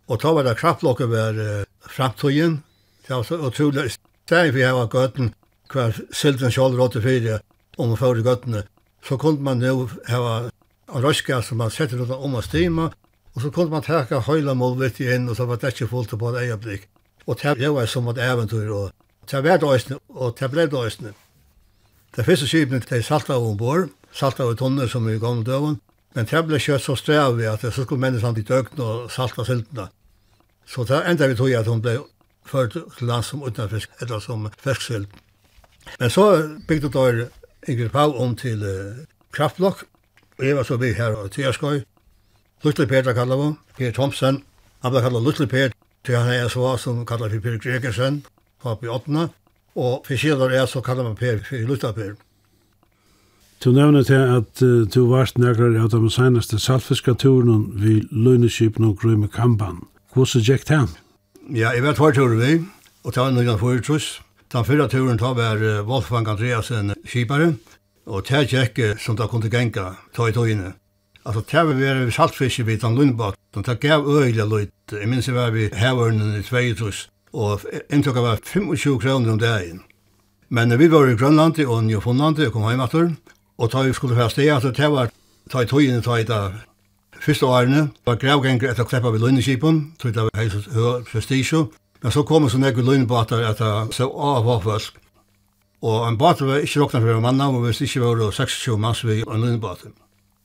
Og 0.08 0.22
da 0.22 0.32
var 0.34 0.48
det 0.48 0.58
kraftlokket 0.58 1.12
var 1.12 1.38
uh, 1.38 1.66
framtøyen. 1.90 2.62
Det 3.08 3.16
var 3.16 3.24
så 3.28 3.38
utrolig. 3.38 3.92
Stedet 4.26 4.56
vi 4.56 4.64
her 4.64 4.88
Gøten, 4.88 5.34
hver 5.72 6.00
silden 6.12 6.52
sjål 6.52 6.80
rådte 6.80 7.04
fyrir, 7.04 7.44
om 7.78 7.94
å 7.94 8.00
føre 8.00 8.24
Gøtene, 8.26 8.64
så 9.04 9.18
kunne 9.20 9.44
man 9.44 9.62
jo 9.62 9.90
hava 10.08 10.50
av 10.94 11.02
røyska 11.02 11.42
som 11.42 11.58
man 11.58 11.74
setter 11.74 11.98
noe 11.98 12.18
om 12.22 12.38
å 12.38 12.44
stima, 12.46 12.90
og 13.34 13.42
så 13.42 13.50
kunne 13.54 13.74
man 13.74 13.86
teka 13.86 14.22
høyla 14.28 14.54
målvitt 14.54 15.00
inn, 15.02 15.30
og 15.30 15.38
så 15.38 15.48
var 15.50 15.62
det 15.62 15.74
ikke 15.74 15.90
fullt 15.90 16.14
på 16.20 16.30
en 16.30 16.42
øyeblikk. 16.44 16.86
Og 17.26 17.40
det 17.42 17.72
var 17.72 17.86
som 17.90 18.08
et 18.12 18.22
eventyr, 18.22 18.70
og 18.70 18.92
det 19.32 19.44
var 19.44 19.58
døysene, 19.58 19.98
og 20.10 20.36
det 20.40 20.50
ble 20.52 20.68
døysene. 20.70 21.14
Det 22.16 22.26
første 22.26 22.48
skipene, 22.48 22.84
de 22.90 23.02
salta 23.02 23.40
ombord, 23.40 23.90
salta 24.14 24.46
av 24.46 24.56
tunner 24.60 24.88
som 24.88 25.08
i 25.10 25.18
kom 25.18 25.42
døven, 25.44 25.80
men 26.14 26.30
det 26.30 26.42
ble 26.46 26.60
kjøtt 26.62 26.86
så 26.86 26.96
strev 27.00 27.40
vi 27.40 27.48
at 27.50 27.64
det 27.66 27.74
skulle 27.74 28.02
menneskene 28.02 28.38
til 28.38 28.50
døgn 28.52 28.84
og 28.86 29.12
salta 29.12 29.46
siltene. 29.48 29.88
Så 30.70 30.86
det 30.86 31.02
enda 31.10 31.28
vi 31.28 31.36
tog 31.40 31.56
at 31.58 31.68
hun 31.68 31.82
ble 31.82 31.98
ført 32.46 32.76
til 32.76 33.08
land 33.08 33.26
som 33.26 33.42
utenfisk, 33.42 33.90
eller 34.02 34.22
som 34.22 34.46
fersksylt. 34.62 35.10
Men 36.00 36.10
så 36.14 36.28
bygde 36.68 36.92
det 36.94 37.30
Ingrid 37.68 37.90
Pau 37.90 38.14
om 38.20 38.36
til 38.36 38.62
kraftblokk, 39.34 39.88
Og 40.44 40.48
jeg 40.48 40.56
var 40.56 40.64
så 40.64 40.76
vi 40.76 40.90
her 40.92 41.14
og 41.16 41.32
Tyrskøy. 41.32 41.78
Luttle 42.64 42.88
Peter 42.88 43.14
kallar 43.14 43.38
vi, 43.40 43.54
Per 43.78 43.92
Thompson. 43.96 44.42
Han 44.84 44.92
ble 44.92 45.02
kallar 45.02 45.22
Luttle 45.24 45.48
Peter, 45.48 45.72
til 46.04 46.18
han 46.20 46.34
er 46.36 46.50
så 46.52 46.74
som 46.78 47.06
kallar 47.06 47.32
vi 47.32 47.40
Per 47.40 47.56
Gregersen, 47.64 48.26
på 48.60 48.74
oppi 48.74 48.90
Åttena. 48.92 49.30
Og 49.76 50.04
for 50.04 50.20
siden 50.20 50.52
er 50.52 50.66
så 50.66 50.82
kallar 50.82 51.08
man 51.08 51.16
Per 51.16 51.40
for 51.48 51.64
Luttle 51.64 51.94
Peter. 51.94 52.16
Du 53.64 53.72
nevner 53.72 54.04
til 54.04 54.20
at 54.20 54.62
uh, 54.62 54.84
du 54.84 55.08
varst 55.08 55.40
nærkere 55.40 55.80
av 55.80 55.90
de 55.96 56.12
seneste 56.12 56.60
saltfiskaturen 56.60 57.70
ved 57.80 58.12
lønneskipen 58.12 58.84
og 58.84 58.98
grøy 59.00 59.16
med 59.16 59.32
kampan. 59.32 59.80
Hvordan 60.14 60.44
gikk 60.44 60.68
det? 60.68 60.82
Ja, 61.56 61.72
jeg 61.72 61.86
vet 61.88 62.04
hva 62.04 62.12
turen 62.12 62.42
vi, 62.42 62.60
og 63.04 63.16
det 63.16 63.24
var 63.24 63.32
noen 63.32 63.60
forutruss. 63.60 64.20
Den 64.52 64.68
første 64.68 64.98
turen 64.98 65.18
tar 65.18 65.40
var 65.40 65.64
Wolfgang 65.88 66.28
Andreasen 66.28 66.92
skipare, 67.08 67.54
Og 68.06 68.26
det 68.28 68.48
gikk 68.52 68.80
som 69.00 69.16
det 69.16 69.30
kunne 69.32 69.50
genga, 69.50 69.94
ta 70.16 70.28
i 70.28 70.36
tøyene. 70.36 70.74
Altså, 71.26 71.42
det 71.52 71.62
var 71.68 72.06
vi 72.06 72.12
saltfiske 72.12 72.66
vid 72.66 72.82
den 72.82 72.96
Lundbak, 72.96 73.36
og 73.56 73.66
det 73.66 73.80
gav 73.80 74.08
øyla 74.08 74.46
løyt. 74.46 74.72
Jeg 74.92 75.08
minns 75.10 75.28
jeg 75.28 75.36
var 75.36 75.52
vi 75.52 75.70
havørnen 75.74 76.36
i 76.40 76.44
Tveitrus, 76.44 77.10
og 77.34 77.62
inntrykket 77.90 78.24
var 78.24 78.40
25 78.44 79.00
kroner 79.00 79.32
om 79.32 79.40
dagen. 79.40 79.82
Men 80.50 80.80
vi 80.80 80.92
var 80.92 81.08
i 81.08 81.16
Grønland 81.16 81.60
og 81.66 81.84
Newfoundland 81.84 82.40
og 82.40 82.52
kom 82.52 82.68
hjem 82.68 82.84
etter, 82.84 83.16
og 83.58 83.72
da 83.72 83.82
vi 83.82 83.94
skulle 83.94 84.16
fra 84.16 84.30
sted, 84.30 84.50
altså, 84.52 84.72
det 84.72 84.92
var 84.92 85.10
ta 85.50 85.62
i 85.62 85.66
togene, 85.66 86.02
ta 86.02 86.18
i 86.20 86.28
da 86.28 86.52
første 87.22 87.46
årene, 87.46 87.90
var 88.06 88.20
gravgenger 88.20 88.70
etter 88.70 88.84
å 88.84 88.90
kleppe 88.90 89.14
ved 89.14 89.24
Lundeskipen, 89.24 89.94
tog 90.00 90.14
det 90.14 90.28
var 90.28 90.36
høy 90.36 91.04
prestige, 91.08 91.64
men 92.04 92.12
så 92.12 92.24
kom 92.28 92.44
det 92.44 92.52
så 92.52 92.60
nekve 92.60 92.84
Lundbak 92.84 93.32
at 93.32 93.64
det 93.64 93.96
så 93.96 94.10
av 94.12 94.62
folk, 94.64 95.00
Og 95.84 96.08
en 96.08 96.18
båt 96.18 96.42
var 96.42 96.64
ikke 96.64 96.80
råkna 96.80 97.02
for 97.04 97.20
manna, 97.24 97.50
og 97.52 97.66
hvis 97.66 97.82
ikke 97.84 98.02
var 98.06 98.32
26 98.32 98.78
mann, 98.80 98.96
så 98.96 99.08
vi 99.10 99.20
en 99.28 99.42
liten 99.44 99.60
båt. 99.60 99.84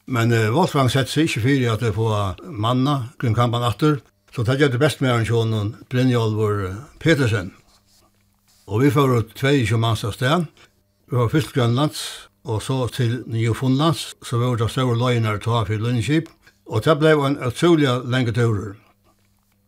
Men 0.07 0.33
uh, 0.33 0.48
Wolfgang 0.55 0.90
sett 0.90 1.11
seg 1.12 1.29
ikke 1.29 1.44
fyrir 1.44 1.74
at 1.74 1.85
det 1.85 1.94
få 1.94 2.09
manna, 2.42 3.12
grunn 3.20 3.37
kampan 3.37 3.66
atter, 3.68 4.01
så 4.35 4.42
det 4.42 4.59
gjør 4.59 4.72
det 4.74 4.81
best 4.83 5.01
med 5.01 5.12
arrangjonen 5.12 5.53
sjån 5.53 5.77
og 5.79 5.90
Brynjolvor 5.92 6.64
Petersen. 7.01 7.53
Og 8.66 8.83
vi 8.83 8.90
får 8.90 9.14
22 9.38 9.79
manns 9.81 10.05
av 10.05 10.16
sted. 10.16 10.48
Vi 11.09 11.16
var 11.16 11.31
først 11.33 11.55
Grønlands, 11.55 12.03
og 12.44 12.62
så 12.62 12.88
til 12.92 13.22
Newfoundlands, 13.27 14.14
så 14.24 14.38
vi 14.38 14.44
var 14.44 14.59
det 14.61 14.70
større 14.72 14.98
løgner 14.98 15.38
til 15.38 15.53
å 15.53 15.61
ha 15.61 15.64
for 15.68 15.81
Lundskip. 15.81 16.29
Og 16.68 16.85
det 16.85 16.98
ble 17.01 17.14
en 17.14 17.38
utrolig 17.46 17.88
lenge 18.05 18.35
turer. 18.37 18.74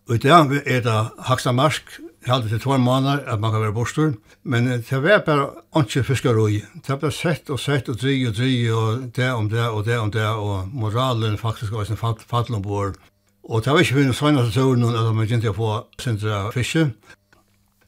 Og 0.09 0.18
i 0.18 0.22
dag 0.26 0.52
er 0.66 0.83
det 0.85 1.00
Haksamarsk, 1.28 2.00
Jeg 2.26 2.35
hadde 2.35 2.48
til 2.48 2.61
tvar 2.61 2.76
måneder 2.76 3.24
at 3.33 3.40
man 3.40 3.52
kan 3.52 3.62
være 3.62 3.72
bostor, 3.72 4.12
men 4.44 4.66
det 4.68 5.02
var 5.02 5.22
bare 5.24 5.46
ikke 5.80 6.02
fiskarøy. 6.04 6.59
Det 6.87 6.98
ble 7.00 7.11
sett 7.12 7.48
og 7.50 7.61
sett 7.61 7.88
og 7.88 7.96
dri 8.02 8.18
og 8.28 8.35
dri 8.37 8.68
og 8.68 9.06
det 9.16 9.30
om 9.33 9.48
det 9.48 9.68
og 9.68 9.87
det 9.87 9.96
om 9.98 10.11
det, 10.12 10.26
og 10.26 10.68
moralen 10.68 11.38
faktisk 11.38 11.72
var 11.72 11.88
sin 11.88 11.96
fattel 11.96 12.54
ombord. 12.54 12.98
Og 13.44 13.64
det 13.64 13.72
var 13.72 13.80
ikke 13.80 13.96
finnes 14.02 14.20
sånn 14.20 14.37
at 14.37 14.52
det 14.52 14.66
var 14.66 14.76
noen 14.76 15.00
at 15.00 15.14
man 15.16 15.24
ikke 15.24 15.54
få 15.56 15.70
sindra 15.98 16.50
fiske. 16.52 16.90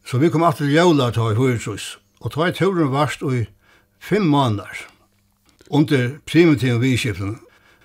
Så 0.05 0.19
vi 0.19 0.33
kom 0.33 0.43
alltid 0.43 0.67
til 0.67 0.75
jævla 0.79 1.13
ta 1.13 1.29
i 1.31 1.37
høyrtrus, 1.37 1.99
og 2.25 2.33
ta 2.33 2.49
i 2.49 2.57
turen 2.57 2.91
varst 2.91 3.21
i 3.23 3.45
fem 4.01 4.25
måneder 4.25 4.87
under 5.71 6.17
primitiven 6.27 6.81
vidskiften. 6.81 7.37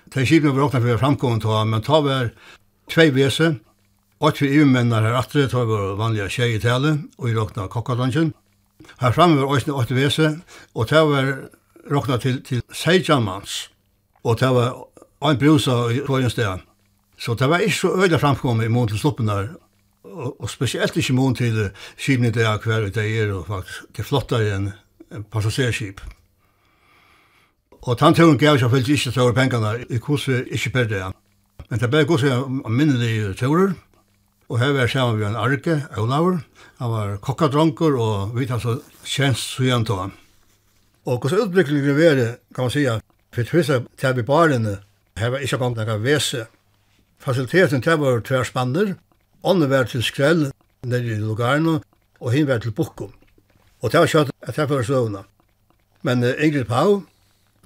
Det 0.08 0.22
er 0.22 0.26
skipene 0.26 0.56
var 0.56 0.70
åkna 0.70 0.80
for 0.80 0.96
å 0.96 1.00
framkommet 1.04 1.44
ta, 1.44 1.60
men 1.68 1.84
ta 1.84 2.00
var 2.00 2.32
tvei 2.88 3.10
vese, 3.12 3.58
Og 4.20 4.32
Åtte 4.32 4.48
ivemennar 4.50 5.04
her 5.06 5.14
atre, 5.14 5.46
tar 5.46 5.66
var 5.68 5.94
vanliga 5.94 6.26
tjei 6.28 6.56
i 6.56 6.58
tale, 6.58 6.96
og 7.18 7.28
i 7.30 7.34
råkna 7.36 7.68
kokkadansjen. 7.70 8.32
Her 8.98 9.12
framme 9.14 9.38
var 9.38 9.54
òsne 9.54 9.76
åtte 9.78 9.94
vese, 9.94 10.32
og 10.74 10.88
det 10.90 11.02
var 11.06 11.28
råkna 11.90 12.18
til, 12.18 12.40
til 12.42 12.62
seitjamans, 12.74 13.70
og 14.24 14.40
det 14.40 14.50
var 14.54 14.74
ein 15.22 15.38
brusa 15.38 15.86
i 15.94 16.02
kvarjen 16.02 16.34
sted. 16.34 16.66
Så 17.18 17.34
det 17.34 17.48
var 17.50 17.62
ikke 17.62 17.78
så 17.78 17.94
øyla 17.94 18.18
framkommet 18.18 18.66
i 18.66 18.68
mån 18.68 18.88
til 18.88 18.98
sluppen 18.98 19.28
her, 19.28 19.54
og, 20.02 20.40
og 20.42 20.50
spesielt 20.50 20.96
ikke 20.96 21.14
mån 21.14 21.34
til 21.34 21.70
skipene 21.96 22.34
det 22.34 22.42
er 22.46 22.58
hver 22.58 22.90
det 22.90 23.06
er, 23.22 23.32
og 23.32 23.46
faktisk 23.46 23.96
det 23.96 24.06
flottare 24.06 24.54
enn 24.56 24.72
passasjerskip. 25.30 26.00
Og 27.82 27.98
tannturen 27.98 28.38
gav 28.38 28.58
seg 28.58 28.70
fyllt 28.70 28.88
ikke 28.88 29.12
større 29.14 29.34
pengene 29.34 29.76
i 29.90 29.98
kurset 30.02 30.50
ikke 30.50 30.70
per 30.74 30.90
det. 30.90 31.04
Men 31.70 31.80
det 31.80 31.90
ble 31.90 32.06
kurset 32.06 32.34
av 32.34 32.70
minnelige 32.70 33.34
turer, 33.38 33.76
Og 34.48 34.58
her 34.58 34.72
var 34.72 34.86
sammen 34.86 35.18
med 35.18 35.26
en 35.28 35.36
arke, 35.36 35.82
Olaur. 35.96 36.40
Han 36.78 36.90
var 36.90 37.16
kokkadronker 37.16 37.98
og 38.00 38.36
vi 38.38 38.46
tar 38.46 38.62
så 38.62 38.78
kjens 39.04 39.42
søgjent 39.56 39.86
til 39.86 40.00
ham. 40.00 40.12
Og 41.04 41.18
hvordan 41.18 41.48
utviklingen 41.48 41.96
var 41.96 42.14
det, 42.14 42.36
kan 42.54 42.64
man 42.64 42.70
sige, 42.70 43.00
for 43.32 43.42
det 43.42 43.50
første 43.50 43.84
til 43.98 44.16
vi 44.16 44.22
barene, 44.22 44.78
her 45.16 45.28
var 45.28 45.38
ikke 45.38 45.58
kommet 45.58 45.86
noen 45.86 46.04
vese. 46.04 46.46
Fasiliteten 47.18 47.82
til 47.82 47.98
var 48.00 48.20
tver 48.20 48.44
spanner, 48.44 48.94
ånden 49.44 49.70
var 49.70 49.84
til 49.84 50.02
skrell 50.02 50.50
nede 50.82 51.06
i 51.06 51.20
Lugarno, 51.20 51.78
og 52.20 52.32
hin 52.32 52.46
var 52.46 52.58
til 52.58 52.70
Bukkum. 52.70 53.12
Og 53.82 53.92
det 53.92 54.00
var 54.00 54.06
kjøtt 54.06 54.30
at 54.42 54.58
jeg 54.58 54.70
var 54.70 54.82
søvna. 54.82 55.22
Men 56.02 56.24
uh, 56.24 56.30
Ingrid 56.38 56.64
Pau 56.64 57.02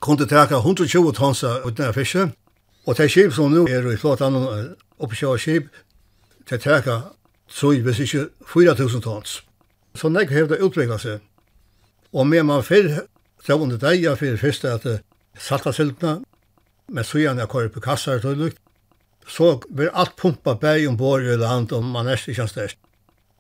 kunne 0.01 0.27
teka 0.27 0.57
120 0.57 1.13
tonsa 1.13 1.61
uten 1.65 1.85
av 1.85 1.95
fiske, 1.95 2.31
og 2.87 2.97
det 2.99 3.11
skip 3.11 3.33
som 3.33 3.53
nu 3.53 3.67
er 3.67 3.87
i 3.93 3.97
flåtan 3.97 4.35
oppkjøret 4.99 5.41
skip, 5.41 5.69
til 6.47 6.59
å 6.59 6.63
teka 6.63 6.97
så 7.53 7.73
hvis 7.85 8.01
ikke 8.01 8.29
4000 8.49 9.05
tons. 9.05 9.41
Så 9.95 10.09
nek 10.09 10.31
hef 10.33 10.49
det 10.49 10.63
utvikla 10.65 10.99
seg. 10.99 11.21
Og 12.13 12.27
med 12.27 12.47
man 12.49 12.65
fyrr, 12.65 13.05
så 13.45 13.59
under 13.61 13.81
deg 13.81 14.05
jeg 14.05 14.19
fyrr 14.21 14.39
fyrst 14.41 14.65
at 14.69 14.87
salta 15.39 15.73
siltna, 15.73 16.21
med 16.93 17.07
så 17.09 17.21
gjerne 17.21 17.45
jeg 17.45 17.53
kører 17.53 17.73
på 17.73 17.81
kassar 17.81 18.21
og 18.21 18.25
tøylukt, 18.25 18.59
så 19.29 19.61
blir 19.71 19.93
alt 19.95 20.17
pumpa 20.17 20.55
bæg 20.59 20.89
om 20.89 20.97
bor 20.97 21.23
i 21.23 21.37
land 21.37 21.73
om 21.73 21.93
man 21.95 22.09
er 22.09 22.21
ikke 22.21 22.49
størst. 22.49 22.79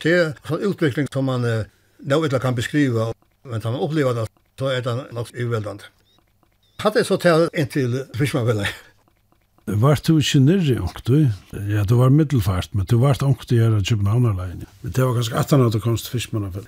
Det 0.03 0.12
er 0.12 0.30
sånn 0.46 0.62
utvikling 0.66 1.09
som 1.12 1.26
man 1.26 1.44
eh, 1.46 1.66
nå 2.03 2.20
kan 2.42 2.55
beskriva, 2.55 3.12
men 3.44 3.61
tar 3.61 3.74
man 3.74 3.82
opplever 3.82 4.14
det, 4.14 4.28
så 4.59 4.70
er 4.70 4.80
det 4.82 4.94
nok 5.12 5.32
uveldande. 5.34 5.84
Hatt 6.82 6.94
det 6.98 7.07
så 7.07 7.16
til 7.16 7.48
inntil 7.55 8.00
Fishmanvillet. 8.18 8.66
Var 9.66 10.00
du 10.06 10.16
ikke 10.18 10.40
nirri 10.42 10.74
onktu? 10.82 11.28
Ja, 11.70 11.84
du 11.86 11.94
var 12.00 12.10
middelfart, 12.10 12.72
men 12.74 12.86
du 12.90 12.96
var 12.98 13.20
onktu 13.22 13.54
her 13.54 13.76
av 13.76 13.84
Københavnerleine. 13.86 14.66
Men 14.82 14.92
det 14.92 15.04
var 15.04 15.14
ganske 15.14 15.36
18 15.38 15.66
at 15.66 15.72
du 15.72 15.78
komst 15.80 16.08
til 16.08 16.16
Fiskmannafell. 16.16 16.66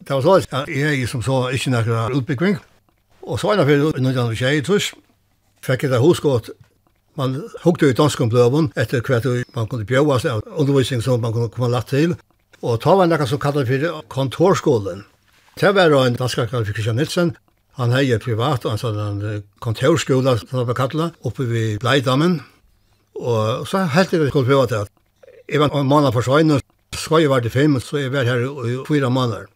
Det 0.00 0.10
var 0.10 0.20
så, 0.24 0.40
ja, 0.50 0.64
jeg 0.66 1.02
er 1.02 1.06
som 1.06 1.22
så 1.22 1.48
ikke 1.54 1.70
nekra 1.70 2.08
utbyggving. 2.16 2.58
Og 3.22 3.38
så 3.38 3.46
var 3.46 3.60
jeg 3.60 3.66
fyrir 3.66 3.92
under 3.94 4.22
andre 4.22 4.34
tjei, 4.34 4.62
trus, 4.64 4.90
fikk 5.62 5.84
jeg 5.86 5.92
det 5.92 6.00
hosgått. 6.02 6.50
Man 7.20 7.36
hukte 7.62 7.90
i 7.90 7.94
danskom 7.94 8.30
bløven 8.32 8.72
etter 8.80 9.04
hvert 9.06 9.26
man 9.54 9.68
kunne 9.68 9.86
bjøve 9.86 10.18
seg 10.22 10.38
av 10.38 10.58
undervisning 10.62 11.02
som 11.04 11.20
man 11.22 11.34
kunne 11.36 11.52
komme 11.52 11.70
lagt 11.70 11.92
til. 11.94 12.16
Og 12.62 12.80
ta 12.82 12.96
var 12.96 13.06
nekka 13.06 13.28
som 13.28 13.38
kallet 13.38 13.68
fyrir 13.68 14.02
kontorskolen. 14.08 15.04
Det 15.60 15.74
var 15.76 15.94
en 15.94 16.18
danskakar 16.18 16.64
fyrir 16.64 16.74
Christian 16.74 16.98
Nilsen, 16.98 17.36
Han 17.78 17.92
hei 17.94 18.18
privat, 18.18 18.64
han 18.66 18.78
sa 18.78 18.90
den 18.92 19.44
kontorskola, 19.62 20.36
som 20.38 20.58
han 20.58 20.66
var 20.66 20.78
kallet, 20.78 21.14
oppe 21.22 21.46
ved 21.48 21.78
Bleidammen. 21.80 22.40
Og 23.14 23.68
så 23.68 23.84
helt 23.94 24.12
jeg 24.12 24.28
skulle 24.28 24.48
prøve 24.48 24.66
til 24.66 24.82
at 24.82 24.90
jeg 25.48 25.60
var 25.60 25.74
en 25.74 25.86
måned 25.86 26.12
for 26.12 26.20
søgne, 26.20 26.60
skal 26.94 27.22
jeg 27.22 27.30
være 27.30 27.46
til 27.46 27.50
fem, 27.50 27.80
så 27.80 27.98
jeg 27.98 28.12
var 28.12 28.24
her 28.24 28.42
i 28.66 28.76
fyra 28.88 29.08
måneder. 29.08 29.46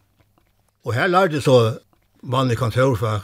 Og 0.84 0.94
her 0.94 1.06
lærte 1.06 1.34
jeg 1.34 1.42
så 1.42 1.78
vanlig 2.22 2.58
kontorfag. 2.58 3.20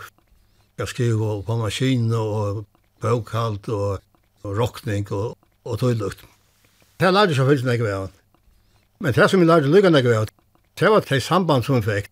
Jeg 0.78 0.88
skrev 0.88 1.43
på 1.47 1.57
maskinen 1.57 2.12
og 2.12 2.64
bokhalt 3.01 3.68
og, 3.68 4.01
og 4.43 4.59
rockning 4.59 5.12
og, 5.12 5.36
og 5.64 5.78
tøylukt. 5.78 6.24
Her 7.01 7.11
lærte 7.11 7.34
jeg 7.34 7.36
så 7.36 7.45
veldig 7.45 7.68
nekve 7.68 7.93
av. 7.93 8.09
Men 9.01 9.14
det 9.16 9.30
som 9.30 9.41
jeg 9.41 9.49
lærte 9.49 9.72
lykke 9.72 9.93
nekve 9.93 10.16
av, 10.16 10.32
det 10.80 10.91
var 10.91 11.05
det 11.05 11.22
samband 11.22 11.64
som 11.64 11.80
jeg 11.80 11.84
fikk. 11.84 12.11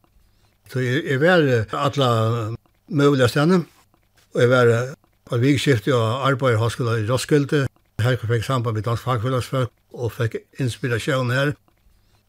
Så 0.72 0.85
jeg, 0.85 1.05
jeg 1.09 1.20
var 1.20 1.47
alle 1.72 2.09
mulig 2.89 3.28
stedene. 3.30 3.64
Og 4.34 4.41
jeg 4.41 4.51
var 4.51 4.95
på 5.28 5.36
vikskiftet 5.36 5.95
og 5.95 6.26
arbeid 6.26 6.57
i 6.57 6.61
Hoskilde 6.61 7.01
i 7.03 7.07
Roskilde. 7.11 7.66
Her 8.01 8.16
fikk 8.16 8.45
sammen 8.45 8.74
med 8.74 8.82
dansk 8.86 9.03
fagfellesfolk 9.03 9.72
og 9.93 10.12
fikk 10.12 10.36
inspirasjon 10.61 11.30
her. 11.30 11.53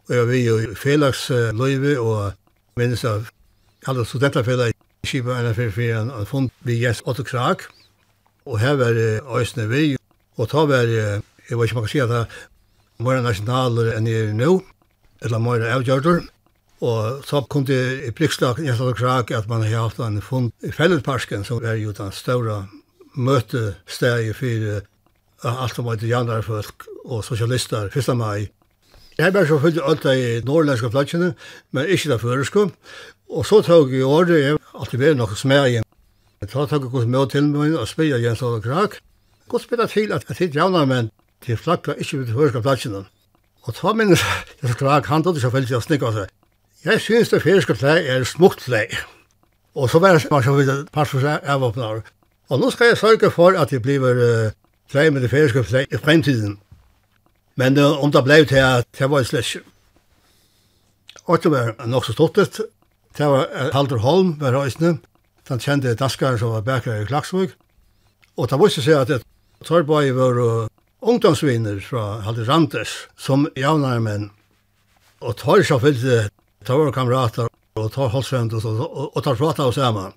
Og 0.09 0.15
jeg 0.15 0.27
var 0.27 0.39
jo 0.41 0.55
i 0.57 0.75
fellagsløyve 0.75 1.99
og 1.99 2.31
minnes 2.79 3.03
av 3.05 3.27
alle 3.87 4.05
studenterfellag 4.05 4.73
i 4.73 5.07
Kipa 5.07 5.37
NFR4 5.43 5.99
en 6.01 6.25
fond 6.25 6.49
vi 6.65 6.79
Jens 6.81 7.03
Otto 7.05 7.23
Krak. 7.23 7.67
Og 8.45 8.59
her 8.59 8.75
var 8.79 8.95
det 8.97 9.21
Øysene 9.21 9.69
vi. 9.69 9.95
Og 10.37 10.49
ta 10.49 10.65
var 10.65 10.87
det, 10.89 11.21
jeg 11.49 11.57
vet 11.57 11.69
ikke 11.69 11.75
om 11.75 11.81
man 11.81 11.87
kan 11.87 11.93
si 11.93 12.01
at 12.03 12.09
det 12.09 13.05
var 13.05 13.21
nasjonaler 13.23 13.93
enn 13.95 14.09
jeg 14.09 14.31
er 14.31 14.35
nå. 14.35 14.59
Eller 15.21 15.43
mer 15.43 15.63
avgjørter. 15.75 16.25
Og 16.79 17.25
så 17.27 17.41
kom 17.49 17.65
det 17.67 17.79
i 18.07 18.11
pliktslagen 18.15 18.65
i 18.65 18.71
Estad 18.71 18.95
Krak 18.95 19.31
at 19.35 19.49
man 19.49 19.63
har 19.63 19.87
haft 19.89 19.99
en 19.99 20.21
fond 20.21 20.51
i 20.63 20.71
Fellutparsken, 20.71 21.43
som 21.43 21.63
er 21.63 21.75
jo 21.81 21.91
den 21.91 22.11
større 22.15 22.67
møtesteget 23.15 24.35
for 24.35 24.79
alt 25.43 25.75
som 25.75 25.85
var 25.85 25.99
til 25.99 26.11
jandarfolk 26.11 26.87
og 27.05 27.23
sosialister 27.23 27.89
1. 27.95 28.17
mai. 28.17 28.47
Jeg 29.17 29.25
har 29.25 29.31
bare 29.31 29.47
så 29.47 29.59
selvfølgelig 29.59 29.83
alt 29.83 30.05
i 30.05 30.45
nordlandske 30.45 30.89
platsene, 30.89 31.33
men 31.71 31.85
ikke 31.85 32.09
det 32.09 32.21
føreske. 32.21 32.69
Og 33.29 33.45
så 33.45 33.61
tog 33.61 33.91
jeg 33.91 33.99
i 33.99 34.03
året, 34.03 34.39
jeg 34.39 34.51
har 34.51 34.79
alltid 34.79 34.99
var 34.99 35.13
nok 35.13 35.37
smægen. 35.37 35.83
Så 36.41 36.47
tog 36.47 36.71
jeg 36.71 36.79
hvordan 36.79 37.09
med 37.11 37.29
til 37.29 37.43
meg 37.43 37.75
og 37.75 37.87
spiller 37.87 38.17
Jens 38.17 38.41
og 38.41 38.63
Krak. 38.63 38.95
Godt 39.49 39.63
spiller 39.63 39.87
til 39.87 40.11
at 40.11 40.25
jeg 40.29 40.37
sitt 40.37 40.55
javnarmenn 40.55 41.11
til 41.43 41.57
flakka 41.57 41.91
ikke 41.99 42.17
ved 42.17 42.33
føreske 42.33 42.61
platsene. 42.61 43.05
Og 43.63 43.75
ta 43.75 43.93
minnes 43.93 44.23
Jens 44.63 44.75
Krak, 44.75 45.05
han 45.05 45.23
tog 45.23 45.33
det 45.35 45.41
selvfølgelig 45.41 45.77
å 45.77 45.83
snikka 45.83 46.11
seg. 46.15 46.38
Jeg 46.85 47.01
synes 47.01 47.29
det 47.29 47.41
feriske 47.43 47.75
klei 47.75 48.05
er 48.07 48.23
smukt 48.23 48.63
klei. 48.63 48.85
Og 49.75 49.89
så 49.89 49.99
var 49.99 50.15
det 50.15 50.21
som 50.23 50.57
vidt 50.57 50.69
et 50.69 50.91
par 50.91 51.03
som 51.03 51.25
er 51.27 51.43
avåpnare. 51.43 52.01
Og 52.49 52.59
nå 52.59 52.69
skal 52.71 52.87
jeg 52.87 52.97
sørge 52.97 53.31
for 53.31 53.51
at 53.59 53.69
det 53.69 53.81
blir 53.81 54.53
klei 54.91 55.09
med 55.09 55.21
det 55.21 55.29
feriske 55.29 55.63
klei 55.63 55.85
i 55.91 55.97
fremtiden. 55.97 56.57
Men 57.55 57.77
uh, 57.77 58.03
om 58.03 58.11
det 58.11 58.23
ble 58.23 58.45
til 58.47 58.63
at 58.63 58.87
det 58.97 59.09
var 59.11 59.27
slett 59.27 59.55
ikke. 59.55 59.65
Og 61.27 61.43
det 61.43 61.51
var 61.51 61.75
nok 61.85 62.05
så 62.05 62.15
stortet. 62.15 62.61
Det 63.17 63.27
var 63.27 63.49
Halder 63.73 63.97
Holm 63.97 64.37
ved 64.39 64.55
Røysene. 64.55 64.97
Den 65.49 65.59
kjente 65.59 65.95
danskaren 65.95 66.39
som 66.39 66.55
var 66.55 66.61
bækere 66.61 67.01
i 67.03 67.05
Klagsvøk. 67.05 67.57
Og 68.37 68.49
det 68.49 68.59
viste 68.63 68.81
seg 68.81 69.01
at 69.01 69.11
det 69.11 69.21
tar 69.21 69.83
Torbøy 69.83 70.13
var 70.15 70.39
ungdomsvinner 71.01 71.81
fra 71.83 72.21
Halder 72.23 72.47
Randes 72.47 72.95
som 73.17 73.49
javnarmenn. 73.57 74.29
Og 75.19 75.35
tar 75.37 75.63
så 75.67 75.79
fylte 75.83 76.29
Det 76.65 76.75
var 76.75 76.91
kamrater 76.91 77.47
og 77.75 77.91
tar 77.93 78.09
halsvänd 78.11 78.53
og, 78.53 78.65
og, 78.65 79.17
og 79.17 79.23
tar 79.23 79.35
prata 79.35 79.65
och 79.65 79.73
samman. 79.73 80.11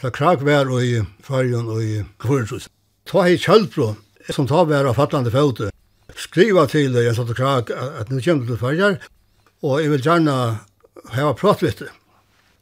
Så 0.00 0.10
krak 0.10 0.42
var 0.42 0.80
i 0.80 1.02
fargen 1.22 1.68
og 1.68 1.82
i 1.82 2.04
kvörnsus. 2.18 2.68
Ta 3.06 3.22
hei 3.22 3.36
kjöldbro 3.38 3.94
som 4.30 4.46
ta 4.46 4.64
var 4.64 4.84
av 4.84 4.94
fattande 4.94 5.30
fote. 5.30 5.70
Skriva 6.16 6.66
til 6.66 6.92
dig, 6.92 7.04
jag 7.04 7.16
satt 7.16 7.30
och 7.30 7.36
krak, 7.36 7.70
att 7.70 8.10
nu 8.10 8.20
kommer 8.20 8.46
till 8.46 8.56
färger 8.56 9.02
och 9.60 9.82
jag 9.82 9.90
vill 9.90 10.06
gärna 10.06 10.58
ha 11.08 11.34
prat 11.34 11.62
vitt. 11.62 11.78
dig. 11.78 11.88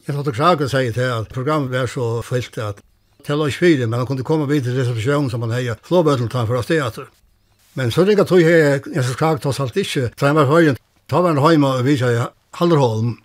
Jag 0.05 0.17
satt 0.17 0.27
och 0.27 0.35
krak 0.35 0.61
och 0.61 0.71
säger 0.71 0.93
till 0.93 1.11
att 1.11 1.29
programmet 1.29 1.81
var 1.81 1.87
så 1.87 2.23
fyllt 2.23 2.59
at 2.59 2.83
till 3.25 3.35
oss 3.35 3.57
fyra, 3.57 3.87
men 3.87 3.99
han 3.99 4.07
kunde 4.07 4.23
komma 4.23 4.47
vid 4.47 4.65
til 4.65 4.77
reception 4.77 5.31
som 5.31 5.43
han 5.43 5.51
hejer 5.51 5.77
flåböteltan 5.83 6.47
for 6.47 6.57
oss 6.57 6.67
teater. 6.67 7.09
Men 7.75 7.91
så 7.91 8.05
ringa 8.05 8.25
tog 8.25 8.41
jag, 8.41 8.83
jag 8.95 9.05
så 9.05 9.15
krak 9.15 9.43
tar 9.43 9.61
alt 9.61 9.77
ikkje, 9.77 10.11
så 10.17 10.27
han 10.27 10.37
var 10.37 10.45
høyen, 10.45 10.77
ta 11.07 11.21
var 11.21 11.35
han 11.35 11.51
hemma 11.51 11.75
og 11.79 11.85
vise 11.85 12.29
Halderholm. 12.57 13.19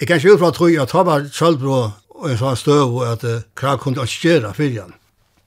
Jeg 0.00 0.08
kan 0.08 0.16
ikke 0.16 0.34
utfra 0.34 0.50
tro 0.50 0.66
at 0.66 0.92
han 0.92 1.06
var 1.06 1.28
Kjølbro 1.32 1.78
og 2.14 2.28
en 2.30 2.38
sånn 2.38 2.58
støv 2.58 2.98
og 2.98 3.06
at 3.08 3.24
uh, 3.24 3.42
Krav 3.58 3.78
kunne 3.82 4.04
ikke 4.04 4.28
gjøre 4.28 4.52
for. 4.54 4.94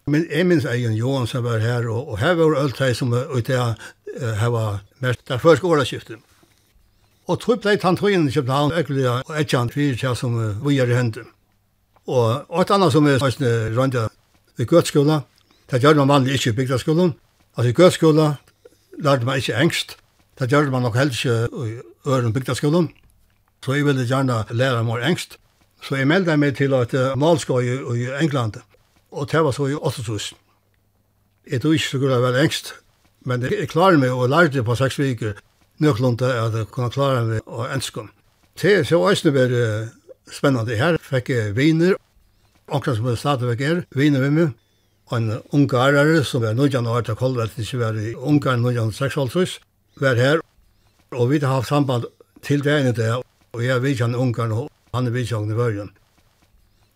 Men 0.08 0.26
jeg 0.32 0.48
minns 0.48 0.66
egen 0.66 0.96
Johan 0.96 1.28
som 1.28 1.44
var 1.44 1.60
her, 1.60 1.88
og, 1.92 2.14
og 2.14 2.20
her 2.20 2.38
var 2.40 2.56
alt 2.62 2.80
det 2.80 2.96
som 2.96 3.12
var 3.12 3.28
ute 3.34 3.58
av 3.60 3.76
her 4.18 4.50
var 4.50 4.80
mest 5.04 5.28
der 5.28 5.38
første 5.38 5.68
åreskiftet. 5.68 6.18
Og 7.28 7.40
tog 7.44 7.60
blei 7.62 7.76
han 7.84 7.98
tog 8.00 8.12
inn 8.12 8.30
i 8.30 8.32
København, 8.32 8.72
ekkelig 8.80 9.10
og 9.12 9.34
etjan 9.36 9.70
fyrir 9.70 9.98
tja 10.00 10.16
som 10.16 10.38
uh, 10.40 10.56
vi 10.66 10.80
er 10.80 10.90
i 10.90 10.96
hendene. 10.96 11.28
Og 12.08 12.62
et 12.62 12.72
annet 12.72 12.94
som 12.96 13.08
er 13.08 13.20
sånn 13.20 13.76
rønda 13.76 14.06
i 14.58 14.66
gøtskola, 14.66 15.22
det 15.68 15.82
gjør 15.84 16.00
man 16.00 16.14
vanlig 16.14 16.38
ikke 16.38 16.54
i 16.54 16.58
bygdaskolen. 16.62 17.12
Altså 17.58 17.74
i 17.74 17.76
gøtskola 17.76 18.28
lærte 19.04 19.28
man 19.28 19.42
ikke 19.42 19.58
engst, 19.60 19.98
det 20.40 20.48
gjør 20.52 20.72
man 20.72 20.86
nok 20.88 20.96
helst 20.96 21.26
ikke 21.26 21.84
øren 22.08 22.34
bygdaskolen. 22.34 22.90
Så 23.66 23.74
jeg 23.74 23.86
ville 23.86 24.06
gjerne 24.08 24.44
lære 24.50 24.84
meg 24.84 25.04
engst. 25.10 25.38
Så 25.84 25.96
jeg 25.96 26.08
meldte 26.08 26.38
meg 26.38 26.56
til 26.58 26.74
at 26.74 26.94
uh, 26.94 27.14
malskøy 27.20 27.68
i 27.96 28.08
England. 28.22 28.60
Og 29.12 29.32
det 29.32 29.44
var 29.44 29.52
så 29.52 29.68
i 29.68 29.76
8000. 29.76 30.38
Jeg 31.52 31.62
tror 31.62 31.74
ikke 31.74 31.90
så 31.90 32.00
god 32.00 32.22
være 32.22 32.44
engst. 32.44 32.74
Men 33.26 33.42
jeg 33.44 33.70
klarer 33.70 33.98
meg 33.98 34.12
og 34.12 34.30
lærte 34.30 34.64
på 34.64 34.76
seks 34.76 35.00
viker 35.00 35.34
nøklunde 35.80 36.30
at 36.34 36.56
jeg 36.56 36.70
kunne 36.74 36.90
klare 36.90 37.26
meg 37.26 37.42
og 37.46 37.68
enskom. 37.74 38.10
Det 38.62 38.80
er 38.80 38.84
så 38.84 39.00
også 39.00 39.32
var 39.32 39.52
uh, 39.54 39.88
spennende 40.32 40.76
her. 40.76 40.98
Fikk 41.02 41.30
jeg 41.30 41.56
viner. 41.56 41.96
Akkurat 42.68 42.98
som 42.98 43.08
jeg 43.08 43.18
stadigvæk 43.18 43.62
er, 43.62 43.84
viner 43.96 44.20
med 44.20 44.32
meg. 44.32 44.56
Og 45.08 45.18
en 45.18 45.40
ungarere 45.56 46.24
som 46.24 46.44
er 46.44 46.54
nødjan 46.54 46.88
og 46.88 46.94
har 46.98 47.02
til 47.08 47.16
kolvet, 47.16 47.54
ikke 47.58 47.80
var 47.80 47.96
i 47.96 48.16
Ungarn 48.16 48.62
nødjan 48.62 48.92
6,5 48.92 49.60
var 50.02 50.16
her 50.20 50.42
Og 51.12 51.30
vi 51.32 51.40
har 51.40 51.54
haft 51.60 51.70
samband 51.70 52.06
til 52.44 52.64
det 52.64 52.74
ene 52.80 52.92
der, 52.92 53.22
og 53.54 53.64
jeg 53.64 53.76
er 53.76 53.80
vidtjende 53.80 54.18
unger, 54.18 54.52
og 54.52 54.70
han 54.94 55.08
er 55.08 55.12
vidtjende 55.12 55.54
i 55.54 55.58
vørgen. 55.58 55.92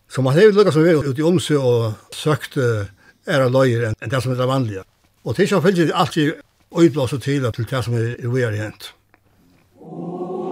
Så 0.08 0.22
man 0.22 0.34
har 0.34 0.52
lukket 0.52 0.74
som 0.74 0.84
vi 0.84 0.94
ut 0.94 1.18
i 1.18 1.22
omsø 1.22 1.56
og 1.58 1.94
søkt 2.12 2.58
ære 2.58 3.48
løyer 3.48 3.92
enn 3.92 4.10
det 4.10 4.22
som 4.22 4.32
er 4.32 4.40
det 4.40 4.48
vanlige. 4.48 4.84
Og 5.24 5.36
til 5.36 5.48
så 5.48 5.60
følger 5.60 5.88
det 5.88 5.94
alltid 5.94 6.32
øyblåse 6.78 7.18
til 7.18 7.52
til 7.52 7.70
det 7.70 7.84
som 7.84 7.94
er 7.94 8.28
vi 8.28 8.42
er 8.42 8.50
hent. 8.50 8.94
Oh. 9.80 10.51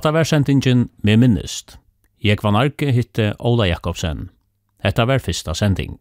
Hatta 0.00 0.12
var 0.12 0.24
sendingen 0.24 0.88
med 1.04 1.18
minnest. 1.20 1.74
Jeg 2.24 2.38
var 2.42 2.54
narki 2.56 2.86
hitte 2.88 3.34
Ola 3.38 3.66
Jakobsen. 3.68 4.30
Hetta 4.80 5.04
var 5.04 5.20
fyrsta 5.20 5.52
sending. 5.54 5.98